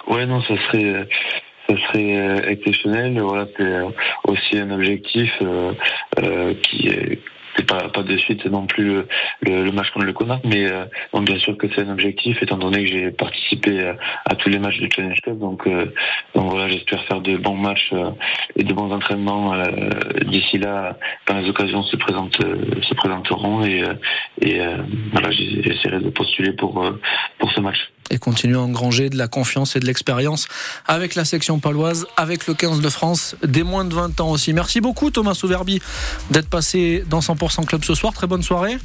Ouais 0.07 0.25
non, 0.25 0.41
ça 0.41 0.55
serait 0.67 1.07
ça 1.67 1.75
serait 1.87 2.17
euh, 2.17 2.49
exceptionnel. 2.49 3.19
Voilà, 3.21 3.47
c'est 3.57 3.81
aussi 4.25 4.57
un 4.57 4.71
objectif 4.71 5.31
qui 6.63 6.87
est 6.87 7.21
c'est 7.55 7.67
pas 7.67 7.89
pas 7.89 8.03
de 8.03 8.17
suite 8.17 8.45
non 8.45 8.65
plus 8.65 8.83
le, 8.83 9.07
le, 9.41 9.71
match 9.71 9.89
contre 9.91 10.05
le 10.05 10.13
Connacht, 10.13 10.43
mais 10.45 10.65
euh, 10.65 10.85
bien 11.21 11.37
sûr 11.39 11.57
que 11.57 11.67
c'est 11.73 11.81
un 11.81 11.91
objectif 11.91 12.41
étant 12.41 12.57
donné 12.57 12.83
que 12.83 12.91
j'ai 12.91 13.11
participé 13.11 13.87
à, 13.87 13.97
à, 14.25 14.35
tous 14.35 14.49
les 14.49 14.59
matchs 14.59 14.79
du 14.79 14.89
Challenge 14.93 15.19
Cup. 15.21 15.37
Donc 15.37 15.67
euh, 15.67 15.85
donc 16.35 16.51
voilà, 16.51 16.69
j'espère 16.69 17.03
faire 17.05 17.21
de 17.21 17.37
bons 17.37 17.55
matchs 17.55 17.89
euh, 17.93 18.11
et 18.55 18.63
de 18.63 18.73
bons 18.73 18.91
entraînements 18.91 19.53
euh, 19.53 19.65
d'ici 20.25 20.57
là 20.57 20.97
quand 21.25 21.37
les 21.37 21.49
occasions 21.49 21.83
se 21.83 21.95
présentent 21.97 22.41
se 22.81 22.93
présenteront 22.93 23.63
et 23.65 23.83
et 24.41 24.59
voilà, 25.11 25.31
j'essaierai 25.31 25.99
de 25.99 26.09
postuler 26.09 26.53
pour 26.53 26.83
pour 27.39 27.51
ce 27.51 27.59
match 27.59 27.91
et 28.09 28.17
continuer 28.17 28.57
à 28.57 28.61
engranger 28.61 29.09
de 29.09 29.17
la 29.17 29.27
confiance 29.27 29.75
et 29.75 29.79
de 29.79 29.85
l'expérience 29.85 30.47
avec 30.87 31.15
la 31.15 31.25
section 31.25 31.59
paloise, 31.59 32.07
avec 32.17 32.47
le 32.47 32.53
15 32.53 32.81
de 32.81 32.89
France, 32.89 33.35
des 33.43 33.63
moins 33.63 33.85
de 33.85 33.93
20 33.93 34.19
ans 34.21 34.31
aussi. 34.31 34.53
Merci 34.53 34.81
beaucoup 34.81 35.11
Thomas 35.11 35.33
Souverbi 35.33 35.81
d'être 36.29 36.49
passé 36.49 37.03
dans 37.09 37.19
100% 37.19 37.65
Club 37.65 37.83
ce 37.83 37.95
soir. 37.95 38.13
Très 38.13 38.27
bonne 38.27 38.43
soirée. 38.43 38.77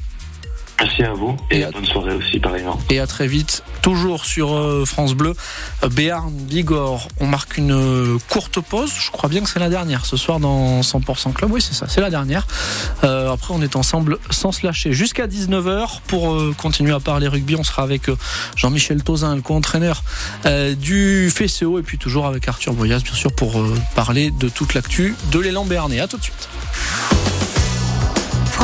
Merci 0.78 1.02
à 1.04 1.14
vous 1.14 1.34
et, 1.50 1.64
bonne 1.64 1.86
soirée 1.86 2.14
aussi 2.14 2.38
pareillement. 2.38 2.78
Et 2.90 3.00
à 3.00 3.06
très 3.06 3.26
vite, 3.26 3.62
toujours 3.80 4.26
sur 4.26 4.54
euh, 4.54 4.84
France 4.84 5.14
Bleu, 5.14 5.34
euh, 5.82 5.88
Béarn, 5.88 6.30
Bigorre. 6.32 7.08
On 7.18 7.26
marque 7.26 7.56
une 7.56 7.72
euh, 7.72 8.18
courte 8.28 8.60
pause, 8.60 8.92
je 8.98 9.10
crois 9.10 9.30
bien 9.30 9.40
que 9.40 9.48
c'est 9.48 9.58
la 9.58 9.70
dernière 9.70 10.04
ce 10.04 10.18
soir 10.18 10.38
dans 10.38 10.82
100% 10.82 11.32
Club. 11.32 11.50
Oui, 11.50 11.62
c'est 11.62 11.72
ça, 11.74 11.86
c'est 11.88 12.00
la 12.00 12.10
dernière. 12.10 12.46
après, 13.02 13.54
on 13.54 13.62
est 13.62 13.76
ensemble 13.76 14.18
sans 14.30 14.52
se 14.52 14.66
lâcher 14.66 14.92
jusqu'à 14.92 15.26
19h 15.26 16.00
pour 16.06 16.36
continuer 16.56 16.92
à 16.92 17.00
parler 17.00 17.28
rugby. 17.28 17.56
On 17.56 17.64
sera 17.64 17.82
avec 17.82 18.10
Jean-Michel 18.56 19.02
Tauzin, 19.02 19.34
le 19.34 19.42
co-entraîneur 19.42 20.02
du 20.78 21.30
FCO, 21.30 21.78
et 21.78 21.82
puis 21.82 21.98
toujours 21.98 22.26
avec 22.26 22.48
Arthur 22.48 22.74
Boyas, 22.74 23.00
bien 23.00 23.14
sûr, 23.14 23.32
pour 23.32 23.62
parler 23.94 24.30
de 24.30 24.48
toute 24.48 24.74
l'actu 24.74 25.14
de 25.32 25.38
l'élan 25.38 25.64
béarnais. 25.64 26.00
À 26.00 26.08
tout 26.08 26.18
de 26.18 26.22
suite. 26.22 26.48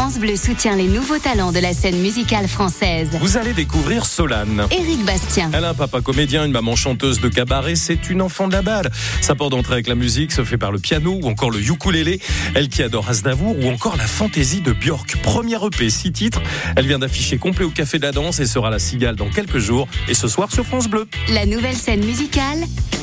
France 0.02 0.18
Bleu 0.18 0.34
soutient 0.34 0.74
les 0.74 0.88
nouveaux 0.88 1.20
talents 1.20 1.52
de 1.52 1.60
la 1.60 1.72
scène 1.72 1.96
musicale 2.00 2.48
française. 2.48 3.10
Vous 3.20 3.36
allez 3.36 3.52
découvrir 3.52 4.04
Solane. 4.04 4.66
Éric 4.72 5.04
Bastien. 5.04 5.48
Elle 5.54 5.64
a 5.64 5.68
un 5.68 5.74
papa 5.74 6.00
comédien, 6.00 6.44
une 6.44 6.50
maman 6.50 6.74
chanteuse 6.74 7.20
de 7.20 7.28
cabaret, 7.28 7.76
c'est 7.76 8.10
une 8.10 8.20
enfant 8.20 8.48
de 8.48 8.52
la 8.52 8.62
balle. 8.62 8.90
Sa 9.20 9.36
porte 9.36 9.52
d'entrée 9.52 9.74
avec 9.74 9.86
la 9.86 9.94
musique 9.94 10.32
se 10.32 10.42
fait 10.42 10.58
par 10.58 10.72
le 10.72 10.80
piano 10.80 11.20
ou 11.22 11.28
encore 11.28 11.52
le 11.52 11.60
ukulélé. 11.60 12.20
Elle 12.56 12.68
qui 12.68 12.82
adore 12.82 13.08
Aznavour 13.08 13.56
ou 13.56 13.70
encore 13.70 13.96
la 13.96 14.08
fantaisie 14.08 14.60
de 14.60 14.72
Björk. 14.72 15.18
Première 15.22 15.64
EP, 15.64 15.88
six 15.88 16.10
titres. 16.10 16.42
Elle 16.74 16.88
vient 16.88 16.98
d'afficher 16.98 17.38
complet 17.38 17.64
au 17.64 17.70
Café 17.70 17.98
de 17.98 18.02
la 18.02 18.10
Danse 18.10 18.40
et 18.40 18.46
sera 18.46 18.70
la 18.70 18.80
cigale 18.80 19.14
dans 19.14 19.30
quelques 19.30 19.58
jours. 19.58 19.86
Et 20.08 20.14
ce 20.14 20.26
soir 20.26 20.50
sur 20.50 20.66
France 20.66 20.88
Bleu. 20.88 21.06
La 21.28 21.46
nouvelle 21.46 21.76
scène 21.76 22.04
musicale. 22.04 22.58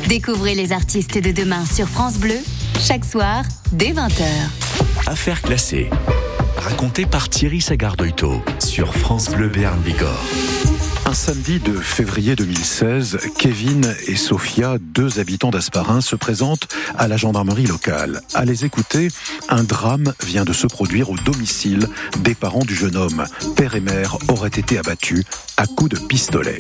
Découvrez 0.10 0.54
les 0.54 0.74
artistes 0.74 1.18
de 1.18 1.32
demain 1.32 1.64
sur 1.66 1.88
France 1.88 2.18
Bleu. 2.18 2.39
Chaque 2.86 3.06
soir, 3.06 3.43
dès 3.72 3.93
20h. 3.93 4.26
Affaires 5.08 5.41
classées. 5.41 5.89
Raconté 6.60 7.05
par 7.05 7.30
Thierry 7.30 7.62
Sagardoito 7.62 8.41
sur 8.60 8.93
France 8.95 9.30
Bleu 9.30 9.47
Béarn 9.47 9.80
Bigorre. 9.80 10.26
Un 11.05 11.14
samedi 11.14 11.60
de 11.60 11.74
février 11.74 12.36
2016, 12.36 13.20
Kevin 13.38 13.95
et 14.07 14.16
Sophia, 14.16 14.78
deux 14.80 15.20
habitants 15.20 15.49
d'Asparin, 15.49 16.01
se 16.01 16.16
présentent 16.16 16.68
à 16.97 17.07
la 17.07 17.18
gendarmerie 17.18 17.66
locale. 17.66 18.22
À 18.36 18.45
les 18.45 18.66
écouter, 18.66 19.07
un 19.47 19.64
drame 19.64 20.14
vient 20.24 20.45
de 20.45 20.53
se 20.53 20.68
produire 20.68 21.10
au 21.10 21.16
domicile 21.18 21.88
des 22.20 22.36
parents 22.36 22.66
du 22.66 22.76
jeune 22.76 22.95
homme. 22.95 23.26
Père 23.55 23.76
et 23.76 23.82
mère 23.82 24.18
auraient 24.28 24.49
été 24.49 24.78
abattus 24.78 25.24
à 25.57 25.66
coups 25.66 25.91
de 25.91 25.99
pistolet. 26.05 26.60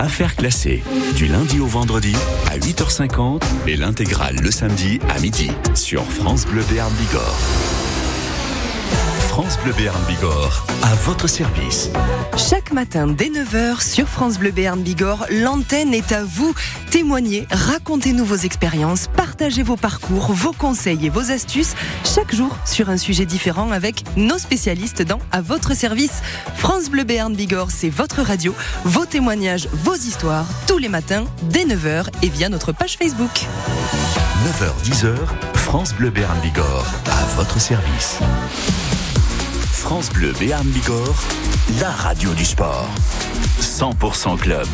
Affaire 0.00 0.34
classée, 0.36 0.82
du 1.16 1.26
lundi 1.26 1.60
au 1.60 1.66
vendredi 1.66 2.16
à 2.50 2.58
8h50 2.58 3.42
et 3.66 3.76
l'intégrale 3.76 4.36
le 4.42 4.50
samedi 4.50 4.98
à 5.08 5.20
midi 5.20 5.50
sur 5.74 6.02
France 6.04 6.46
Bleu 6.46 6.64
Béarn 6.68 6.92
Bigorre. 6.94 7.77
France 9.38 9.56
Bleu 9.62 9.72
Béarn 9.72 10.02
Bigorre, 10.08 10.66
à 10.82 10.96
votre 10.96 11.28
service. 11.28 11.90
Chaque 12.36 12.72
matin 12.72 13.06
dès 13.06 13.28
9h 13.28 13.80
sur 13.80 14.08
France 14.08 14.36
Bleu 14.36 14.50
Béarn 14.50 14.82
Bigorre, 14.82 15.26
l'antenne 15.30 15.94
est 15.94 16.10
à 16.10 16.24
vous. 16.24 16.52
Témoignez, 16.90 17.46
racontez-nous 17.52 18.24
vos 18.24 18.34
expériences, 18.34 19.06
partagez 19.16 19.62
vos 19.62 19.76
parcours, 19.76 20.32
vos 20.32 20.50
conseils 20.50 21.06
et 21.06 21.08
vos 21.08 21.30
astuces 21.30 21.76
chaque 22.04 22.34
jour 22.34 22.50
sur 22.64 22.90
un 22.90 22.96
sujet 22.96 23.26
différent 23.26 23.70
avec 23.70 24.02
nos 24.16 24.38
spécialistes 24.38 25.02
dans 25.02 25.20
À 25.30 25.40
votre 25.40 25.72
service. 25.76 26.20
France 26.56 26.90
Bleu 26.90 27.04
Béarn 27.04 27.32
Bigorre, 27.32 27.70
c'est 27.70 27.90
votre 27.90 28.22
radio, 28.22 28.52
vos 28.84 29.06
témoignages, 29.06 29.68
vos 29.84 29.94
histoires 29.94 30.46
tous 30.66 30.78
les 30.78 30.88
matins 30.88 31.26
dès 31.44 31.64
9h 31.64 32.08
et 32.24 32.28
via 32.28 32.48
notre 32.48 32.72
page 32.72 32.96
Facebook. 32.96 33.46
9h-10h, 34.60 35.14
France 35.54 35.94
Bleu 35.94 36.10
Béarn 36.10 36.40
Bigorre, 36.40 36.86
à 37.06 37.36
votre 37.36 37.60
service. 37.60 38.18
France 39.78 40.10
Bleu 40.10 40.32
Béarn 40.38 40.66
Bigorre, 40.66 41.22
la 41.80 41.90
radio 41.90 42.34
du 42.34 42.44
sport. 42.44 42.88
100% 43.60 44.36
club. 44.36 44.66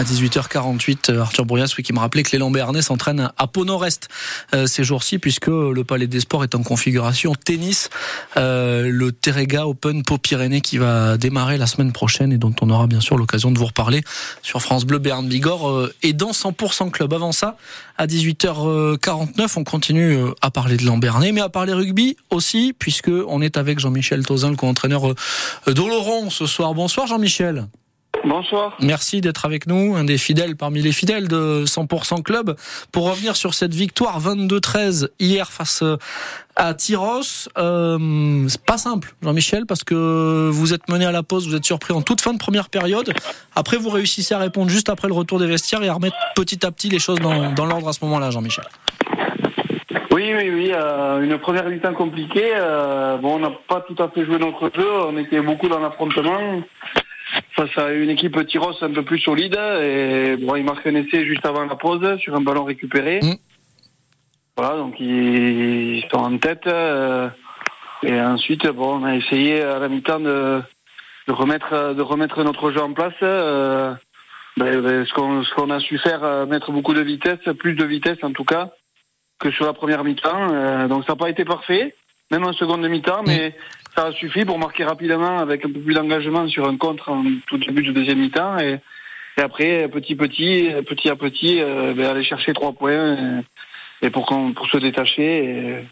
À 0.00 0.02
18h48, 0.02 1.14
Arthur 1.18 1.44
Brouillas, 1.44 1.74
oui, 1.76 1.84
qui 1.84 1.92
me 1.92 1.98
rappelait 1.98 2.22
que 2.22 2.30
l'élan 2.32 2.50
béarnais 2.50 2.80
s'entraîne 2.80 3.30
à 3.36 3.46
Pau 3.46 3.66
Nord-Est 3.66 4.08
euh, 4.54 4.66
ces 4.66 4.82
jours-ci, 4.82 5.18
puisque 5.18 5.48
le 5.48 5.84
Palais 5.84 6.06
des 6.06 6.20
Sports 6.20 6.42
est 6.42 6.54
en 6.54 6.62
configuration 6.62 7.34
tennis. 7.34 7.90
Euh, 8.38 8.88
le 8.90 9.12
Terrega 9.12 9.66
Open 9.66 10.02
Pau 10.02 10.16
Pyrénées 10.16 10.62
qui 10.62 10.78
va 10.78 11.18
démarrer 11.18 11.58
la 11.58 11.66
semaine 11.66 11.92
prochaine 11.92 12.32
et 12.32 12.38
dont 12.38 12.54
on 12.62 12.70
aura 12.70 12.86
bien 12.86 13.02
sûr 13.02 13.18
l'occasion 13.18 13.50
de 13.50 13.58
vous 13.58 13.66
reparler 13.66 14.02
sur 14.40 14.62
France 14.62 14.86
Bleu 14.86 15.00
Béarn 15.00 15.28
Bigorre 15.28 15.68
euh, 15.68 15.94
et 16.02 16.14
dans 16.14 16.30
100% 16.30 16.90
Club. 16.90 17.12
Avant 17.12 17.32
ça, 17.32 17.58
à 17.98 18.06
18h49, 18.06 19.52
on 19.56 19.64
continue 19.64 20.16
euh, 20.16 20.30
à 20.40 20.50
parler 20.50 20.78
de 20.78 20.86
Lambernais, 20.86 21.32
mais 21.32 21.42
à 21.42 21.50
parler 21.50 21.74
rugby 21.74 22.16
aussi, 22.30 22.74
puisque 22.78 23.10
on 23.10 23.42
est 23.42 23.58
avec 23.58 23.78
Jean-Michel 23.78 24.24
Tauzin, 24.24 24.48
le 24.48 24.56
co-entraîneur 24.56 25.10
euh, 25.10 25.74
d'Oloron 25.74 26.30
ce 26.30 26.46
soir. 26.46 26.72
Bonsoir 26.72 27.06
Jean-Michel. 27.06 27.66
Bonsoir. 28.24 28.76
Merci 28.80 29.20
d'être 29.20 29.46
avec 29.46 29.66
nous, 29.66 29.96
un 29.96 30.04
des 30.04 30.18
fidèles 30.18 30.56
parmi 30.56 30.82
les 30.82 30.92
fidèles 30.92 31.28
de 31.28 31.64
100% 31.64 32.22
Club. 32.22 32.56
Pour 32.92 33.08
revenir 33.08 33.36
sur 33.36 33.54
cette 33.54 33.74
victoire 33.74 34.20
22-13 34.20 35.08
hier 35.18 35.50
face 35.50 35.82
euh, 35.82 35.96
à 36.56 36.74
Tyros, 36.74 37.48
euh, 37.56 38.44
c'est 38.48 38.64
pas 38.64 38.78
simple, 38.78 39.14
Jean-Michel, 39.22 39.64
parce 39.66 39.84
que 39.84 40.50
vous 40.52 40.74
êtes 40.74 40.88
mené 40.88 41.06
à 41.06 41.12
la 41.12 41.22
pause, 41.22 41.48
vous 41.48 41.54
êtes 41.54 41.64
surpris 41.64 41.94
en 41.94 42.02
toute 42.02 42.20
fin 42.20 42.32
de 42.32 42.38
première 42.38 42.68
période. 42.68 43.12
Après, 43.54 43.76
vous 43.76 43.90
réussissez 43.90 44.34
à 44.34 44.38
répondre 44.38 44.70
juste 44.70 44.88
après 44.88 45.08
le 45.08 45.14
retour 45.14 45.38
des 45.38 45.46
vestiaires 45.46 45.82
et 45.82 45.88
à 45.88 45.94
remettre 45.94 46.16
petit 46.34 46.64
à 46.66 46.70
petit 46.70 46.90
les 46.90 46.98
choses 46.98 47.18
dans, 47.20 47.52
dans 47.52 47.66
l'ordre 47.66 47.88
à 47.88 47.92
ce 47.92 48.04
moment-là, 48.04 48.30
Jean-Michel. 48.30 48.64
Oui, 50.12 50.32
oui, 50.36 50.50
oui. 50.50 50.70
Euh, 50.74 51.22
une 51.22 51.38
première 51.38 51.68
mi-temps 51.68 51.94
compliquée. 51.94 52.52
Euh, 52.54 53.16
bon, 53.16 53.36
on 53.36 53.38
n'a 53.38 53.52
pas 53.68 53.80
tout 53.80 54.00
à 54.02 54.08
fait 54.08 54.24
joué 54.24 54.38
notre 54.38 54.70
jeu. 54.74 54.88
On 55.08 55.16
était 55.16 55.40
beaucoup 55.40 55.68
dans 55.68 55.78
l'affrontement 55.78 56.62
face 57.52 57.76
à 57.78 57.92
une 57.92 58.10
équipe 58.10 58.46
Tyros 58.46 58.82
un 58.82 58.92
peu 58.92 59.02
plus 59.02 59.20
solide. 59.20 59.58
Et 59.82 60.36
bon, 60.36 60.56
ils 60.56 60.64
marquent 60.64 60.86
un 60.86 60.94
essai 60.94 61.24
juste 61.24 61.44
avant 61.46 61.64
la 61.64 61.76
pause 61.76 62.18
sur 62.18 62.34
un 62.34 62.40
ballon 62.40 62.64
récupéré. 62.64 63.20
Mm. 63.22 63.34
Voilà, 64.56 64.76
donc 64.76 64.98
ils 65.00 66.04
sont 66.10 66.18
en 66.18 66.38
tête. 66.38 66.66
euh, 66.66 67.28
et 68.02 68.20
ensuite, 68.20 68.66
bon, 68.68 69.00
on 69.00 69.04
a 69.04 69.16
essayé 69.16 69.62
à 69.62 69.78
la 69.78 69.88
mi-temps 69.88 70.20
de, 70.20 70.60
de 71.28 71.32
remettre 71.32 71.94
de 71.94 72.02
remettre 72.02 72.42
notre 72.42 72.70
jeu 72.72 72.82
en 72.82 72.92
place. 72.92 73.14
euh, 73.22 73.94
ben, 74.56 74.80
ben, 74.80 75.06
ce 75.06 75.12
qu'on 75.14 75.44
ce 75.44 75.54
qu'on 75.54 75.70
a 75.70 75.80
su 75.80 75.98
faire, 75.98 76.24
euh, 76.24 76.46
mettre 76.46 76.72
beaucoup 76.72 76.94
de 76.94 77.00
vitesse, 77.00 77.38
plus 77.58 77.74
de 77.74 77.84
vitesse 77.84 78.18
en 78.22 78.32
tout 78.32 78.44
cas 78.44 78.70
que 79.38 79.50
sur 79.50 79.64
la 79.64 79.72
première 79.72 80.04
mi-temps. 80.04 80.52
Euh, 80.52 80.88
donc 80.88 81.04
ça 81.06 81.12
n'a 81.12 81.16
pas 81.16 81.30
été 81.30 81.44
parfait, 81.44 81.94
même 82.30 82.44
en 82.44 82.52
seconde 82.52 82.86
mi-temps, 82.86 83.22
mais 83.26 83.54
ça 83.94 84.06
a 84.06 84.12
suffi 84.12 84.44
pour 84.44 84.58
marquer 84.58 84.84
rapidement 84.84 85.38
avec 85.38 85.64
un 85.64 85.72
peu 85.72 85.80
plus 85.80 85.94
d'engagement 85.94 86.48
sur 86.48 86.66
un 86.68 86.76
contre 86.76 87.10
en 87.10 87.24
tout 87.46 87.58
début 87.58 87.82
de 87.82 87.92
deuxième 87.92 88.20
mi-temps. 88.20 88.58
Et, 88.58 88.78
et 89.36 89.40
après, 89.40 89.88
petit 89.88 90.14
petit, 90.14 90.70
petit 90.86 91.08
à 91.08 91.16
petit, 91.16 91.60
euh, 91.60 91.92
ben, 91.94 92.06
aller 92.06 92.24
chercher 92.24 92.52
trois 92.52 92.72
points 92.72 93.40
et, 94.02 94.06
et 94.06 94.10
pour, 94.10 94.28
se 94.70 94.76
détacher 94.78 95.44
et, 95.44 95.86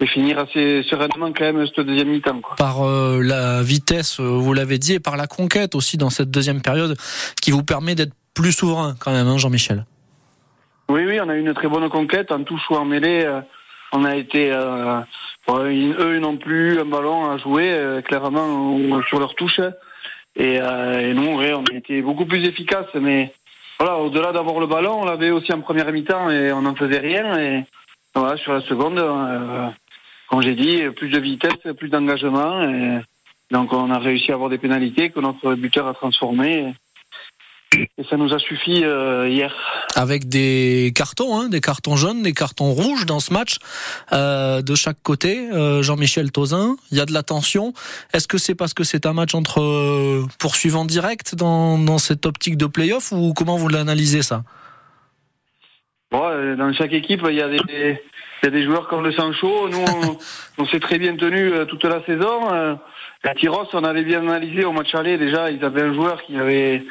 et 0.00 0.06
finir 0.06 0.38
assez 0.38 0.82
sereinement 0.84 1.32
quand 1.32 1.52
même 1.52 1.66
cette 1.66 1.86
deuxième 1.86 2.08
mi-temps. 2.08 2.40
Par 2.56 2.82
euh, 2.82 3.20
la 3.22 3.62
vitesse, 3.62 4.20
euh, 4.20 4.24
vous 4.24 4.52
l'avez 4.52 4.78
dit, 4.78 4.94
et 4.94 5.00
par 5.00 5.16
la 5.16 5.26
conquête 5.26 5.74
aussi 5.74 5.96
dans 5.96 6.10
cette 6.10 6.30
deuxième 6.30 6.62
période, 6.62 6.96
qui 7.40 7.50
vous 7.50 7.62
permet 7.62 7.94
d'être 7.94 8.14
plus 8.34 8.52
souverain 8.52 8.94
quand 9.00 9.12
même, 9.12 9.26
hein, 9.26 9.38
Jean-Michel? 9.38 9.84
Oui, 10.88 11.04
oui, 11.06 11.20
on 11.20 11.28
a 11.28 11.36
eu 11.36 11.40
une 11.40 11.54
très 11.54 11.68
bonne 11.68 11.88
conquête 11.88 12.32
en 12.32 12.42
touche 12.44 12.62
ou 12.70 12.74
en 12.74 12.84
mêlée. 12.84 13.24
euh, 13.24 13.40
on 13.92 14.04
a 14.04 14.16
été, 14.16 14.52
euh, 14.52 15.00
eux 15.48 16.18
n'ont 16.18 16.36
plus 16.36 16.78
un 16.80 16.84
ballon 16.84 17.30
à 17.30 17.38
jouer 17.38 17.70
euh, 17.72 18.00
clairement 18.02 19.02
sur 19.08 19.18
leur 19.18 19.34
touche. 19.34 19.60
Et, 20.36 20.60
euh, 20.60 21.10
et 21.10 21.14
nous, 21.14 21.26
on 21.26 21.38
a 21.40 21.74
été 21.74 22.02
beaucoup 22.02 22.26
plus 22.26 22.44
efficaces. 22.46 22.94
Mais 22.94 23.32
voilà, 23.78 23.98
au-delà 23.98 24.32
d'avoir 24.32 24.60
le 24.60 24.66
ballon, 24.66 25.02
on 25.02 25.04
l'avait 25.04 25.30
aussi 25.30 25.52
en 25.52 25.60
première 25.60 25.90
mi-temps 25.92 26.30
et 26.30 26.52
on 26.52 26.62
n'en 26.62 26.74
faisait 26.74 26.98
rien. 26.98 27.38
Et 27.38 27.64
voilà, 28.14 28.36
sur 28.36 28.52
la 28.52 28.60
seconde, 28.62 28.98
euh, 28.98 29.68
comme 30.28 30.42
j'ai 30.42 30.54
dit, 30.54 30.82
plus 30.96 31.08
de 31.08 31.18
vitesse, 31.18 31.74
plus 31.76 31.88
d'engagement. 31.88 33.00
Donc 33.50 33.72
on 33.72 33.90
a 33.90 33.98
réussi 33.98 34.30
à 34.30 34.34
avoir 34.34 34.50
des 34.50 34.58
pénalités 34.58 35.08
que 35.08 35.20
notre 35.20 35.54
buteur 35.54 35.86
a 35.86 35.94
transformées. 35.94 36.74
Et 37.98 38.04
ça 38.08 38.16
nous 38.16 38.32
a 38.32 38.38
suffi 38.38 38.84
euh, 38.84 39.28
hier. 39.28 39.54
Avec 39.94 40.28
des 40.28 40.92
cartons, 40.94 41.38
hein, 41.38 41.48
des 41.48 41.60
cartons 41.60 41.96
jaunes, 41.96 42.22
des 42.22 42.32
cartons 42.32 42.72
rouges 42.72 43.06
dans 43.06 43.20
ce 43.20 43.32
match 43.32 43.58
euh, 44.12 44.62
de 44.62 44.74
chaque 44.74 45.02
côté. 45.02 45.50
Euh, 45.52 45.82
Jean-Michel 45.82 46.30
Tauzin, 46.30 46.76
il 46.90 46.98
y 46.98 47.00
a 47.00 47.06
de 47.06 47.12
la 47.12 47.22
tension. 47.22 47.72
Est-ce 48.12 48.28
que 48.28 48.38
c'est 48.38 48.54
parce 48.54 48.74
que 48.74 48.84
c'est 48.84 49.06
un 49.06 49.12
match 49.12 49.34
entre 49.34 50.26
poursuivants 50.38 50.84
directs 50.84 51.34
dans, 51.34 51.78
dans 51.78 51.98
cette 51.98 52.26
optique 52.26 52.56
de 52.56 52.66
play-off 52.66 53.12
ou 53.12 53.32
comment 53.34 53.56
vous 53.56 53.68
l'analysez 53.68 54.22
ça? 54.22 54.42
Bon, 56.10 56.56
dans 56.56 56.72
chaque 56.72 56.92
équipe, 56.92 57.20
il 57.28 57.34
y 57.34 57.42
a 57.42 57.48
des, 57.48 57.60
il 57.68 58.44
y 58.44 58.46
a 58.46 58.50
des 58.50 58.64
joueurs 58.64 58.88
comme 58.88 59.04
le 59.04 59.12
sang 59.12 59.32
chaud. 59.32 59.68
Nous, 59.68 59.78
on, 59.78 60.18
on 60.62 60.66
s'est 60.66 60.80
très 60.80 60.98
bien 60.98 61.16
tenu 61.16 61.52
toute 61.68 61.84
la 61.84 62.04
saison. 62.04 62.78
À 63.24 63.34
Tyros, 63.34 63.66
on 63.72 63.84
avait 63.84 64.04
bien 64.04 64.20
analysé 64.20 64.64
au 64.64 64.72
match 64.72 64.94
aller. 64.94 65.18
Déjà, 65.18 65.50
ils 65.50 65.64
avaient 65.64 65.82
un 65.82 65.92
joueur 65.92 66.22
qui 66.22 66.38
avait, 66.38 66.84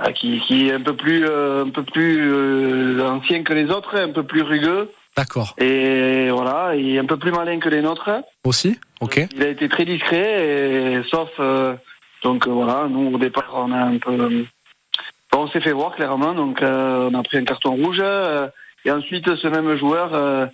euh, 0.00 0.12
qui, 0.12 0.40
qui 0.40 0.68
est 0.68 0.72
un 0.72 0.80
peu 0.80 0.94
plus, 0.94 1.24
euh, 1.26 1.64
un 1.64 1.70
peu 1.70 1.82
plus 1.82 2.30
euh, 2.30 3.08
ancien 3.08 3.42
que 3.42 3.54
les 3.54 3.70
autres, 3.70 3.96
un 3.96 4.10
peu 4.10 4.22
plus 4.22 4.42
rugueux. 4.42 4.90
D'accord. 5.16 5.54
Et 5.58 6.30
voilà, 6.30 6.74
et 6.74 6.98
un 6.98 7.04
peu 7.04 7.16
plus 7.16 7.32
malin 7.32 7.58
que 7.58 7.68
les 7.68 7.82
nôtres. 7.82 8.10
Aussi 8.44 8.78
Ok. 9.00 9.20
Il 9.34 9.42
a 9.42 9.48
été 9.48 9.68
très 9.68 9.84
discret, 9.84 10.46
et, 10.46 11.02
sauf 11.10 11.30
euh, 11.40 11.74
donc 12.22 12.46
voilà, 12.46 12.86
nous 12.88 13.14
au 13.14 13.18
départ 13.18 13.50
on 13.54 13.72
a 13.72 13.78
un 13.78 13.98
peu, 13.98 14.16
bon, 14.16 15.38
on 15.38 15.48
s'est 15.48 15.60
fait 15.60 15.72
voir 15.72 15.96
clairement, 15.96 16.32
donc 16.32 16.62
euh, 16.62 17.10
on 17.12 17.18
a 17.18 17.22
pris 17.24 17.38
un 17.38 17.44
carton 17.44 17.72
rouge, 17.72 18.00
euh, 18.00 18.46
et 18.84 18.90
ensuite 18.90 19.34
ce 19.34 19.48
même 19.48 19.76
joueur 19.76 20.10
euh, 20.14 20.46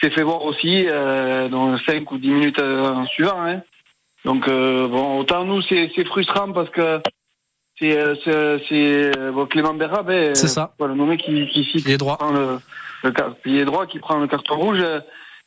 s'est 0.00 0.10
fait 0.10 0.22
voir 0.22 0.44
aussi 0.44 0.86
euh, 0.88 1.48
dans 1.48 1.76
5 1.78 2.10
ou 2.12 2.18
10 2.18 2.28
minutes 2.30 2.60
en 2.60 3.04
suivant. 3.06 3.42
Hein. 3.42 3.60
Donc 4.26 4.48
euh, 4.48 4.88
bon, 4.88 5.20
autant 5.20 5.44
nous 5.44 5.62
c'est 5.62 5.90
c'est 5.94 6.04
frustrant 6.04 6.50
parce 6.52 6.68
que 6.70 7.00
c'est 7.78 7.96
euh, 7.96 8.14
c'est 8.24 8.66
c'est, 8.68 9.16
euh, 9.18 9.30
bon, 9.30 9.46
Clément 9.46 9.72
Berra, 9.74 10.02
ben, 10.02 10.34
C'est 10.34 10.48
ça. 10.48 10.74
Voilà, 10.78 10.94
le 10.94 10.98
nommé 11.00 11.16
qui 11.16 11.46
qui, 11.48 11.62
qui 11.64 11.96
prend 11.96 12.32
le, 12.32 12.58
le 13.04 13.64
droit 13.64 13.86
qui 13.86 14.00
prend 14.00 14.18
le 14.18 14.26
carton 14.26 14.56
rouge. 14.56 14.82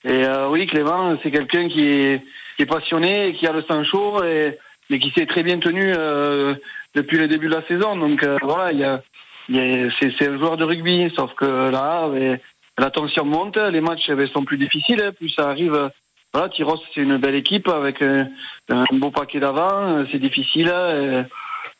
Et 0.05 0.23
euh, 0.23 0.47
oui, 0.49 0.65
Clément, 0.65 1.17
c'est 1.21 1.29
quelqu'un 1.29 1.67
qui 1.67 1.83
est, 1.85 2.23
qui 2.55 2.61
est 2.63 2.65
passionné, 2.65 3.33
qui 3.37 3.45
a 3.47 3.51
le 3.51 3.63
sang 3.63 3.83
chaud, 3.83 4.23
et, 4.23 4.57
mais 4.89 4.97
qui 4.97 5.09
s'est 5.11 5.25
très 5.25 5.43
bien 5.43 5.59
tenu 5.59 5.91
euh, 5.93 6.55
depuis 6.95 7.17
le 7.17 7.27
début 7.27 7.47
de 7.47 7.55
la 7.55 7.63
saison. 7.67 7.97
Donc 7.97 8.23
euh, 8.23 8.37
voilà, 8.41 8.71
il 8.71 8.79
y 8.79 8.85
a, 8.85 9.01
y 9.49 9.59
a- 9.59 9.89
c'est, 9.99 10.13
c'est 10.17 10.27
un 10.29 10.37
joueur 10.37 10.55
de 10.55 10.63
rugby, 10.63 11.11
sauf 11.13 11.33
que 11.33 11.69
là, 11.69 12.07
ben, 12.07 12.39
la 12.77 12.89
tension 12.91 13.25
monte, 13.25 13.57
les 13.57 13.81
matchs 13.81 14.09
ben, 14.09 14.25
sont 14.29 14.45
plus 14.45 14.57
difficiles, 14.57 15.01
hein, 15.01 15.11
plus 15.11 15.27
ça 15.31 15.49
arrive. 15.49 15.89
Voilà, 16.33 16.49
Tyros, 16.49 16.79
c'est 16.93 17.01
une 17.01 17.17
belle 17.17 17.35
équipe 17.35 17.67
avec 17.67 18.03
euh, 18.03 18.23
un 18.69 18.85
beau 18.91 19.09
paquet 19.09 19.39
d'avant, 19.39 19.97
euh, 19.97 20.05
c'est 20.11 20.19
difficile. 20.19 20.69
euh, 20.69 21.23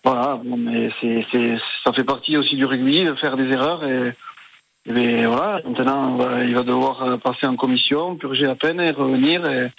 voilà, 0.03 0.39
bon, 0.43 0.57
mais 0.57 0.89
c'est, 0.99 1.25
c'est, 1.31 1.57
ça 1.83 1.93
fait 1.93 2.03
partie 2.03 2.35
aussi 2.35 2.55
du 2.55 2.65
rugby, 2.65 3.03
de 3.03 3.13
faire 3.13 3.37
des 3.37 3.49
erreurs. 3.49 3.83
Et, 3.83 4.13
mais 4.87 5.25
voilà, 5.25 5.61
maintenant, 5.65 6.17
il 6.41 6.55
va 6.55 6.63
devoir 6.63 7.19
passer 7.19 7.45
en 7.45 7.55
commission, 7.55 8.15
purger 8.15 8.45
la 8.45 8.55
peine 8.55 8.79
et 8.79 8.91
revenir. 8.91 9.45
Et, 9.45 9.69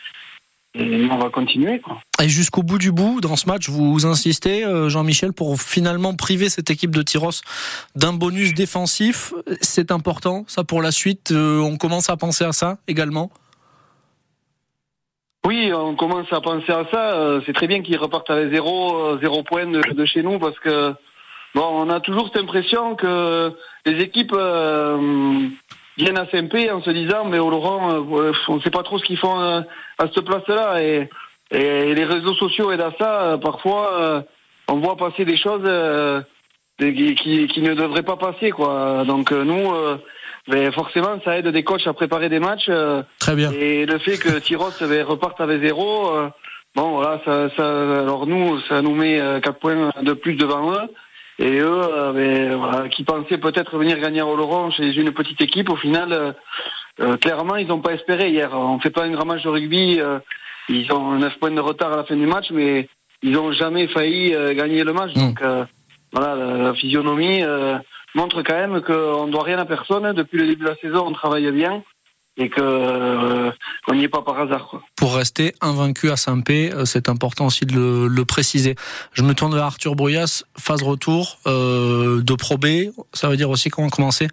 on 0.76 1.16
va 1.16 1.30
continuer. 1.30 1.80
Quoi. 1.80 2.00
Et 2.22 2.28
jusqu'au 2.28 2.62
bout 2.62 2.78
du 2.78 2.92
bout, 2.92 3.20
dans 3.20 3.34
ce 3.34 3.46
match, 3.46 3.68
vous 3.68 4.06
insistez, 4.06 4.64
Jean-Michel, 4.88 5.32
pour 5.32 5.60
finalement 5.60 6.14
priver 6.14 6.48
cette 6.48 6.70
équipe 6.70 6.94
de 6.94 7.02
Tyros 7.02 7.40
d'un 7.96 8.12
bonus 8.12 8.54
défensif. 8.54 9.34
C'est 9.62 9.90
important, 9.90 10.44
ça, 10.46 10.62
pour 10.62 10.80
la 10.80 10.92
suite. 10.92 11.32
On 11.32 11.76
commence 11.76 12.08
à 12.08 12.16
penser 12.16 12.44
à 12.44 12.52
ça 12.52 12.78
également? 12.86 13.32
Oui, 15.46 15.72
on 15.72 15.94
commence 15.94 16.30
à 16.32 16.40
penser 16.40 16.70
à 16.70 16.84
ça. 16.90 17.14
Euh, 17.14 17.40
c'est 17.46 17.54
très 17.54 17.66
bien 17.66 17.82
qu'ils 17.82 17.96
repartent 17.96 18.30
avec 18.30 18.52
zéro, 18.52 18.94
euh, 18.94 19.18
zéro 19.20 19.42
point 19.42 19.66
de, 19.66 20.04
chez 20.04 20.22
nous 20.22 20.38
parce 20.38 20.58
que 20.58 20.92
bon, 21.54 21.64
on 21.64 21.88
a 21.88 22.00
toujours 22.00 22.26
cette 22.26 22.42
impression 22.42 22.94
que 22.94 23.52
les 23.86 24.02
équipes 24.02 24.34
euh, 24.36 25.48
viennent 25.96 26.18
à 26.18 26.26
SMP 26.26 26.70
en 26.70 26.82
se 26.82 26.90
disant 26.90 27.24
mais 27.24 27.38
au 27.38 27.48
Laurent, 27.48 27.90
on 28.48 28.56
ne 28.56 28.60
sait 28.60 28.70
pas 28.70 28.82
trop 28.82 28.98
ce 28.98 29.04
qu'ils 29.04 29.18
font 29.18 29.38
à 29.40 29.64
cette 29.98 30.24
place-là 30.24 30.82
et, 30.82 31.08
les 31.52 32.04
réseaux 32.04 32.34
sociaux 32.34 32.70
aident 32.70 32.82
à 32.82 32.92
ça. 32.96 33.38
Parfois, 33.42 34.24
on 34.68 34.76
voit 34.76 34.96
passer 34.96 35.24
des 35.24 35.36
choses 35.36 35.68
qui, 36.78 37.14
qui, 37.16 37.48
qui, 37.48 37.60
ne 37.60 37.74
devraient 37.74 38.04
pas 38.04 38.16
passer 38.16 38.52
quoi. 38.52 39.02
Donc 39.04 39.32
nous 39.32 39.72
mais 40.50 40.72
forcément, 40.72 41.20
ça 41.24 41.38
aide 41.38 41.48
des 41.48 41.62
coachs 41.62 41.86
à 41.86 41.92
préparer 41.92 42.28
des 42.28 42.40
matchs. 42.40 42.66
Euh, 42.68 43.02
Très 43.18 43.34
bien. 43.34 43.52
Et 43.52 43.86
le 43.86 43.98
fait 43.98 44.18
que 44.18 44.38
Tyros 44.38 44.70
reparte 44.80 45.40
avec 45.40 45.62
zéro, 45.62 46.14
euh, 46.14 46.28
bon 46.74 46.96
voilà, 46.96 47.20
ça, 47.24 47.48
ça, 47.56 48.00
alors 48.00 48.26
nous, 48.26 48.60
ça 48.68 48.82
nous 48.82 48.94
met 48.94 49.16
4 49.16 49.48
euh, 49.48 49.52
points 49.52 49.90
de 50.02 50.12
plus 50.12 50.34
devant 50.34 50.72
eux. 50.72 50.88
Et 51.38 51.58
eux, 51.58 51.88
ben, 52.14 52.54
voilà, 52.56 52.88
qui 52.90 53.02
pensaient 53.02 53.38
peut-être 53.38 53.78
venir 53.78 53.98
gagner 53.98 54.20
au 54.20 54.36
Laurent 54.36 54.70
chez 54.70 54.92
une 54.92 55.10
petite 55.10 55.40
équipe, 55.40 55.70
au 55.70 55.76
final, 55.76 56.34
clairement, 57.22 57.56
ils 57.56 57.66
n'ont 57.66 57.80
pas 57.80 57.94
espéré 57.94 58.28
hier. 58.28 58.50
On 58.52 58.78
fait 58.78 58.90
pas 58.90 59.04
un 59.04 59.10
grand 59.10 59.24
match 59.24 59.42
de 59.44 59.48
rugby. 59.48 59.98
ils 60.68 60.92
ont 60.92 61.12
9 61.12 61.38
points 61.38 61.50
de 61.50 61.60
retard 61.60 61.94
à 61.94 61.96
la 61.96 62.04
fin 62.04 62.14
du 62.14 62.26
match, 62.26 62.50
mais 62.50 62.90
ils 63.22 63.32
n'ont 63.32 63.52
jamais 63.52 63.88
failli 63.88 64.36
gagner 64.54 64.84
le 64.84 64.92
match. 64.92 65.14
Donc 65.14 65.42
voilà, 66.12 66.34
la, 66.34 66.74
physionomie 66.74 67.42
montre 68.14 68.42
quand 68.42 68.54
même 68.54 68.80
qu'on 68.80 69.26
ne 69.26 69.32
doit 69.32 69.44
rien 69.44 69.58
à 69.58 69.64
personne. 69.64 70.12
Depuis 70.12 70.38
le 70.38 70.46
début 70.46 70.64
de 70.64 70.68
la 70.70 70.76
saison, 70.76 71.04
on 71.06 71.12
travaille 71.12 71.50
bien 71.52 71.82
et 72.36 72.48
que 72.48 72.60
euh, 72.60 73.50
qu'on 73.86 73.94
n'y 73.94 74.04
est 74.04 74.08
pas 74.08 74.22
par 74.22 74.40
hasard. 74.40 74.68
Quoi. 74.68 74.82
Pour 74.96 75.14
rester 75.14 75.54
invaincu 75.60 76.10
à 76.10 76.16
Saint-Pé, 76.16 76.72
euh, 76.72 76.84
c'est 76.84 77.08
important 77.08 77.46
aussi 77.46 77.66
de 77.66 77.74
le, 77.74 78.08
le, 78.08 78.24
préciser. 78.24 78.76
Je 79.12 79.22
me 79.22 79.34
tourne 79.34 79.54
vers 79.54 79.64
Arthur 79.64 79.94
Brouillas, 79.94 80.44
phase 80.58 80.82
retour 80.82 81.38
euh, 81.46 82.22
de 82.22 82.34
Pro 82.34 82.56
B. 82.56 82.66
Ça 83.12 83.28
veut 83.28 83.36
dire 83.36 83.50
aussi 83.50 83.68
qu'on 83.68 83.84
va 83.84 83.90
commencer 83.90 84.28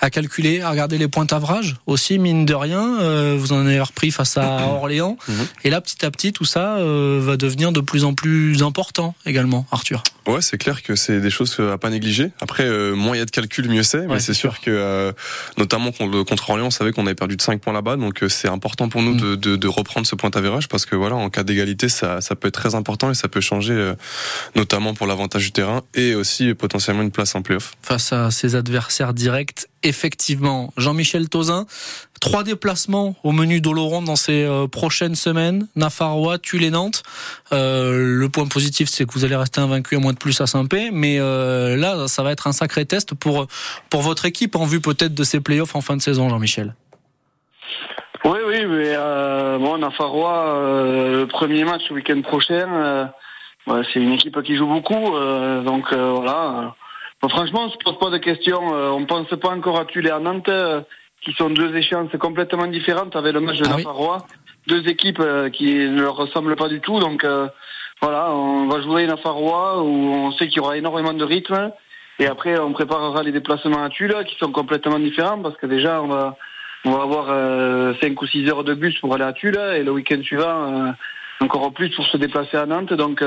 à 0.00 0.10
calculer, 0.10 0.60
à 0.60 0.70
regarder 0.70 0.98
les 0.98 1.08
points 1.08 1.24
d'avrage 1.24 1.76
aussi, 1.86 2.18
mine 2.18 2.46
de 2.46 2.54
rien. 2.54 3.00
Euh, 3.00 3.36
vous 3.38 3.52
en 3.52 3.66
avez 3.66 3.80
repris 3.80 4.10
face 4.10 4.36
à 4.36 4.66
Orléans. 4.68 5.16
Mhm. 5.28 5.46
Et 5.64 5.70
là, 5.70 5.80
petit 5.80 6.04
à 6.04 6.10
petit, 6.10 6.32
tout 6.32 6.44
ça 6.44 6.76
euh, 6.76 7.20
va 7.22 7.36
devenir 7.36 7.72
de 7.72 7.80
plus 7.80 8.04
en 8.04 8.14
plus 8.14 8.62
important 8.62 9.14
également, 9.26 9.66
Arthur. 9.70 10.02
Ouais, 10.26 10.40
c'est 10.40 10.58
clair 10.58 10.82
que 10.82 10.94
c'est 10.96 11.20
des 11.20 11.30
choses 11.30 11.58
à 11.60 11.78
pas 11.78 11.90
négliger. 11.90 12.30
Après, 12.40 12.64
euh, 12.64 12.94
moins 12.94 13.16
il 13.16 13.18
y 13.18 13.22
a 13.22 13.24
de 13.24 13.30
calculs, 13.30 13.68
mieux 13.68 13.82
c'est. 13.82 14.06
Mais 14.06 14.20
c'est 14.20 14.34
sûr, 14.34 14.60
que, 14.60 15.12
notamment 15.56 15.92
contre 15.92 16.50
Orléans, 16.50 16.66
on 16.66 16.70
savait 16.70 16.92
qu'on 16.92 17.06
avait 17.06 17.14
perdu 17.14 17.36
de 17.36 17.42
5 17.42 17.60
points 17.60 17.72
là-bas. 17.72 17.96
Donc 17.96 18.24
c'est 18.28 18.48
important 18.48 18.88
pour 18.88 19.02
nous 19.02 19.14
mm. 19.14 19.36
de, 19.36 19.56
de, 19.56 19.68
reprendre 19.68 20.06
ce 20.06 20.14
point 20.14 20.30
d'average 20.30 20.68
parce 20.68 20.86
que 20.86 20.96
voilà, 20.96 21.16
en 21.16 21.30
cas 21.30 21.42
d'égalité, 21.42 21.88
ça, 21.88 22.20
ça 22.20 22.36
peut 22.36 22.48
être 22.48 22.54
très 22.54 22.74
important 22.74 23.10
et 23.10 23.14
ça 23.14 23.28
peut 23.28 23.40
changer, 23.40 23.92
notamment 24.56 24.94
pour 24.94 25.06
l'avantage 25.06 25.44
du 25.44 25.52
terrain 25.52 25.82
et 25.94 26.14
aussi 26.14 26.54
potentiellement 26.54 27.02
une 27.02 27.10
place 27.10 27.34
en 27.34 27.42
playoff. 27.42 27.72
Face 27.82 28.12
à 28.12 28.30
ses 28.30 28.54
adversaires 28.54 29.14
directs 29.14 29.66
effectivement. 29.82 30.72
Jean-Michel 30.76 31.28
Tozin, 31.28 31.66
trois 32.20 32.44
déplacements 32.44 33.16
au 33.24 33.32
menu 33.32 33.60
d'Oloron 33.60 34.02
dans 34.02 34.16
ces 34.16 34.44
euh, 34.44 34.66
prochaines 34.66 35.14
semaines. 35.14 35.66
Nafarrois, 35.74 36.38
Tulle 36.38 36.68
Nantes. 36.70 37.02
Euh, 37.52 38.18
le 38.18 38.28
point 38.28 38.46
positif, 38.46 38.88
c'est 38.88 39.06
que 39.06 39.12
vous 39.12 39.24
allez 39.24 39.36
rester 39.36 39.60
invaincu 39.60 39.96
à 39.96 39.98
moins 39.98 40.12
de 40.12 40.18
plus 40.18 40.40
à 40.40 40.46
Saint-Pé. 40.46 40.90
Mais 40.92 41.18
euh, 41.18 41.76
là, 41.76 42.06
ça 42.08 42.22
va 42.22 42.32
être 42.32 42.46
un 42.46 42.52
sacré 42.52 42.84
test 42.84 43.14
pour, 43.14 43.46
pour 43.88 44.02
votre 44.02 44.26
équipe 44.26 44.54
en 44.54 44.66
vue 44.66 44.80
peut-être 44.80 45.14
de 45.14 45.24
ces 45.24 45.40
playoffs 45.40 45.74
en 45.74 45.80
fin 45.80 45.96
de 45.96 46.02
saison, 46.02 46.28
Jean-Michel. 46.28 46.74
Oui, 48.24 48.38
oui, 48.46 48.66
mais 48.66 48.94
bon, 49.58 49.78
Nafarrois, 49.78 50.60
le 51.10 51.24
premier 51.24 51.64
match 51.64 51.82
le 51.88 51.96
week-end 51.96 52.20
prochain, 52.20 53.10
c'est 53.66 53.98
une 53.98 54.12
équipe 54.12 54.42
qui 54.42 54.56
joue 54.56 54.66
beaucoup. 54.66 55.16
donc 55.64 55.92
voilà 55.94 56.74
franchement, 57.28 57.64
on 57.66 57.70
se 57.70 57.76
pose 57.84 57.98
pas 57.98 58.10
de 58.10 58.18
questions. 58.18 58.74
Euh, 58.74 58.90
on 58.90 59.04
pense 59.04 59.28
pas 59.28 59.50
encore 59.50 59.78
à 59.78 59.84
Tulle 59.84 60.06
et 60.06 60.10
à 60.10 60.18
Nantes, 60.18 60.48
euh, 60.48 60.80
qui 61.22 61.32
sont 61.32 61.50
deux 61.50 61.74
échéances 61.76 62.10
complètement 62.18 62.66
différentes 62.66 63.16
avec 63.16 63.34
le 63.34 63.40
match 63.40 63.58
de 63.58 63.66
ah 63.66 64.18
Deux 64.66 64.88
équipes 64.88 65.20
euh, 65.20 65.50
qui 65.50 65.74
ne 65.74 66.00
leur 66.00 66.16
ressemblent 66.16 66.56
pas 66.56 66.68
du 66.68 66.80
tout. 66.80 66.98
Donc 66.98 67.26
voilà, 68.00 68.32
on 68.32 68.66
va 68.68 68.80
jouer 68.80 69.06
Nafarrois 69.06 69.82
où 69.82 69.88
on 69.88 70.32
sait 70.32 70.48
qu'il 70.48 70.58
y 70.58 70.60
aura 70.60 70.76
énormément 70.76 71.12
de 71.12 71.24
rythme. 71.24 71.72
Et 72.18 72.26
après, 72.26 72.58
on 72.58 72.72
préparera 72.72 73.22
les 73.22 73.32
déplacements 73.32 73.82
à 73.82 73.88
Tulle 73.88 74.16
qui 74.26 74.36
sont 74.36 74.52
complètement 74.52 74.98
différents 74.98 75.40
parce 75.40 75.56
que 75.56 75.66
déjà, 75.66 76.02
on 76.02 76.08
va, 76.08 76.36
on 76.84 76.92
va 76.92 77.02
avoir 77.02 77.96
5 78.00 78.20
ou 78.20 78.26
6 78.26 78.48
heures 78.48 78.64
de 78.64 78.74
bus 78.74 78.98
pour 79.00 79.14
aller 79.14 79.24
à 79.24 79.32
Tulle 79.32 79.58
et 79.74 79.82
le 79.82 79.92
week-end 79.92 80.22
suivant, 80.22 80.94
encore 81.40 81.72
plus 81.72 81.90
pour 81.90 82.06
se 82.06 82.16
déplacer 82.16 82.56
à 82.56 82.66
Nantes. 82.66 82.92
Donc 82.92 83.22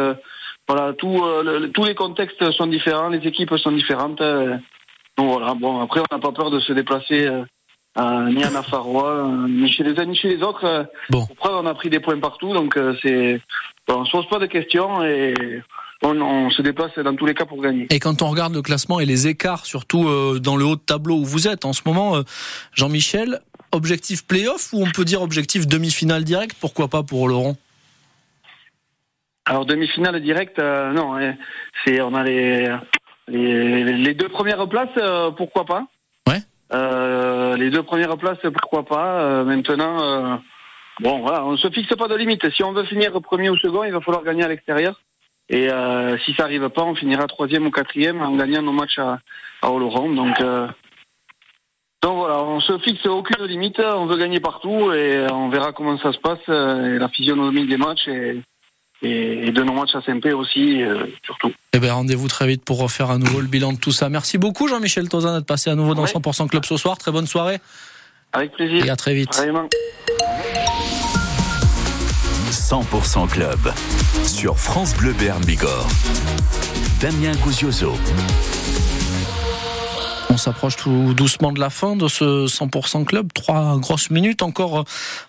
voilà, 0.68 0.94
tout, 0.94 1.24
euh, 1.24 1.68
tous 1.74 1.84
les 1.84 1.96
contextes 1.96 2.52
sont 2.52 2.68
différents, 2.68 3.10
les 3.10 3.26
équipes 3.28 3.56
sont 3.58 3.72
différentes. 3.72 4.22
Euh, 4.22 4.58
donc 5.18 5.28
voilà, 5.28 5.54
bon, 5.54 5.82
après, 5.82 6.00
on 6.00 6.16
n'a 6.16 6.22
pas 6.22 6.32
peur 6.32 6.52
de 6.52 6.60
se 6.60 6.72
déplacer 6.72 7.28
euh, 7.98 8.30
ni 8.30 8.44
à 8.44 8.50
Nafarrois, 8.50 9.32
ni 9.48 9.72
chez 9.72 9.84
les 9.84 10.00
uns 10.00 10.06
ni 10.06 10.16
chez 10.16 10.30
les 10.30 10.44
autres. 10.44 10.88
Bon. 11.10 11.28
Après, 11.32 11.50
on 11.52 11.66
a 11.66 11.74
pris 11.74 11.90
des 11.90 12.00
points 12.00 12.20
partout, 12.20 12.54
donc 12.54 12.78
c'est, 13.02 13.40
bon, 13.88 14.02
on 14.02 14.06
se 14.06 14.12
pose 14.12 14.28
pas 14.28 14.40
de 14.40 14.46
questions 14.46 15.04
et 15.04 15.34
on, 16.02 16.20
on, 16.20 16.50
se 16.50 16.62
déplace 16.62 16.98
dans 16.98 17.16
tous 17.16 17.26
les 17.26 17.34
cas 17.34 17.46
pour 17.46 17.62
gagner. 17.62 17.88
Et 17.90 18.00
quand 18.00 18.22
on 18.22 18.30
regarde 18.30 18.54
le 18.54 18.62
classement 18.62 19.00
et 19.00 19.06
les 19.06 19.28
écarts, 19.28 19.66
surtout 19.66 20.06
dans 20.40 20.56
le 20.56 20.66
haut 20.66 20.76
de 20.76 20.82
tableau 20.82 21.16
où 21.16 21.26
vous 21.26 21.48
êtes 21.48 21.66
en 21.66 21.74
ce 21.74 21.82
moment, 21.86 22.22
Jean-Michel, 22.74 23.40
objectif 23.72 24.26
playoff 24.26 24.72
ou 24.74 24.84
on 24.84 24.92
peut 24.92 25.06
dire 25.06 25.22
objectif 25.22 25.68
demi-finale 25.68 26.24
direct, 26.24 26.56
pourquoi 26.60 26.88
pas 26.88 27.04
pour 27.04 27.28
Laurent? 27.28 27.56
Alors 29.46 29.66
demi-finale 29.66 30.22
directe, 30.22 30.60
euh, 30.60 30.94
non. 30.94 31.16
Hein. 31.16 31.36
C'est 31.84 32.00
on 32.02 32.14
a 32.14 32.24
les, 32.24 32.70
les, 33.28 34.14
deux 34.14 34.30
premières 34.30 34.68
places, 34.70 34.90
euh, 34.98 35.32
pourquoi 35.32 35.66
pas? 35.66 35.86
Euh, 36.74 37.56
les 37.58 37.70
deux 37.70 37.84
premières 37.84 38.18
places, 38.18 38.40
pourquoi 38.42 38.84
pas. 38.84 39.44
maintenant, 39.44 40.42
bon 41.00 41.20
voilà, 41.20 41.46
on 41.46 41.58
se 41.58 41.70
fixe 41.70 41.96
pas 41.96 42.08
de 42.08 42.16
limite. 42.16 42.50
Si 42.52 42.64
on 42.64 42.74
veut 42.74 42.84
finir 42.86 43.12
premier 43.22 43.50
ou 43.50 43.58
second, 43.58 43.84
il 43.84 43.92
va 43.92 44.02
falloir 44.02 44.24
gagner 44.24 44.44
à 44.44 44.48
l'extérieur. 44.48 45.00
Et 45.50 45.70
si 46.26 46.34
ça 46.34 46.44
arrive 46.44 46.70
pas, 46.70 46.84
on 46.84 46.96
finira 46.96 47.28
troisième 47.28 47.68
ou 47.68 47.72
quatrième 47.72 48.22
en 48.22 48.36
gagnant 48.36 48.62
nos 48.62 48.72
matchs 48.72 48.98
à, 48.98 49.20
à 49.62 49.72
Oloron. 49.72 50.14
Donc 50.14 50.42
donc 52.04 52.18
voilà, 52.18 52.44
on 52.44 52.60
se 52.60 52.78
fixe 52.80 53.06
aucune 53.06 53.46
limite, 53.46 53.80
on 53.80 54.08
veut 54.08 54.18
gagner 54.18 54.42
partout 54.42 54.92
et 54.92 55.26
on 55.32 55.48
verra 55.48 55.72
comment 55.72 55.98
ça 55.98 56.12
se 56.12 56.18
passe, 56.20 56.42
et 56.50 57.00
la 57.00 57.08
physionomie 57.08 57.66
des 57.66 57.78
matchs 57.78 58.10
et, 58.10 58.42
et, 59.04 59.52
de 59.52 59.64
nos 59.64 59.74
matchs 59.74 59.96
à 59.96 60.02
SMP 60.02 60.34
aussi, 60.34 60.82
euh, 60.82 61.06
surtout. 61.24 61.52
Eh 61.74 61.80
bien, 61.80 61.94
rendez-vous 61.94 62.28
très 62.28 62.48
vite 62.48 62.64
pour 62.64 62.80
refaire 62.80 63.12
à 63.12 63.18
nouveau 63.18 63.42
le 63.42 63.48
bilan 63.48 63.74
de 63.74 63.78
tout 63.78 63.92
ça. 63.92 64.10
Merci 64.10 64.38
beaucoup, 64.38 64.68
Jean-Michel 64.68 65.10
Tozan, 65.10 65.36
d'être 65.36 65.46
passé 65.46 65.70
à 65.70 65.76
nouveau 65.76 65.94
dans 65.94 66.06
100% 66.06 66.48
Club 66.50 66.66
ce 66.66 66.78
soir. 66.78 66.98
Très 66.98 67.12
bonne 67.12 67.28
soirée. 67.28 67.60
Avec 68.32 68.54
plaisir. 68.54 68.86
Et 68.86 68.90
à 68.90 68.96
très 68.96 69.14
vite. 69.14 69.42
100% 72.52 73.28
Club 73.30 73.60
sur 74.26 74.58
France 74.58 74.96
Bleu 74.96 75.14
Béarn 75.14 75.44
Bigorre. 75.44 75.88
Damien 77.02 77.34
Gouziozzo. 77.44 77.94
On 80.34 80.38
s'approche 80.38 80.78
tout 80.78 81.14
doucement 81.14 81.52
de 81.52 81.60
la 81.60 81.70
fin 81.70 81.96
de 81.96 82.08
ce 82.08 82.48
100% 82.48 83.06
club. 83.06 83.32
Trois 83.36 83.78
grosses 83.78 84.10
minutes 84.10 84.42
encore 84.42 84.84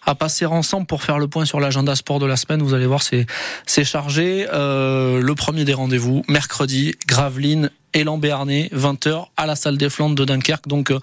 à 0.07 0.15
passer 0.15 0.47
ensemble 0.47 0.87
pour 0.87 1.03
faire 1.03 1.19
le 1.19 1.29
point 1.29 1.45
sur 1.45 1.61
l'agenda 1.61 1.95
sport 1.95 2.19
de 2.21 2.25
la 2.25 2.37
semaine. 2.37 2.63
Vous 2.63 2.73
allez 2.73 2.87
voir, 2.87 3.03
c'est 3.03 3.85
chargé. 3.85 4.47
Euh, 4.55 5.21
le 5.21 5.35
premier 5.35 5.67
des 5.67 5.75
rendez-vous, 5.75 6.23
mercredi, 6.27 6.95
Gravelines 7.07 7.71
Élan 7.95 8.19
Béarnais, 8.19 8.69
20h 8.75 9.27
à 9.37 9.47
la 9.47 9.57
salle 9.57 9.79
des 9.79 9.89
Flandres 9.89 10.15
de 10.15 10.25
Dunkerque. 10.25 10.69
Donc 10.69 10.91
euh, 10.91 10.99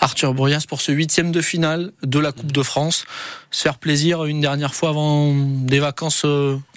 Arthur 0.00 0.34
Bourias 0.34 0.64
pour 0.68 0.80
ce 0.80 0.92
huitième 0.92 1.32
de 1.32 1.40
finale 1.40 1.92
de 2.02 2.18
la 2.18 2.32
Coupe 2.32 2.52
de 2.52 2.62
France. 2.62 3.04
Se 3.50 3.62
faire 3.62 3.78
plaisir 3.78 4.24
une 4.24 4.40
dernière 4.40 4.74
fois 4.74 4.90
avant 4.90 5.34
des 5.34 5.78
vacances 5.78 6.24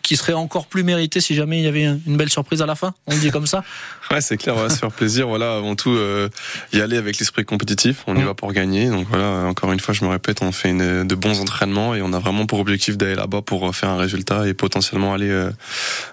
qui 0.01 0.18
serait 0.18 0.34
encore 0.34 0.68
plus 0.68 0.84
mérité 0.84 1.22
si 1.22 1.36
jamais 1.36 1.59
il 1.59 1.64
y 1.64 1.68
avait 1.68 1.84
une 1.84 2.18
belle 2.18 2.30
surprise 2.30 2.62
à 2.62 2.66
la 2.66 2.76
fin. 2.76 2.93
On 3.07 3.18
dit 3.18 3.32
comme 3.32 3.47
ça. 3.47 3.64
Ouais, 4.12 4.20
c'est 4.20 4.36
clair, 4.36 4.57
on 4.57 4.64
va 4.64 4.70
se 4.70 4.78
faire 4.78 4.91
plaisir. 4.91 5.26
Voilà, 5.30 5.55
avant 5.55 5.74
tout, 5.78 5.91
euh, 5.91 6.28
y 6.74 6.82
aller 6.82 6.97
avec 6.97 7.18
l'esprit 7.18 7.45
compétitif. 7.45 8.03
On 8.07 8.16
y 8.18 8.20
mm. 8.20 8.26
va 8.26 8.34
pour 8.34 8.51
gagner. 8.51 8.89
Donc 8.89 9.07
voilà, 9.07 9.45
encore 9.47 9.72
une 9.72 9.80
fois, 9.80 9.93
je 9.93 10.03
me 10.03 10.09
répète, 10.09 10.41
on 10.41 10.51
fait 10.51 10.72
une, 10.72 11.07
de 11.07 11.16
bons 11.16 11.39
entraînements 11.39 11.95
et 11.95 12.01
on 12.01 12.12
a 12.12 12.20
vraiment 12.20 12.45
pour 12.45 12.59
objectif 12.59 12.97
d'aller 12.97 13.16
là-bas 13.16 13.41
pour 13.41 13.70
euh, 13.70 13.72
faire 13.72 13.88
un 13.88 13.95
résultat 13.95 14.49
et 14.49 14.53
potentiellement 14.53 15.14
aller 15.14 15.30
euh, 15.30 15.49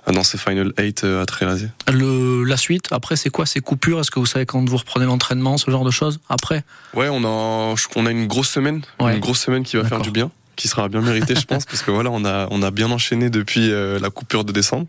dans 0.07 0.23
ces 0.23 0.39
final 0.39 0.73
8 0.79 1.03
à 1.21 1.27
Trélazé. 1.27 1.71
Le 1.91 2.45
la 2.45 2.57
suite 2.57 2.87
après, 2.93 3.17
c'est 3.17 3.31
quoi? 3.31 3.38
Quoi 3.39 3.47
ces 3.47 3.61
coupures? 3.61 4.01
Est-ce 4.01 4.11
que 4.11 4.19
vous 4.19 4.27
savez 4.27 4.47
quand 4.47 4.69
vous 4.69 4.77
reprenez 4.77 5.07
l'entraînement, 5.07 5.59
ce 5.59 5.71
genre 5.71 5.85
de 5.85 5.93
choses? 5.93 6.19
Après? 6.29 6.65
Ouais, 6.93 7.09
on 7.09 7.23
a, 7.23 7.77
on 7.95 8.07
a 8.07 8.11
une 8.11 8.27
grosse 8.27 8.49
semaine, 8.49 8.83
une 8.99 9.21
grosse 9.21 9.39
semaine 9.39 9.63
qui 9.63 9.77
va 9.77 9.85
faire 9.85 10.01
du 10.01 10.11
bien 10.11 10.33
qui 10.59 10.67
sera 10.67 10.89
bien 10.89 11.01
mérité, 11.01 11.37
je 11.37 11.47
pense, 11.47 11.65
parce 11.65 11.83
que 11.83 11.93
voilà, 11.93 12.11
on 12.11 12.25
a, 12.25 12.49
on 12.51 12.63
a 12.63 12.73
bien 12.73 12.91
enchaîné 12.91 13.31
depuis 13.31 13.71
euh, 13.71 14.01
la 14.01 14.11
coupure 14.11 14.45
de 14.45 14.53
décembre. 14.53 14.87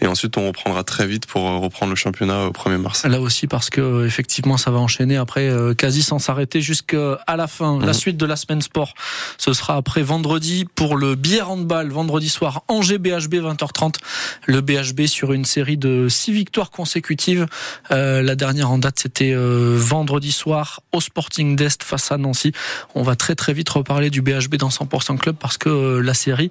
Et 0.00 0.06
ensuite, 0.06 0.36
on 0.36 0.46
reprendra 0.46 0.84
très 0.84 1.06
vite 1.06 1.26
pour 1.26 1.48
euh, 1.48 1.58
reprendre 1.58 1.90
le 1.90 1.96
championnat 1.96 2.46
au 2.46 2.52
1er 2.52 2.78
mars. 2.78 3.04
Là 3.04 3.20
aussi, 3.20 3.48
parce 3.48 3.68
que 3.68 4.06
effectivement, 4.06 4.56
ça 4.56 4.70
va 4.70 4.78
enchaîner 4.78 5.16
après 5.16 5.48
euh, 5.48 5.74
quasi 5.74 6.02
sans 6.02 6.20
s'arrêter 6.20 6.60
jusqu'à 6.60 7.18
la 7.28 7.46
fin. 7.48 7.80
La 7.80 7.86
mhm. 7.86 7.92
suite 7.94 8.16
de 8.16 8.26
la 8.26 8.36
semaine 8.36 8.62
sport, 8.62 8.94
ce 9.38 9.52
sera 9.52 9.74
après 9.74 10.02
vendredi 10.02 10.66
pour 10.72 10.96
le 10.96 11.16
bière 11.16 11.50
handball, 11.50 11.90
vendredi 11.90 12.28
soir, 12.28 12.62
Angers 12.68 12.98
BHB 12.98 13.34
20h30. 13.34 13.96
Le 14.46 14.60
BHB 14.60 15.06
sur 15.06 15.32
une 15.32 15.44
série 15.44 15.76
de 15.76 16.08
six 16.08 16.30
victoires 16.30 16.70
consécutives. 16.70 17.46
Euh, 17.90 18.22
la 18.22 18.36
dernière 18.36 18.70
en 18.70 18.78
date, 18.78 19.00
c'était 19.00 19.34
vendredi 19.34 20.30
soir 20.30 20.80
au 20.92 21.00
Sporting 21.00 21.56
d'Est 21.56 21.82
face 21.82 22.12
à 22.12 22.18
Nancy. 22.18 22.52
On 22.94 23.02
va 23.02 23.16
très 23.16 23.34
très 23.34 23.52
vite 23.52 23.68
reparler 23.68 24.10
du 24.10 24.22
BHB 24.22 24.56
dans 24.56 24.68
100% 24.68 25.07
club 25.16 25.36
parce 25.38 25.58
que 25.58 25.68
euh, 25.68 26.00
la 26.00 26.14
série 26.14 26.50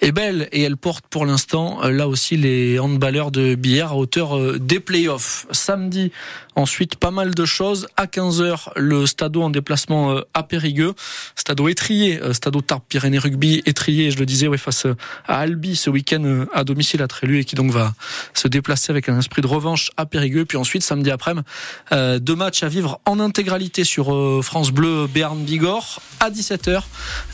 est 0.00 0.12
belle 0.12 0.48
et 0.52 0.62
elle 0.62 0.76
porte 0.76 1.04
pour 1.08 1.26
l'instant 1.26 1.82
euh, 1.82 1.90
là 1.90 2.08
aussi 2.08 2.36
les 2.36 2.78
handballeurs 2.78 3.30
de 3.30 3.54
billard 3.54 3.92
à 3.92 3.96
hauteur 3.96 4.36
euh, 4.36 4.58
des 4.58 4.80
playoffs. 4.80 5.46
Samedi, 5.50 6.12
ensuite 6.54 6.96
pas 6.96 7.10
mal 7.10 7.34
de 7.34 7.44
choses. 7.44 7.88
À 7.96 8.06
15h, 8.06 8.70
le 8.76 9.06
Stadeau 9.06 9.42
en 9.42 9.50
déplacement 9.50 10.20
à 10.34 10.42
Périgueux. 10.42 10.94
Stadeau 11.36 11.68
étrié, 11.68 12.20
Stadeau 12.32 12.60
Tarbes 12.60 12.82
Pyrénées 12.88 13.18
Rugby 13.18 13.62
étrié, 13.64 14.10
je 14.10 14.18
le 14.18 14.26
disais, 14.26 14.48
ouais, 14.48 14.58
face 14.58 14.86
à 15.26 15.38
Albi 15.38 15.76
ce 15.76 15.88
week-end 15.90 16.46
à 16.52 16.64
domicile 16.64 17.02
à 17.02 17.08
Trélu 17.08 17.38
et 17.38 17.44
qui 17.44 17.54
donc 17.54 17.70
va 17.70 17.94
se 18.34 18.48
déplacer 18.48 18.90
avec 18.90 19.08
un 19.08 19.18
esprit 19.18 19.42
de 19.42 19.46
revanche 19.46 19.90
à 19.96 20.06
Périgueux. 20.06 20.44
Puis 20.44 20.58
ensuite, 20.58 20.82
samedi 20.82 21.10
après-midi, 21.10 21.46
deux 21.92 22.36
matchs 22.36 22.62
à 22.62 22.68
vivre 22.68 23.00
en 23.04 23.20
intégralité 23.20 23.84
sur 23.84 24.06
France 24.44 24.72
Bleu 24.72 25.06
Béarn 25.06 25.38
Bigorre 25.44 26.00
à 26.20 26.30
17h. 26.30 26.82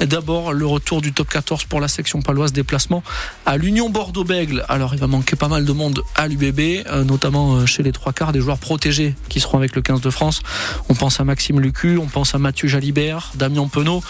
D'abord, 0.01 0.53
le 0.53 0.67
retour 0.67 1.01
du 1.01 1.13
top 1.13 1.29
14 1.31 1.65
pour 1.65 1.81
la 1.81 1.89
section 1.89 2.21
paloise 2.21 2.54
déplacement 2.55 3.03
à 3.45 3.59
l'Union 3.59 3.91
Bordeaux-Bègle. 3.91 4.65
Alors 4.69 4.95
il 4.95 5.01
va 5.01 5.07
manquer 5.07 5.37
pas 5.37 5.49
mal 5.49 5.65
de 5.65 5.73
monde 5.73 6.01
à 6.15 6.29
l'UBB, 6.29 6.87
euh, 6.87 7.05
notamment 7.05 7.57
euh, 7.57 7.67
chez 7.67 7.83
les 7.83 7.93
trois 7.93 8.13
quarts 8.13 8.33
des 8.33 8.41
joueurs 8.41 8.59
protégés 8.59 9.15
qui 9.29 9.41
seront 9.41 9.59
avec 9.59 9.77
le 9.77 9.83
15 9.83 10.01
de 10.01 10.11
France. 10.11 10.41
On 10.89 10.95
pense 10.95 11.21
à 11.21 11.25
Maxime 11.25 11.61
Lucu, 11.61 11.99
on 11.99 12.07
pense 12.07 12.35
à 12.35 12.39
Mathieu 12.39 12.69
Jalibert, 12.69 13.33
Damien 13.35 13.69
Penaud, 13.69 14.03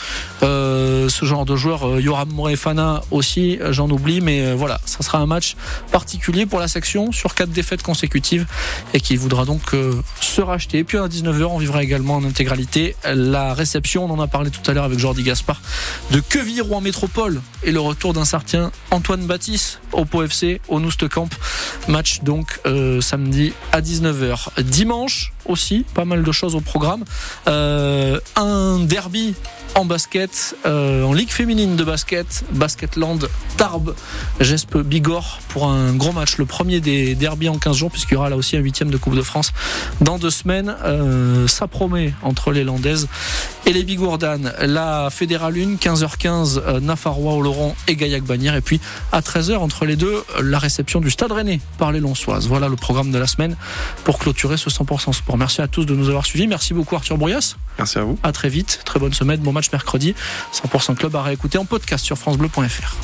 euh, 0.42 1.08
ce 1.08 1.24
genre 1.24 1.44
de 1.44 1.56
joueurs, 1.56 1.98
Yoram 1.98 2.30
Morefana 2.30 3.02
aussi, 3.10 3.58
j'en 3.70 3.90
oublie, 3.90 4.20
mais 4.20 4.54
voilà, 4.54 4.80
ça 4.84 5.02
sera 5.02 5.18
un 5.18 5.26
match 5.26 5.56
particulier 5.90 6.46
pour 6.46 6.60
la 6.60 6.68
section 6.68 7.10
sur 7.10 7.34
quatre 7.34 7.50
défaites 7.50 7.82
consécutives 7.82 8.46
et 8.92 9.00
qui 9.00 9.16
voudra 9.16 9.44
donc 9.44 9.72
se 10.20 10.40
racheter. 10.40 10.84
puis 10.84 10.98
à 10.98 11.08
19h, 11.08 11.44
on 11.44 11.58
vivra 11.58 11.82
également 11.82 12.16
en 12.16 12.24
intégralité 12.24 12.96
la 13.04 13.54
réception, 13.54 14.04
on 14.04 14.10
en 14.10 14.20
a 14.20 14.26
parlé 14.26 14.50
tout 14.50 14.68
à 14.70 14.74
l'heure 14.74 14.84
avec 14.84 14.98
Jordi 14.98 15.22
Gaspard, 15.22 15.60
de 16.10 16.20
Queville 16.20 16.64
en 16.74 16.80
métropole 16.80 17.40
et 17.64 17.72
le 17.72 17.80
retour 17.80 18.12
d'un 18.12 18.24
certain 18.24 18.70
Antoine 18.90 19.26
Baptiste 19.26 19.80
au 19.92 20.04
POFC 20.04 20.24
FC 20.24 20.60
au 20.68 20.80
Camp. 21.08 21.28
Match 21.88 22.20
donc 22.22 22.60
euh, 22.66 23.00
samedi 23.00 23.52
à 23.72 23.80
19h. 23.80 24.60
Dimanche 24.62 25.32
aussi, 25.46 25.84
pas 25.94 26.04
mal 26.04 26.22
de 26.22 26.32
choses 26.32 26.54
au 26.54 26.60
programme. 26.60 27.04
Euh, 27.48 28.18
un 28.36 28.80
derby 28.80 29.34
en 29.74 29.84
basket, 29.84 30.56
euh, 30.66 31.02
en 31.02 31.12
ligue 31.12 31.30
féminine 31.30 31.74
de 31.74 31.82
basket, 31.82 32.44
Basketland 32.52 33.28
Tarbes, 33.56 33.94
Gespe 34.40 34.78
Bigorre 34.78 35.40
pour 35.48 35.66
un 35.66 35.92
gros 35.94 36.12
match, 36.12 36.38
le 36.38 36.46
premier 36.46 36.80
des 36.80 37.16
derbies 37.16 37.48
en 37.48 37.58
15 37.58 37.76
jours 37.76 37.90
puisqu'il 37.90 38.14
y 38.14 38.16
aura 38.16 38.30
là 38.30 38.36
aussi 38.36 38.56
un 38.56 38.60
huitième 38.60 38.90
de 38.90 38.96
Coupe 38.96 39.16
de 39.16 39.22
France 39.22 39.52
dans 40.00 40.18
deux 40.18 40.30
semaines. 40.30 40.74
ça 41.48 41.66
promet 41.66 42.14
entre 42.22 42.52
les 42.52 42.62
Landaises 42.62 43.08
et 43.66 43.72
les 43.72 43.82
Bigourdanes. 43.82 44.52
La 44.60 45.08
Fédérale 45.10 45.56
1, 45.56 45.74
15h15, 45.74 46.78
Nafarois, 46.80 47.34
Oloron 47.34 47.74
et 47.88 47.96
Gaillac-Bagnères. 47.96 48.54
Et 48.54 48.60
puis 48.60 48.80
à 49.10 49.20
13h 49.20 49.56
entre 49.56 49.86
les 49.86 49.96
deux, 49.96 50.22
la 50.40 50.58
réception 50.58 51.00
du 51.00 51.10
Stade 51.10 51.32
Rennais 51.32 51.60
par 51.78 51.90
les 51.90 52.00
Lonsoises. 52.00 52.46
Voilà 52.46 52.68
le 52.68 52.76
programme 52.76 53.10
de 53.10 53.18
la 53.18 53.26
semaine 53.26 53.56
pour 54.04 54.18
clôturer 54.18 54.56
ce 54.56 54.70
100% 54.70 55.12
sport. 55.12 55.33
Merci 55.36 55.62
à 55.62 55.68
tous 55.68 55.84
de 55.84 55.94
nous 55.94 56.08
avoir 56.08 56.26
suivis. 56.26 56.46
Merci 56.46 56.74
beaucoup 56.74 56.94
Arthur 56.94 57.18
Brouillas. 57.18 57.56
Merci 57.78 57.98
à 57.98 58.02
vous. 58.02 58.18
À 58.22 58.32
très 58.32 58.48
vite. 58.48 58.80
Très 58.84 59.00
bonne 59.00 59.12
semaine. 59.12 59.40
Bon 59.40 59.52
match 59.52 59.70
mercredi. 59.72 60.14
100% 60.52 60.94
club 60.94 61.16
à 61.16 61.22
réécouter 61.22 61.58
en 61.58 61.64
podcast 61.64 62.04
sur 62.04 62.16
francebleu.fr. 62.16 62.96